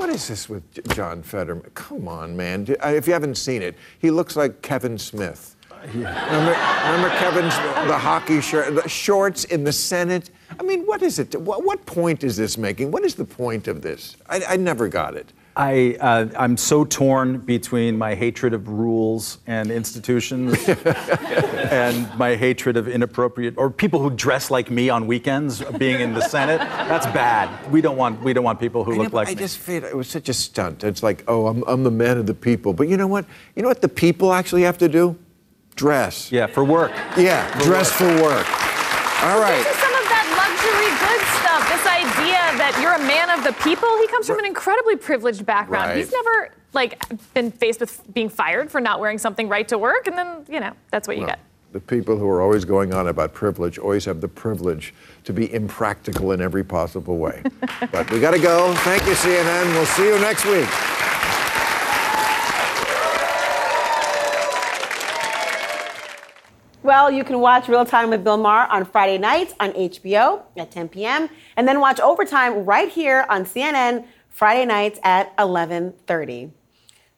what 0.06 0.14
is 0.14 0.28
this 0.28 0.48
with 0.48 0.94
John 0.94 1.24
Fetterman? 1.24 1.72
Come 1.74 2.08
on, 2.08 2.38
man. 2.38 2.68
If 2.84 3.08
you 3.08 3.14
haven't 3.14 3.40
seen 3.40 3.64
it, 3.64 3.76
he 3.98 4.12
looks 4.12 4.36
like 4.36 4.62
Kevin 4.62 5.00
Smith. 5.00 5.56
Remember, 5.96 6.52
remember 6.52 7.10
Kevin's 7.18 7.56
the 7.88 7.98
hockey 7.98 8.40
shirt, 8.40 8.76
the 8.76 8.88
shorts 8.88 9.46
in 9.46 9.64
the 9.64 9.74
Senate? 9.74 10.30
I 10.60 10.62
mean, 10.62 10.86
what 10.86 11.02
is 11.02 11.18
it? 11.18 11.34
What, 11.42 11.66
what 11.66 11.84
point 11.88 12.24
is 12.24 12.38
this 12.38 12.56
making? 12.56 12.92
What 12.92 13.04
is 13.04 13.16
the 13.16 13.26
point 13.26 13.68
of 13.68 13.82
this? 13.82 14.16
I, 14.30 14.44
I 14.48 14.58
never 14.58 14.88
got 14.88 15.16
it. 15.16 15.34
I, 15.58 15.96
uh, 16.02 16.28
I'm 16.38 16.58
so 16.58 16.84
torn 16.84 17.38
between 17.38 17.98
my 17.98 18.14
hatred 18.14 18.54
of 18.54 18.68
rules 18.68 19.38
and 19.48 19.72
institutions 19.72 20.58
and 20.68 22.18
my 22.18 22.36
hatred 22.36 22.76
of 22.76 22.90
inappropriate 22.90 23.58
or 23.58 23.70
people 23.70 24.02
who 24.02 24.10
dress 24.10 24.52
like 24.52 24.70
me 24.70 24.90
on 24.90 25.08
weekends 25.08 25.62
being 25.78 26.02
in 26.02 26.14
the 26.14 26.28
Senate. 26.28 26.60
That's 26.60 27.06
bad. 27.08 27.72
We 27.72 27.80
don't 27.80 27.96
want 27.96 28.22
we 28.22 28.34
don't 28.34 28.44
want 28.44 28.60
people 28.60 28.84
who 28.84 28.96
I 28.96 28.98
look 28.98 29.12
but 29.12 29.14
like 29.14 29.28
I 29.30 29.32
me. 29.32 29.36
just 29.36 29.58
feel 29.58 29.86
it 29.86 29.96
was 29.96 30.10
such 30.10 30.28
a 30.28 30.34
stunt. 30.34 30.84
It's 30.84 31.02
like, 31.02 31.24
oh, 31.28 31.48
I'm, 31.48 31.64
I'm 31.68 31.84
the 31.84 31.92
man 31.92 32.18
of 32.18 32.26
the 32.26 32.34
people. 32.34 32.74
But 32.74 32.90
you 32.90 32.98
know 32.98 33.08
what? 33.08 33.26
You 33.56 33.62
know 33.62 33.70
what 33.70 33.82
the 33.82 33.90
people 33.90 34.34
actually 34.34 34.64
have 34.64 34.78
to 34.80 34.90
do? 34.90 35.18
Dress. 35.76 36.32
Yeah, 36.32 36.48
for 36.48 36.64
work. 36.64 36.92
Yeah, 37.18 37.48
dress 37.64 37.92
for 37.92 38.08
work. 38.22 38.48
All 39.24 39.40
right. 39.40 39.64
This 39.64 39.76
is 39.76 39.82
some 39.84 39.96
of 39.96 40.08
that 40.08 40.28
luxury 40.36 40.92
good 41.04 41.24
stuff. 41.40 41.62
This 41.68 41.86
idea 41.88 42.40
that 42.60 42.65
you're 42.82 42.94
a 42.94 43.00
man 43.00 43.30
of 43.30 43.44
the 43.44 43.54
people. 43.64 43.90
He 44.00 44.08
comes 44.08 44.28
from 44.28 44.40
an 44.40 44.46
incredibly 44.46 44.96
privileged 44.96 45.46
background. 45.46 45.90
Right. 45.90 45.98
He's 45.98 46.12
never 46.12 46.52
like 46.74 47.02
been 47.34 47.52
faced 47.52 47.80
with 47.80 48.02
being 48.14 48.30
fired 48.30 48.70
for 48.70 48.82
not 48.82 49.00
wearing 49.00 49.18
something 49.18 49.48
right 49.48 49.68
to 49.70 49.78
work, 49.78 50.08
and 50.08 50.18
then 50.18 50.46
you 50.50 50.60
know 50.60 50.74
that's 50.92 51.08
what 51.08 51.18
you 51.18 51.24
Well, 51.24 51.32
get. 51.32 51.40
The 51.72 51.80
people 51.80 52.18
who 52.18 52.28
are 52.30 52.42
always 52.42 52.64
going 52.64 52.94
on 52.94 53.08
about 53.08 53.34
privilege 53.34 53.78
always 53.78 54.06
have 54.06 54.22
the 54.22 54.28
privilege 54.30 54.94
to 55.26 55.34
be 55.34 55.54
impractical 55.54 56.32
in 56.32 56.42
every 56.42 56.64
possible 56.64 57.18
way. 57.18 57.44
but 57.92 58.10
we 58.12 58.20
got 58.20 58.32
to 58.32 58.40
go. 58.40 58.74
Thank 58.78 59.06
you, 59.06 59.14
CNN. 59.14 59.74
We'll 59.74 59.86
see 59.86 60.06
you 60.06 60.20
next 60.20 60.46
week. 60.46 61.05
Well, 66.86 67.10
you 67.10 67.24
can 67.24 67.40
watch 67.40 67.68
Real 67.68 67.84
Time 67.84 68.12
with 68.12 68.24
Bill 68.24 68.38
Maher 68.38 68.68
on 68.68 68.86
Friday 68.86 69.18
nights 69.18 69.56
on 69.60 69.72
HBO 69.72 70.44
at 70.56 70.70
10 70.70 70.90
p.m. 70.90 71.30
and 71.58 71.68
then 71.68 71.80
watch 71.80 72.00
Overtime 72.00 72.64
right 72.64 72.88
here 72.88 73.26
on 73.28 73.44
CNN 73.44 74.06
Friday 74.30 74.66
nights 74.66 75.00
at 75.02 75.36
11:30. 75.38 76.52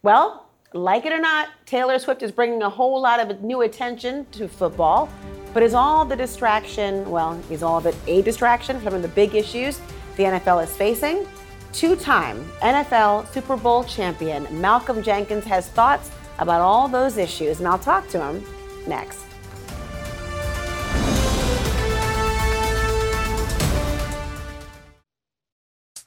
Well, 0.03 0.47
like 0.71 1.05
it 1.05 1.11
or 1.11 1.19
not, 1.19 1.49
Taylor 1.65 1.99
Swift 1.99 2.23
is 2.23 2.31
bringing 2.31 2.61
a 2.61 2.69
whole 2.69 3.01
lot 3.01 3.19
of 3.19 3.43
new 3.43 3.63
attention 3.63 4.25
to 4.31 4.47
football, 4.47 5.09
but 5.53 5.61
is 5.61 5.73
all 5.73 6.05
the 6.05 6.15
distraction, 6.15 7.11
well, 7.11 7.37
is 7.51 7.61
all 7.61 7.79
of 7.79 7.87
it 7.87 7.95
a 8.07 8.21
distraction 8.21 8.79
from 8.79 9.01
the 9.01 9.09
big 9.09 9.35
issues 9.35 9.81
the 10.15 10.23
NFL 10.23 10.63
is 10.63 10.73
facing? 10.77 11.27
Two-time 11.73 12.41
NFL 12.61 13.29
Super 13.33 13.57
Bowl 13.57 13.83
champion 13.83 14.47
Malcolm 14.61 15.03
Jenkins 15.03 15.43
has 15.43 15.67
thoughts 15.67 16.09
about 16.39 16.61
all 16.61 16.87
those 16.87 17.17
issues, 17.17 17.59
and 17.59 17.67
I'll 17.67 17.77
talk 17.77 18.07
to 18.11 18.23
him 18.23 18.45
next. 18.87 19.27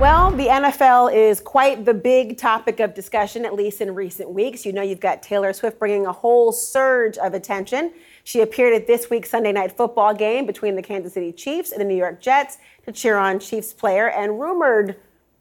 Well, 0.00 0.32
the 0.32 0.48
NFL 0.48 1.14
is 1.14 1.40
quite 1.40 1.84
the 1.84 1.94
big 1.94 2.36
topic 2.36 2.80
of 2.80 2.94
discussion, 2.94 3.44
at 3.44 3.54
least 3.54 3.80
in 3.80 3.94
recent 3.94 4.28
weeks. 4.28 4.66
You 4.66 4.72
know, 4.72 4.82
you've 4.82 4.98
got 4.98 5.22
Taylor 5.22 5.52
Swift 5.52 5.78
bringing 5.78 6.04
a 6.04 6.12
whole 6.12 6.50
surge 6.50 7.16
of 7.16 7.32
attention. 7.32 7.92
She 8.24 8.40
appeared 8.40 8.74
at 8.74 8.88
this 8.88 9.08
week's 9.08 9.30
Sunday 9.30 9.52
night 9.52 9.76
football 9.76 10.12
game 10.12 10.46
between 10.46 10.74
the 10.74 10.82
Kansas 10.82 11.12
City 11.12 11.30
Chiefs 11.30 11.70
and 11.70 11.80
the 11.80 11.84
New 11.84 11.94
York 11.94 12.20
Jets 12.20 12.58
to 12.86 12.90
cheer 12.90 13.16
on 13.16 13.38
Chiefs 13.38 13.72
player 13.72 14.10
and 14.10 14.40
rumored 14.40 14.96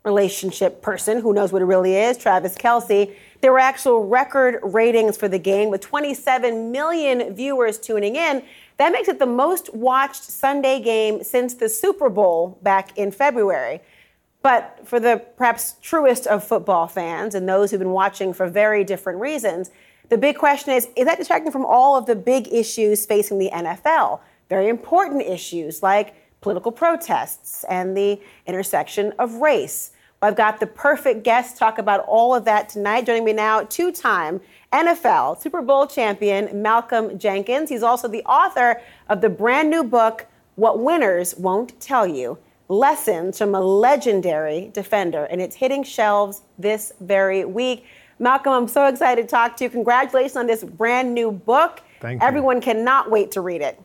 relationship 0.05 0.83
person, 0.83 1.19
who 1.19 1.33
knows 1.33 1.51
what 1.51 1.63
it 1.63 1.65
really 1.65 1.95
is, 1.95 2.15
Travis 2.15 2.55
Kelce. 2.55 3.15
There 3.41 3.51
were 3.51 3.59
actual 3.59 4.05
record 4.05 4.59
ratings 4.61 5.17
for 5.17 5.27
the 5.27 5.39
game 5.39 5.71
with 5.71 5.81
27 5.81 6.71
million 6.71 7.33
viewers 7.33 7.79
tuning 7.79 8.17
in. 8.17 8.43
That 8.77 8.91
makes 8.91 9.07
it 9.07 9.17
the 9.17 9.25
most 9.25 9.73
watched 9.73 10.23
Sunday 10.23 10.79
game 10.79 11.23
since 11.23 11.55
the 11.55 11.69
Super 11.69 12.09
Bowl 12.09 12.59
back 12.61 12.95
in 12.99 13.11
February. 13.11 13.81
But 14.43 14.81
for 14.83 14.99
the 14.99 15.23
perhaps 15.37 15.75
truest 15.81 16.27
of 16.27 16.43
football 16.43 16.87
fans 16.87 17.33
and 17.33 17.47
those 17.47 17.71
who've 17.71 17.79
been 17.79 17.91
watching 17.91 18.33
for 18.33 18.47
very 18.47 18.83
different 18.83 19.19
reasons, 19.19 19.71
the 20.09 20.17
big 20.17 20.37
question 20.37 20.73
is 20.73 20.89
is 20.97 21.05
that 21.05 21.17
distracting 21.17 21.51
from 21.51 21.65
all 21.65 21.95
of 21.95 22.05
the 22.05 22.15
big 22.15 22.53
issues 22.53 23.05
facing 23.05 23.39
the 23.39 23.49
NFL? 23.53 24.19
Very 24.49 24.67
important 24.67 25.21
issues 25.23 25.81
like 25.81 26.13
political 26.41 26.73
protests 26.73 27.63
and 27.69 27.95
the 27.95 28.19
intersection 28.45 29.13
of 29.17 29.35
race. 29.35 29.91
Well, 30.21 30.29
I've 30.29 30.37
got 30.37 30.59
the 30.59 30.67
perfect 30.67 31.23
guest 31.23 31.53
to 31.53 31.59
talk 31.59 31.77
about 31.77 32.01
all 32.01 32.35
of 32.35 32.43
that 32.43 32.67
tonight. 32.67 33.05
Joining 33.05 33.23
me 33.23 33.31
now, 33.31 33.63
two 33.63 33.93
time 33.93 34.41
NFL 34.73 35.41
Super 35.41 35.61
Bowl 35.61 35.87
champion 35.87 36.61
Malcolm 36.61 37.17
Jenkins. 37.17 37.69
He's 37.69 37.81
also 37.81 38.09
the 38.09 38.23
author 38.25 38.81
of 39.07 39.21
the 39.21 39.29
brand 39.29 39.69
new 39.69 39.85
book, 39.85 40.27
What 40.55 40.79
Winners 40.79 41.33
Won't 41.35 41.79
Tell 41.79 42.05
You. 42.05 42.37
Lessons 42.73 43.37
from 43.37 43.53
a 43.53 43.61
Legendary 43.61 44.71
Defender, 44.73 45.25
and 45.25 45.39
it's 45.39 45.55
hitting 45.55 45.83
shelves 45.83 46.41
this 46.57 46.91
very 47.01 47.45
week. 47.45 47.85
Malcolm, 48.17 48.53
I'm 48.53 48.67
so 48.67 48.87
excited 48.87 49.23
to 49.23 49.27
talk 49.27 49.55
to 49.57 49.65
you. 49.65 49.69
Congratulations 49.69 50.35
on 50.35 50.47
this 50.47 50.63
brand 50.63 51.13
new 51.13 51.31
book. 51.31 51.81
Thank 51.99 52.21
you. 52.21 52.27
Everyone 52.27 52.61
cannot 52.61 53.11
wait 53.11 53.31
to 53.31 53.41
read 53.41 53.61
it. 53.61 53.79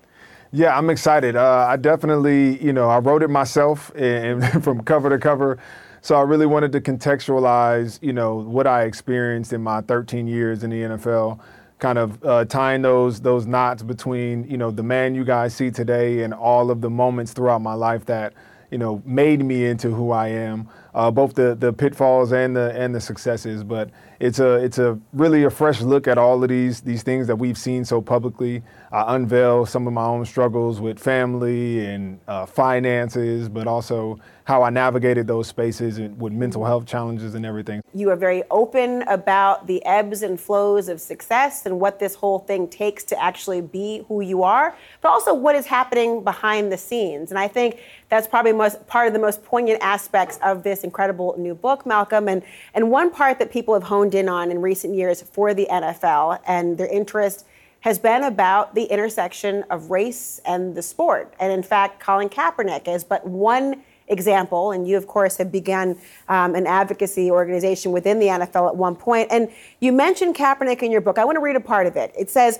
Yeah, 0.52 0.76
I'm 0.76 0.88
excited. 0.88 1.36
Uh, 1.36 1.66
I 1.68 1.76
definitely, 1.76 2.62
you 2.64 2.72
know, 2.72 2.88
I 2.88 2.98
wrote 2.98 3.22
it 3.22 3.28
myself 3.28 3.92
and, 3.94 4.42
and 4.54 4.64
from 4.64 4.82
cover 4.82 5.10
to 5.10 5.18
cover. 5.18 5.58
So 6.00 6.14
I 6.14 6.22
really 6.22 6.46
wanted 6.46 6.72
to 6.72 6.80
contextualize, 6.80 7.98
you 8.00 8.14
know, 8.14 8.36
what 8.36 8.66
I 8.66 8.84
experienced 8.84 9.52
in 9.52 9.62
my 9.62 9.82
13 9.82 10.26
years 10.26 10.64
in 10.64 10.70
the 10.70 10.80
NFL, 10.82 11.40
kind 11.78 11.98
of 11.98 12.24
uh, 12.24 12.44
tying 12.46 12.80
those 12.80 13.20
those 13.20 13.46
knots 13.46 13.82
between, 13.82 14.48
you 14.50 14.56
know, 14.56 14.70
the 14.70 14.82
man 14.82 15.14
you 15.14 15.24
guys 15.24 15.54
see 15.54 15.70
today 15.70 16.22
and 16.22 16.32
all 16.32 16.70
of 16.70 16.80
the 16.80 16.88
moments 16.88 17.34
throughout 17.34 17.60
my 17.60 17.74
life 17.74 18.06
that, 18.06 18.32
you 18.70 18.78
know, 18.78 19.02
made 19.04 19.44
me 19.44 19.66
into 19.66 19.90
who 19.90 20.10
I 20.10 20.28
am, 20.28 20.68
uh, 20.94 21.10
both 21.10 21.34
the 21.34 21.54
the 21.54 21.72
pitfalls 21.72 22.32
and 22.32 22.56
the 22.56 22.72
and 22.74 22.94
the 22.94 23.00
successes. 23.00 23.64
But 23.64 23.90
it's 24.20 24.40
a 24.40 24.56
it's 24.56 24.78
a 24.78 24.98
really 25.12 25.44
a 25.44 25.50
fresh 25.50 25.80
look 25.80 26.08
at 26.08 26.18
all 26.18 26.42
of 26.42 26.48
these 26.48 26.80
these 26.80 27.02
things 27.02 27.26
that 27.28 27.36
we've 27.36 27.58
seen 27.58 27.84
so 27.84 28.00
publicly. 28.00 28.62
I 28.90 29.14
unveil 29.16 29.66
some 29.66 29.86
of 29.86 29.92
my 29.92 30.04
own 30.04 30.24
struggles 30.24 30.80
with 30.80 30.98
family 30.98 31.84
and 31.84 32.18
uh, 32.26 32.46
finances, 32.46 33.48
but 33.48 33.66
also 33.66 34.18
how 34.44 34.62
I 34.62 34.70
navigated 34.70 35.26
those 35.26 35.46
spaces 35.46 35.98
and 35.98 36.18
with 36.18 36.32
mental 36.32 36.64
health 36.64 36.86
challenges 36.86 37.34
and 37.34 37.44
everything. 37.44 37.82
You 37.92 38.08
are 38.08 38.16
very 38.16 38.44
open 38.50 39.02
about 39.02 39.66
the 39.66 39.84
ebbs 39.84 40.22
and 40.22 40.40
flows 40.40 40.88
of 40.88 41.02
success 41.02 41.66
and 41.66 41.78
what 41.78 41.98
this 41.98 42.14
whole 42.14 42.38
thing 42.38 42.66
takes 42.66 43.04
to 43.04 43.22
actually 43.22 43.60
be 43.60 44.06
who 44.08 44.22
you 44.22 44.42
are, 44.42 44.74
but 45.02 45.10
also 45.10 45.34
what 45.34 45.54
is 45.54 45.66
happening 45.66 46.24
behind 46.24 46.72
the 46.72 46.78
scenes. 46.78 47.28
And 47.28 47.38
I 47.38 47.46
think 47.46 47.78
that's 48.08 48.26
probably 48.26 48.54
most, 48.54 48.86
part 48.86 49.06
of 49.06 49.12
the 49.12 49.18
most 49.18 49.44
poignant 49.44 49.82
aspects 49.82 50.38
of 50.42 50.62
this 50.62 50.82
incredible 50.82 51.34
new 51.36 51.54
book, 51.54 51.84
Malcolm. 51.84 52.26
And, 52.26 52.42
and 52.72 52.90
one 52.90 53.10
part 53.10 53.38
that 53.40 53.52
people 53.52 53.74
have 53.74 53.82
honed 53.82 54.07
in 54.14 54.28
on 54.28 54.50
in 54.50 54.60
recent 54.60 54.94
years 54.94 55.22
for 55.22 55.54
the 55.54 55.66
NFL 55.70 56.40
and 56.46 56.78
their 56.78 56.88
interest 56.88 57.44
has 57.80 57.98
been 57.98 58.24
about 58.24 58.74
the 58.74 58.84
intersection 58.84 59.64
of 59.70 59.90
race 59.90 60.40
and 60.44 60.74
the 60.74 60.82
sport. 60.82 61.32
And 61.38 61.52
in 61.52 61.62
fact, 61.62 62.00
Colin 62.00 62.28
Kaepernick 62.28 62.88
is 62.88 63.04
but 63.04 63.26
one 63.26 63.82
example. 64.08 64.72
And 64.72 64.88
you, 64.88 64.96
of 64.96 65.06
course, 65.06 65.36
have 65.36 65.52
begun 65.52 65.96
um, 66.28 66.54
an 66.54 66.66
advocacy 66.66 67.30
organization 67.30 67.92
within 67.92 68.18
the 68.18 68.26
NFL 68.26 68.68
at 68.68 68.76
one 68.76 68.96
point. 68.96 69.28
And 69.30 69.50
you 69.80 69.92
mentioned 69.92 70.34
Kaepernick 70.34 70.82
in 70.82 70.90
your 70.90 71.00
book. 71.00 71.18
I 71.18 71.24
want 71.24 71.36
to 71.36 71.40
read 71.40 71.56
a 71.56 71.60
part 71.60 71.86
of 71.86 71.96
it. 71.96 72.12
It 72.18 72.30
says, 72.30 72.58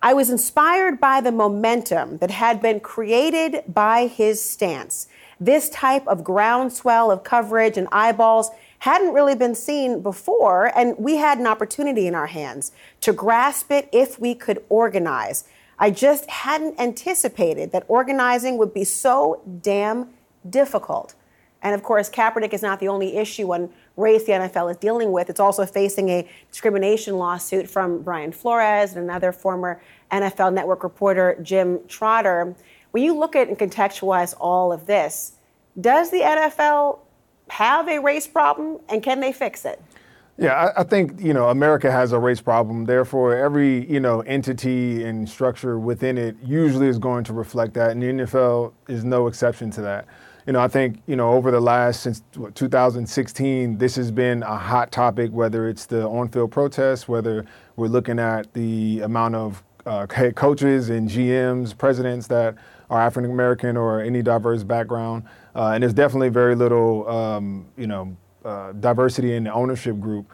I 0.00 0.14
was 0.14 0.30
inspired 0.30 1.00
by 1.00 1.20
the 1.20 1.32
momentum 1.32 2.18
that 2.18 2.30
had 2.30 2.62
been 2.62 2.78
created 2.78 3.64
by 3.66 4.06
his 4.06 4.40
stance. 4.40 5.08
This 5.40 5.70
type 5.70 6.06
of 6.06 6.22
groundswell 6.22 7.10
of 7.10 7.24
coverage 7.24 7.76
and 7.76 7.88
eyeballs 7.90 8.50
hadn't 8.80 9.12
really 9.12 9.34
been 9.34 9.54
seen 9.54 10.00
before, 10.02 10.72
and 10.76 10.96
we 10.98 11.16
had 11.16 11.38
an 11.38 11.46
opportunity 11.46 12.06
in 12.06 12.14
our 12.14 12.28
hands 12.28 12.72
to 13.00 13.12
grasp 13.12 13.70
it 13.70 13.88
if 13.92 14.20
we 14.20 14.34
could 14.34 14.62
organize. 14.68 15.44
I 15.78 15.90
just 15.90 16.28
hadn't 16.28 16.78
anticipated 16.80 17.72
that 17.72 17.84
organizing 17.88 18.56
would 18.58 18.74
be 18.74 18.84
so 18.84 19.40
damn 19.62 20.08
difficult. 20.48 21.14
And 21.62 21.74
of 21.74 21.82
course, 21.82 22.08
Kaepernick 22.08 22.52
is 22.52 22.62
not 22.62 22.78
the 22.78 22.88
only 22.88 23.16
issue 23.16 23.52
on 23.52 23.70
race 23.96 24.24
the 24.24 24.32
NFL 24.32 24.70
is 24.70 24.76
dealing 24.76 25.10
with. 25.10 25.28
It's 25.28 25.40
also 25.40 25.66
facing 25.66 26.08
a 26.08 26.28
discrimination 26.50 27.16
lawsuit 27.16 27.68
from 27.68 28.02
Brian 28.02 28.30
Flores 28.30 28.94
and 28.94 29.02
another 29.02 29.32
former 29.32 29.80
NFL 30.12 30.54
Network 30.54 30.84
reporter, 30.84 31.36
Jim 31.42 31.80
Trotter. 31.88 32.54
When 32.92 33.02
you 33.02 33.16
look 33.16 33.34
at 33.34 33.48
and 33.48 33.58
contextualize 33.58 34.34
all 34.40 34.72
of 34.72 34.86
this, 34.86 35.32
does 35.80 36.10
the 36.10 36.20
NFL 36.20 37.00
have 37.50 37.88
a 37.88 37.98
race 37.98 38.26
problem 38.26 38.78
and 38.88 39.02
can 39.02 39.20
they 39.20 39.32
fix 39.32 39.64
it? 39.64 39.82
Yeah, 40.40 40.52
I, 40.52 40.82
I, 40.82 40.84
think 40.84 41.20
you 41.20 41.34
know 41.34 41.48
America 41.48 41.90
has 41.90 42.12
a 42.12 42.18
race 42.18 42.40
problem. 42.40 42.84
Therefore, 42.84 43.34
every 43.34 43.90
you 43.90 43.98
know 43.98 44.20
entity 44.20 45.02
and 45.02 45.28
structure 45.28 45.80
within 45.80 46.16
it 46.16 46.36
usually 46.44 46.86
is 46.86 46.96
going 46.96 47.24
to 47.24 47.32
reflect 47.32 47.74
that, 47.74 47.90
and 47.90 48.00
the 48.00 48.06
NFL 48.06 48.72
is 48.86 49.02
no 49.02 49.26
exception 49.26 49.72
to 49.72 49.80
that. 49.82 50.06
You 50.46 50.52
know, 50.52 50.60
I 50.60 50.68
think 50.68 51.02
you 51.08 51.16
know 51.16 51.30
over 51.32 51.50
the 51.50 51.58
last 51.58 52.04
since 52.04 52.22
2016, 52.54 53.78
this 53.78 53.96
has 53.96 54.12
been 54.12 54.44
a 54.44 54.56
hot 54.56 54.92
topic. 54.92 55.32
Whether 55.32 55.68
it's 55.68 55.86
the 55.86 56.06
on-field 56.06 56.52
protests, 56.52 57.08
whether 57.08 57.44
we're 57.74 57.88
looking 57.88 58.20
at 58.20 58.54
the 58.54 59.00
amount 59.00 59.34
of 59.34 59.64
uh, 59.86 60.06
head 60.08 60.36
coaches 60.36 60.88
and 60.88 61.08
GMs, 61.08 61.76
presidents 61.76 62.28
that 62.28 62.54
are 62.90 63.00
African 63.00 63.32
American 63.32 63.76
or 63.76 64.00
any 64.00 64.22
diverse 64.22 64.62
background, 64.62 65.24
uh, 65.54 65.72
and 65.74 65.82
there's 65.82 65.94
definitely 65.94 66.28
very 66.28 66.54
little, 66.54 67.08
um, 67.08 67.66
you 67.76 67.86
know 67.86 68.16
uh, 68.44 68.72
diversity 68.72 69.34
in 69.34 69.44
the 69.44 69.52
ownership 69.52 69.98
group. 70.00 70.30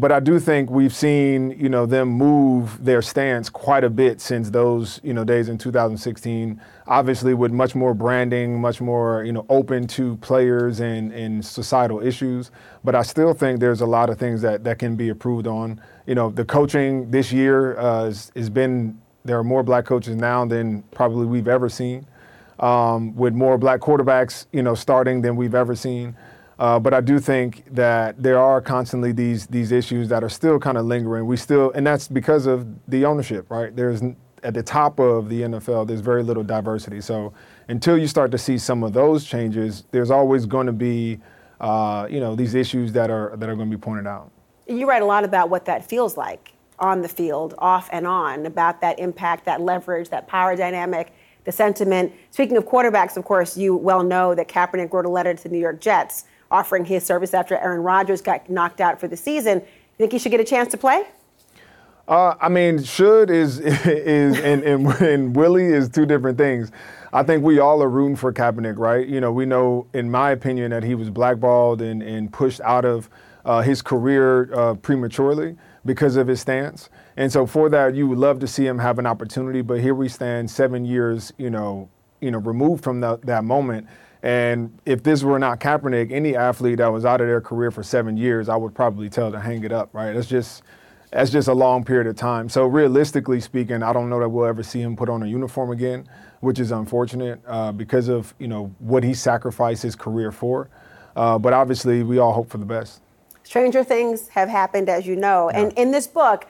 But 0.00 0.12
I 0.12 0.20
do 0.20 0.38
think 0.38 0.70
we've 0.70 0.94
seen, 0.94 1.50
you 1.58 1.68
know, 1.68 1.84
them 1.84 2.08
move 2.08 2.84
their 2.84 3.02
stance 3.02 3.50
quite 3.50 3.82
a 3.82 3.90
bit 3.90 4.20
since 4.20 4.48
those, 4.48 5.00
you 5.02 5.12
know, 5.12 5.24
days 5.24 5.48
in 5.48 5.58
2016. 5.58 6.60
Obviously, 6.86 7.34
with 7.34 7.50
much 7.50 7.74
more 7.74 7.94
branding, 7.94 8.60
much 8.60 8.80
more, 8.80 9.24
you 9.24 9.32
know, 9.32 9.44
open 9.48 9.88
to 9.88 10.16
players 10.18 10.78
and, 10.78 11.12
and 11.12 11.44
societal 11.44 12.00
issues. 12.00 12.52
But 12.84 12.94
I 12.94 13.02
still 13.02 13.34
think 13.34 13.58
there's 13.58 13.80
a 13.80 13.86
lot 13.86 14.08
of 14.08 14.20
things 14.20 14.40
that, 14.42 14.62
that 14.62 14.78
can 14.78 14.94
be 14.94 15.08
improved 15.08 15.48
on. 15.48 15.80
You 16.06 16.14
know, 16.14 16.30
the 16.30 16.44
coaching 16.44 17.10
this 17.10 17.32
year 17.32 17.76
uh, 17.76 18.04
has, 18.04 18.30
has 18.36 18.48
been 18.48 19.00
there 19.24 19.36
are 19.36 19.44
more 19.44 19.64
black 19.64 19.84
coaches 19.84 20.14
now 20.14 20.44
than 20.44 20.82
probably 20.92 21.26
we've 21.26 21.48
ever 21.48 21.68
seen. 21.68 22.06
Um, 22.60 23.14
with 23.14 23.34
more 23.34 23.56
black 23.56 23.80
quarterbacks, 23.80 24.46
you 24.52 24.62
know, 24.62 24.74
starting 24.74 25.22
than 25.22 25.36
we've 25.36 25.54
ever 25.54 25.76
seen. 25.76 26.16
Uh, 26.58 26.78
but 26.78 26.92
I 26.92 27.00
do 27.00 27.20
think 27.20 27.62
that 27.72 28.20
there 28.20 28.38
are 28.38 28.60
constantly 28.60 29.12
these 29.12 29.46
these 29.46 29.70
issues 29.70 30.08
that 30.08 30.24
are 30.24 30.28
still 30.28 30.58
kind 30.58 30.76
of 30.76 30.86
lingering. 30.86 31.26
We 31.26 31.36
still, 31.36 31.70
and 31.70 31.86
that's 31.86 32.08
because 32.08 32.46
of 32.46 32.66
the 32.88 33.04
ownership, 33.04 33.48
right? 33.48 33.74
There's 33.74 34.02
at 34.42 34.54
the 34.54 34.62
top 34.62 34.98
of 34.98 35.28
the 35.28 35.42
NFL, 35.42 35.86
there's 35.86 36.00
very 36.00 36.22
little 36.22 36.42
diversity. 36.42 37.00
So 37.00 37.32
until 37.68 37.98
you 37.98 38.06
start 38.06 38.30
to 38.32 38.38
see 38.38 38.58
some 38.58 38.82
of 38.82 38.92
those 38.92 39.24
changes, 39.24 39.84
there's 39.90 40.10
always 40.10 40.46
going 40.46 40.66
to 40.66 40.72
be, 40.72 41.18
uh, 41.60 42.06
you 42.10 42.20
know, 42.20 42.34
these 42.34 42.54
issues 42.54 42.92
that 42.92 43.10
are 43.10 43.36
that 43.36 43.48
are 43.48 43.54
going 43.54 43.70
to 43.70 43.76
be 43.76 43.80
pointed 43.80 44.06
out. 44.06 44.30
You 44.66 44.88
write 44.88 45.02
a 45.02 45.06
lot 45.06 45.24
about 45.24 45.50
what 45.50 45.64
that 45.66 45.88
feels 45.88 46.16
like 46.16 46.52
on 46.78 47.02
the 47.02 47.08
field, 47.08 47.54
off 47.58 47.88
and 47.92 48.06
on, 48.06 48.46
about 48.46 48.80
that 48.80 48.98
impact, 48.98 49.44
that 49.46 49.60
leverage, 49.60 50.10
that 50.10 50.28
power 50.28 50.54
dynamic, 50.54 51.12
the 51.48 51.52
sentiment. 51.52 52.12
Speaking 52.30 52.58
of 52.58 52.66
quarterbacks, 52.66 53.16
of 53.16 53.24
course, 53.24 53.56
you 53.56 53.74
well 53.74 54.02
know 54.02 54.34
that 54.34 54.48
Kaepernick 54.48 54.92
wrote 54.92 55.06
a 55.06 55.08
letter 55.08 55.32
to 55.32 55.42
the 55.42 55.48
New 55.48 55.58
York 55.58 55.80
Jets 55.80 56.26
offering 56.50 56.84
his 56.84 57.04
service 57.04 57.32
after 57.32 57.56
Aaron 57.56 57.82
Rodgers 57.82 58.20
got 58.20 58.50
knocked 58.50 58.82
out 58.82 59.00
for 59.00 59.08
the 59.08 59.16
season. 59.16 59.60
You 59.60 59.96
think 59.96 60.12
he 60.12 60.18
should 60.18 60.30
get 60.30 60.40
a 60.40 60.44
chance 60.44 60.70
to 60.72 60.76
play? 60.76 61.06
Uh, 62.06 62.34
I 62.38 62.50
mean, 62.50 62.82
should 62.84 63.30
is 63.30 63.60
is 63.60 64.38
and, 64.40 64.62
and, 64.62 64.86
and 65.00 65.34
Willie 65.34 65.72
is 65.72 65.88
two 65.88 66.04
different 66.04 66.36
things. 66.36 66.70
I 67.14 67.22
think 67.22 67.42
we 67.42 67.58
all 67.58 67.82
are 67.82 67.88
rooting 67.88 68.16
for 68.16 68.30
Kaepernick, 68.30 68.76
right? 68.76 69.08
You 69.08 69.22
know, 69.22 69.32
we 69.32 69.46
know, 69.46 69.86
in 69.94 70.10
my 70.10 70.32
opinion, 70.32 70.70
that 70.72 70.82
he 70.82 70.94
was 70.94 71.08
blackballed 71.08 71.80
and, 71.80 72.02
and 72.02 72.30
pushed 72.30 72.60
out 72.60 72.84
of 72.84 73.08
uh, 73.46 73.62
his 73.62 73.80
career 73.80 74.52
uh, 74.52 74.74
prematurely 74.74 75.56
because 75.86 76.16
of 76.16 76.26
his 76.26 76.42
stance. 76.42 76.90
And 77.18 77.32
so 77.32 77.46
for 77.46 77.68
that, 77.70 77.96
you 77.96 78.06
would 78.06 78.18
love 78.18 78.38
to 78.38 78.46
see 78.46 78.64
him 78.64 78.78
have 78.78 79.00
an 79.00 79.04
opportunity. 79.04 79.60
But 79.60 79.80
here 79.80 79.94
we 79.94 80.08
stand, 80.08 80.48
seven 80.48 80.84
years, 80.84 81.32
you 81.36 81.50
know, 81.50 81.90
you 82.20 82.30
know, 82.30 82.38
removed 82.38 82.84
from 82.84 83.00
the, 83.00 83.18
that 83.24 83.42
moment. 83.42 83.88
And 84.22 84.78
if 84.86 85.02
this 85.02 85.24
were 85.24 85.40
not 85.40 85.58
Kaepernick, 85.58 86.12
any 86.12 86.36
athlete 86.36 86.78
that 86.78 86.92
was 86.92 87.04
out 87.04 87.20
of 87.20 87.26
their 87.26 87.40
career 87.40 87.72
for 87.72 87.82
seven 87.82 88.16
years, 88.16 88.48
I 88.48 88.54
would 88.54 88.72
probably 88.72 89.10
tell 89.10 89.32
to 89.32 89.40
hang 89.40 89.64
it 89.64 89.72
up, 89.72 89.90
right? 89.92 90.12
That's 90.12 90.28
just 90.28 90.62
that's 91.10 91.30
just 91.30 91.48
a 91.48 91.54
long 91.54 91.84
period 91.84 92.06
of 92.06 92.14
time. 92.14 92.48
So 92.48 92.66
realistically 92.66 93.40
speaking, 93.40 93.82
I 93.82 93.92
don't 93.92 94.08
know 94.08 94.20
that 94.20 94.28
we'll 94.28 94.46
ever 94.46 94.62
see 94.62 94.80
him 94.80 94.94
put 94.94 95.08
on 95.08 95.22
a 95.22 95.26
uniform 95.26 95.72
again, 95.72 96.08
which 96.40 96.60
is 96.60 96.70
unfortunate 96.70 97.40
uh, 97.48 97.72
because 97.72 98.06
of 98.08 98.32
you 98.38 98.46
know 98.46 98.72
what 98.78 99.02
he 99.02 99.12
sacrificed 99.12 99.82
his 99.82 99.96
career 99.96 100.30
for. 100.30 100.70
Uh, 101.16 101.36
but 101.36 101.52
obviously, 101.52 102.04
we 102.04 102.18
all 102.18 102.32
hope 102.32 102.48
for 102.48 102.58
the 102.58 102.64
best. 102.64 103.00
Stranger 103.42 103.82
things 103.82 104.28
have 104.28 104.48
happened, 104.48 104.88
as 104.88 105.06
you 105.06 105.16
know, 105.16 105.50
yeah. 105.50 105.60
and 105.60 105.72
in 105.72 105.90
this 105.90 106.06
book, 106.06 106.46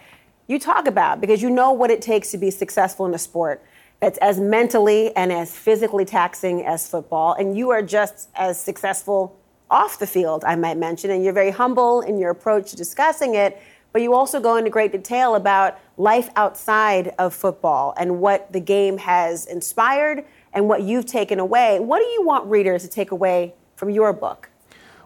you 0.49 0.59
talk 0.59 0.89
about 0.89 1.21
because 1.21 1.43
you 1.43 1.51
know 1.51 1.73
what 1.73 1.91
it 1.91 2.03
takes 2.03 2.31
to 2.33 2.39
be 2.39 2.51
successful 2.51 3.07
in 3.07 3.15
a 3.15 3.19
sport 3.19 3.63
that's 4.01 4.19
as 4.19 4.41
mentally 4.41 5.15
and 5.15 5.31
as 5.31 5.55
physically 5.55 6.05
taxing 6.05 6.65
as 6.65 6.89
football. 6.89 7.35
And 7.35 7.57
you 7.57 7.71
are 7.71 7.83
just 7.83 8.31
as 8.35 8.61
successful 8.61 9.37
off 9.71 9.99
the 9.99 10.07
field, 10.07 10.45
I 10.45 10.57
might 10.57 10.79
mention. 10.79 11.11
And 11.11 11.23
you're 11.23 11.35
very 11.35 11.51
humble 11.51 12.01
in 12.01 12.19
your 12.19 12.31
approach 12.31 12.71
to 12.71 12.77
discussing 12.77 13.35
it. 13.35 13.61
But 13.93 14.03
you 14.03 14.15
also 14.15 14.41
go 14.41 14.57
into 14.57 14.71
great 14.71 14.93
detail 14.93 15.35
about 15.35 15.79
life 15.97 16.31
outside 16.37 17.15
of 17.19 17.35
football 17.35 17.95
and 17.99 18.21
what 18.21 18.53
the 18.53 18.61
game 18.61 18.99
has 18.99 19.47
inspired 19.47 20.25
and 20.53 20.69
what 20.69 20.83
you've 20.83 21.07
taken 21.07 21.39
away. 21.39 21.81
What 21.81 21.99
do 21.99 22.07
you 22.07 22.25
want 22.25 22.47
readers 22.47 22.83
to 22.83 22.89
take 22.89 23.11
away 23.11 23.55
from 23.77 23.91
your 23.91 24.13
book? 24.13 24.49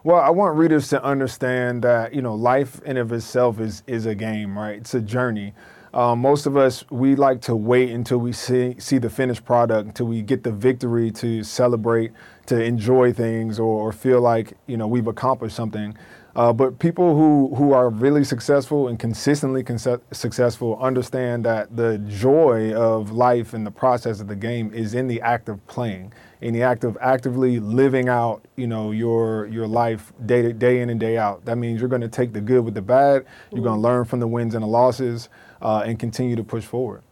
Well, 0.05 0.19
I 0.19 0.31
want 0.31 0.57
readers 0.57 0.89
to 0.89 1.01
understand 1.01 1.81
that 1.83 2.13
you 2.13 2.21
know 2.21 2.35
life 2.35 2.81
in 2.83 2.97
of 2.97 3.13
itself 3.13 3.61
is 3.61 3.83
is 3.87 4.05
a 4.05 4.13
game, 4.13 4.57
right? 4.57 4.77
It's 4.79 4.93
a 4.93 4.99
journey. 4.99 5.53
Um, 5.93 6.19
most 6.19 6.45
of 6.45 6.57
us, 6.57 6.83
we 6.89 7.15
like 7.15 7.39
to 7.41 7.55
wait 7.55 7.91
until 7.91 8.17
we 8.17 8.33
see, 8.33 8.75
see 8.79 8.97
the 8.97 9.09
finished 9.09 9.45
product, 9.45 9.87
until 9.87 10.07
we 10.07 10.21
get 10.23 10.43
the 10.43 10.51
victory 10.51 11.11
to 11.11 11.43
celebrate, 11.43 12.11
to 12.47 12.61
enjoy 12.61 13.13
things, 13.13 13.59
or, 13.59 13.79
or 13.79 13.91
feel 13.93 14.19
like 14.19 14.57
you 14.67 14.75
know 14.75 14.87
we've 14.87 15.07
accomplished 15.07 15.55
something. 15.55 15.95
Uh, 16.35 16.51
but 16.51 16.79
people 16.79 17.15
who, 17.15 17.53
who 17.55 17.73
are 17.73 17.89
really 17.89 18.23
successful 18.23 18.87
and 18.87 18.97
consistently 18.97 19.63
conce- 19.63 20.01
successful 20.11 20.79
understand 20.81 21.45
that 21.45 21.75
the 21.75 21.99
joy 21.99 22.73
of 22.73 23.11
life 23.11 23.53
and 23.53 23.65
the 23.65 23.71
process 23.71 24.19
of 24.19 24.27
the 24.27 24.35
game 24.35 24.73
is 24.73 24.95
in 24.95 25.07
the 25.07 25.21
act 25.21 25.47
of 25.47 25.65
playing, 25.67 26.11
in 26.41 26.51
the 26.51 26.63
act 26.63 26.83
of 26.83 26.97
actively 26.99 27.59
living 27.59 28.09
out, 28.09 28.43
you 28.55 28.65
know, 28.65 28.89
your 28.89 29.45
your 29.47 29.67
life 29.67 30.11
day 30.25 30.41
to, 30.41 30.53
day 30.53 30.81
in 30.81 30.89
and 30.89 30.99
day 30.99 31.17
out. 31.17 31.45
That 31.45 31.57
means 31.57 31.79
you're 31.79 31.89
going 31.89 32.01
to 32.01 32.07
take 32.07 32.33
the 32.33 32.41
good 32.41 32.65
with 32.65 32.73
the 32.73 32.81
bad. 32.81 33.25
You're 33.51 33.63
going 33.63 33.77
to 33.77 33.81
learn 33.81 34.05
from 34.05 34.19
the 34.19 34.27
wins 34.27 34.55
and 34.55 34.63
the 34.63 34.67
losses, 34.67 35.29
uh, 35.61 35.83
and 35.85 35.99
continue 35.99 36.35
to 36.35 36.43
push 36.43 36.65
forward. 36.65 37.03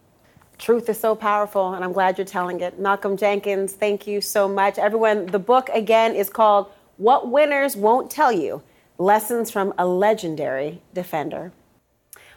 Truth 0.58 0.88
is 0.88 0.98
so 0.98 1.14
powerful, 1.14 1.74
and 1.74 1.84
I'm 1.84 1.92
glad 1.92 2.18
you're 2.18 2.24
telling 2.24 2.60
it. 2.60 2.78
Malcolm 2.78 3.16
Jenkins, 3.16 3.72
thank 3.72 4.06
you 4.06 4.20
so 4.20 4.48
much. 4.48 4.78
Everyone, 4.78 5.26
the 5.26 5.38
book 5.38 5.68
again 5.72 6.14
is 6.16 6.28
called 6.28 6.72
What 6.96 7.30
Winners 7.30 7.76
Won't 7.76 8.10
Tell 8.10 8.32
You 8.32 8.62
Lessons 9.02 9.50
from 9.50 9.74
a 9.78 9.84
Legendary 9.84 10.80
Defender. 10.94 11.50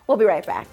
We'll 0.07 0.17
be 0.17 0.25
right 0.25 0.43
back. 0.43 0.67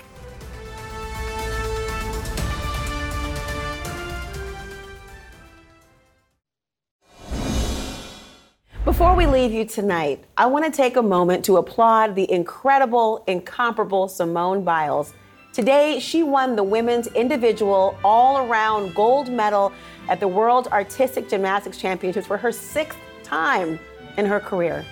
Before 8.86 9.14
we 9.14 9.26
leave 9.26 9.52
you 9.52 9.66
tonight, 9.66 10.24
I 10.38 10.46
want 10.46 10.64
to 10.64 10.70
take 10.70 10.96
a 10.96 11.02
moment 11.02 11.44
to 11.44 11.58
applaud 11.58 12.14
the 12.14 12.30
incredible, 12.32 13.22
incomparable 13.26 14.08
Simone 14.08 14.64
Biles. 14.64 15.12
Today, 15.52 15.98
she 15.98 16.22
won 16.22 16.56
the 16.56 16.64
women's 16.64 17.08
individual 17.08 17.98
all 18.02 18.48
around 18.48 18.94
gold 18.94 19.30
medal 19.30 19.74
at 20.08 20.20
the 20.20 20.28
World 20.28 20.68
Artistic 20.68 21.28
Gymnastics 21.28 21.76
Championships 21.76 22.26
for 22.26 22.38
her 22.38 22.50
sixth 22.50 22.98
time 23.22 23.78
in 24.16 24.24
her 24.24 24.40
career. 24.40 24.86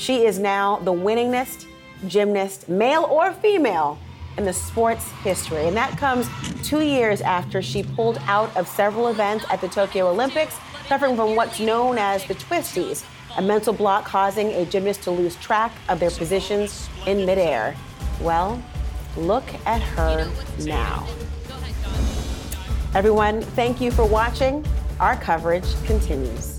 She 0.00 0.24
is 0.24 0.38
now 0.38 0.76
the 0.78 0.94
winningest 0.94 1.66
gymnast, 2.06 2.70
male 2.70 3.02
or 3.02 3.34
female, 3.34 3.98
in 4.38 4.46
the 4.46 4.52
sports 4.52 5.10
history. 5.22 5.66
And 5.68 5.76
that 5.76 5.98
comes 5.98 6.26
two 6.66 6.80
years 6.80 7.20
after 7.20 7.60
she 7.60 7.82
pulled 7.82 8.16
out 8.22 8.56
of 8.56 8.66
several 8.66 9.08
events 9.08 9.44
at 9.50 9.60
the 9.60 9.68
Tokyo 9.68 10.08
Olympics, 10.08 10.56
suffering 10.88 11.16
from 11.16 11.36
what's 11.36 11.60
known 11.60 11.98
as 11.98 12.24
the 12.24 12.34
twisties, 12.34 13.04
a 13.36 13.42
mental 13.42 13.74
block 13.74 14.06
causing 14.06 14.46
a 14.52 14.64
gymnast 14.64 15.02
to 15.02 15.10
lose 15.10 15.36
track 15.36 15.70
of 15.90 16.00
their 16.00 16.10
positions 16.10 16.88
in 17.06 17.26
midair. 17.26 17.76
Well, 18.22 18.62
look 19.18 19.44
at 19.66 19.82
her 19.82 20.32
now. 20.60 21.06
Everyone, 22.94 23.42
thank 23.42 23.82
you 23.82 23.90
for 23.90 24.06
watching. 24.06 24.64
Our 24.98 25.16
coverage 25.16 25.70
continues. 25.84 26.58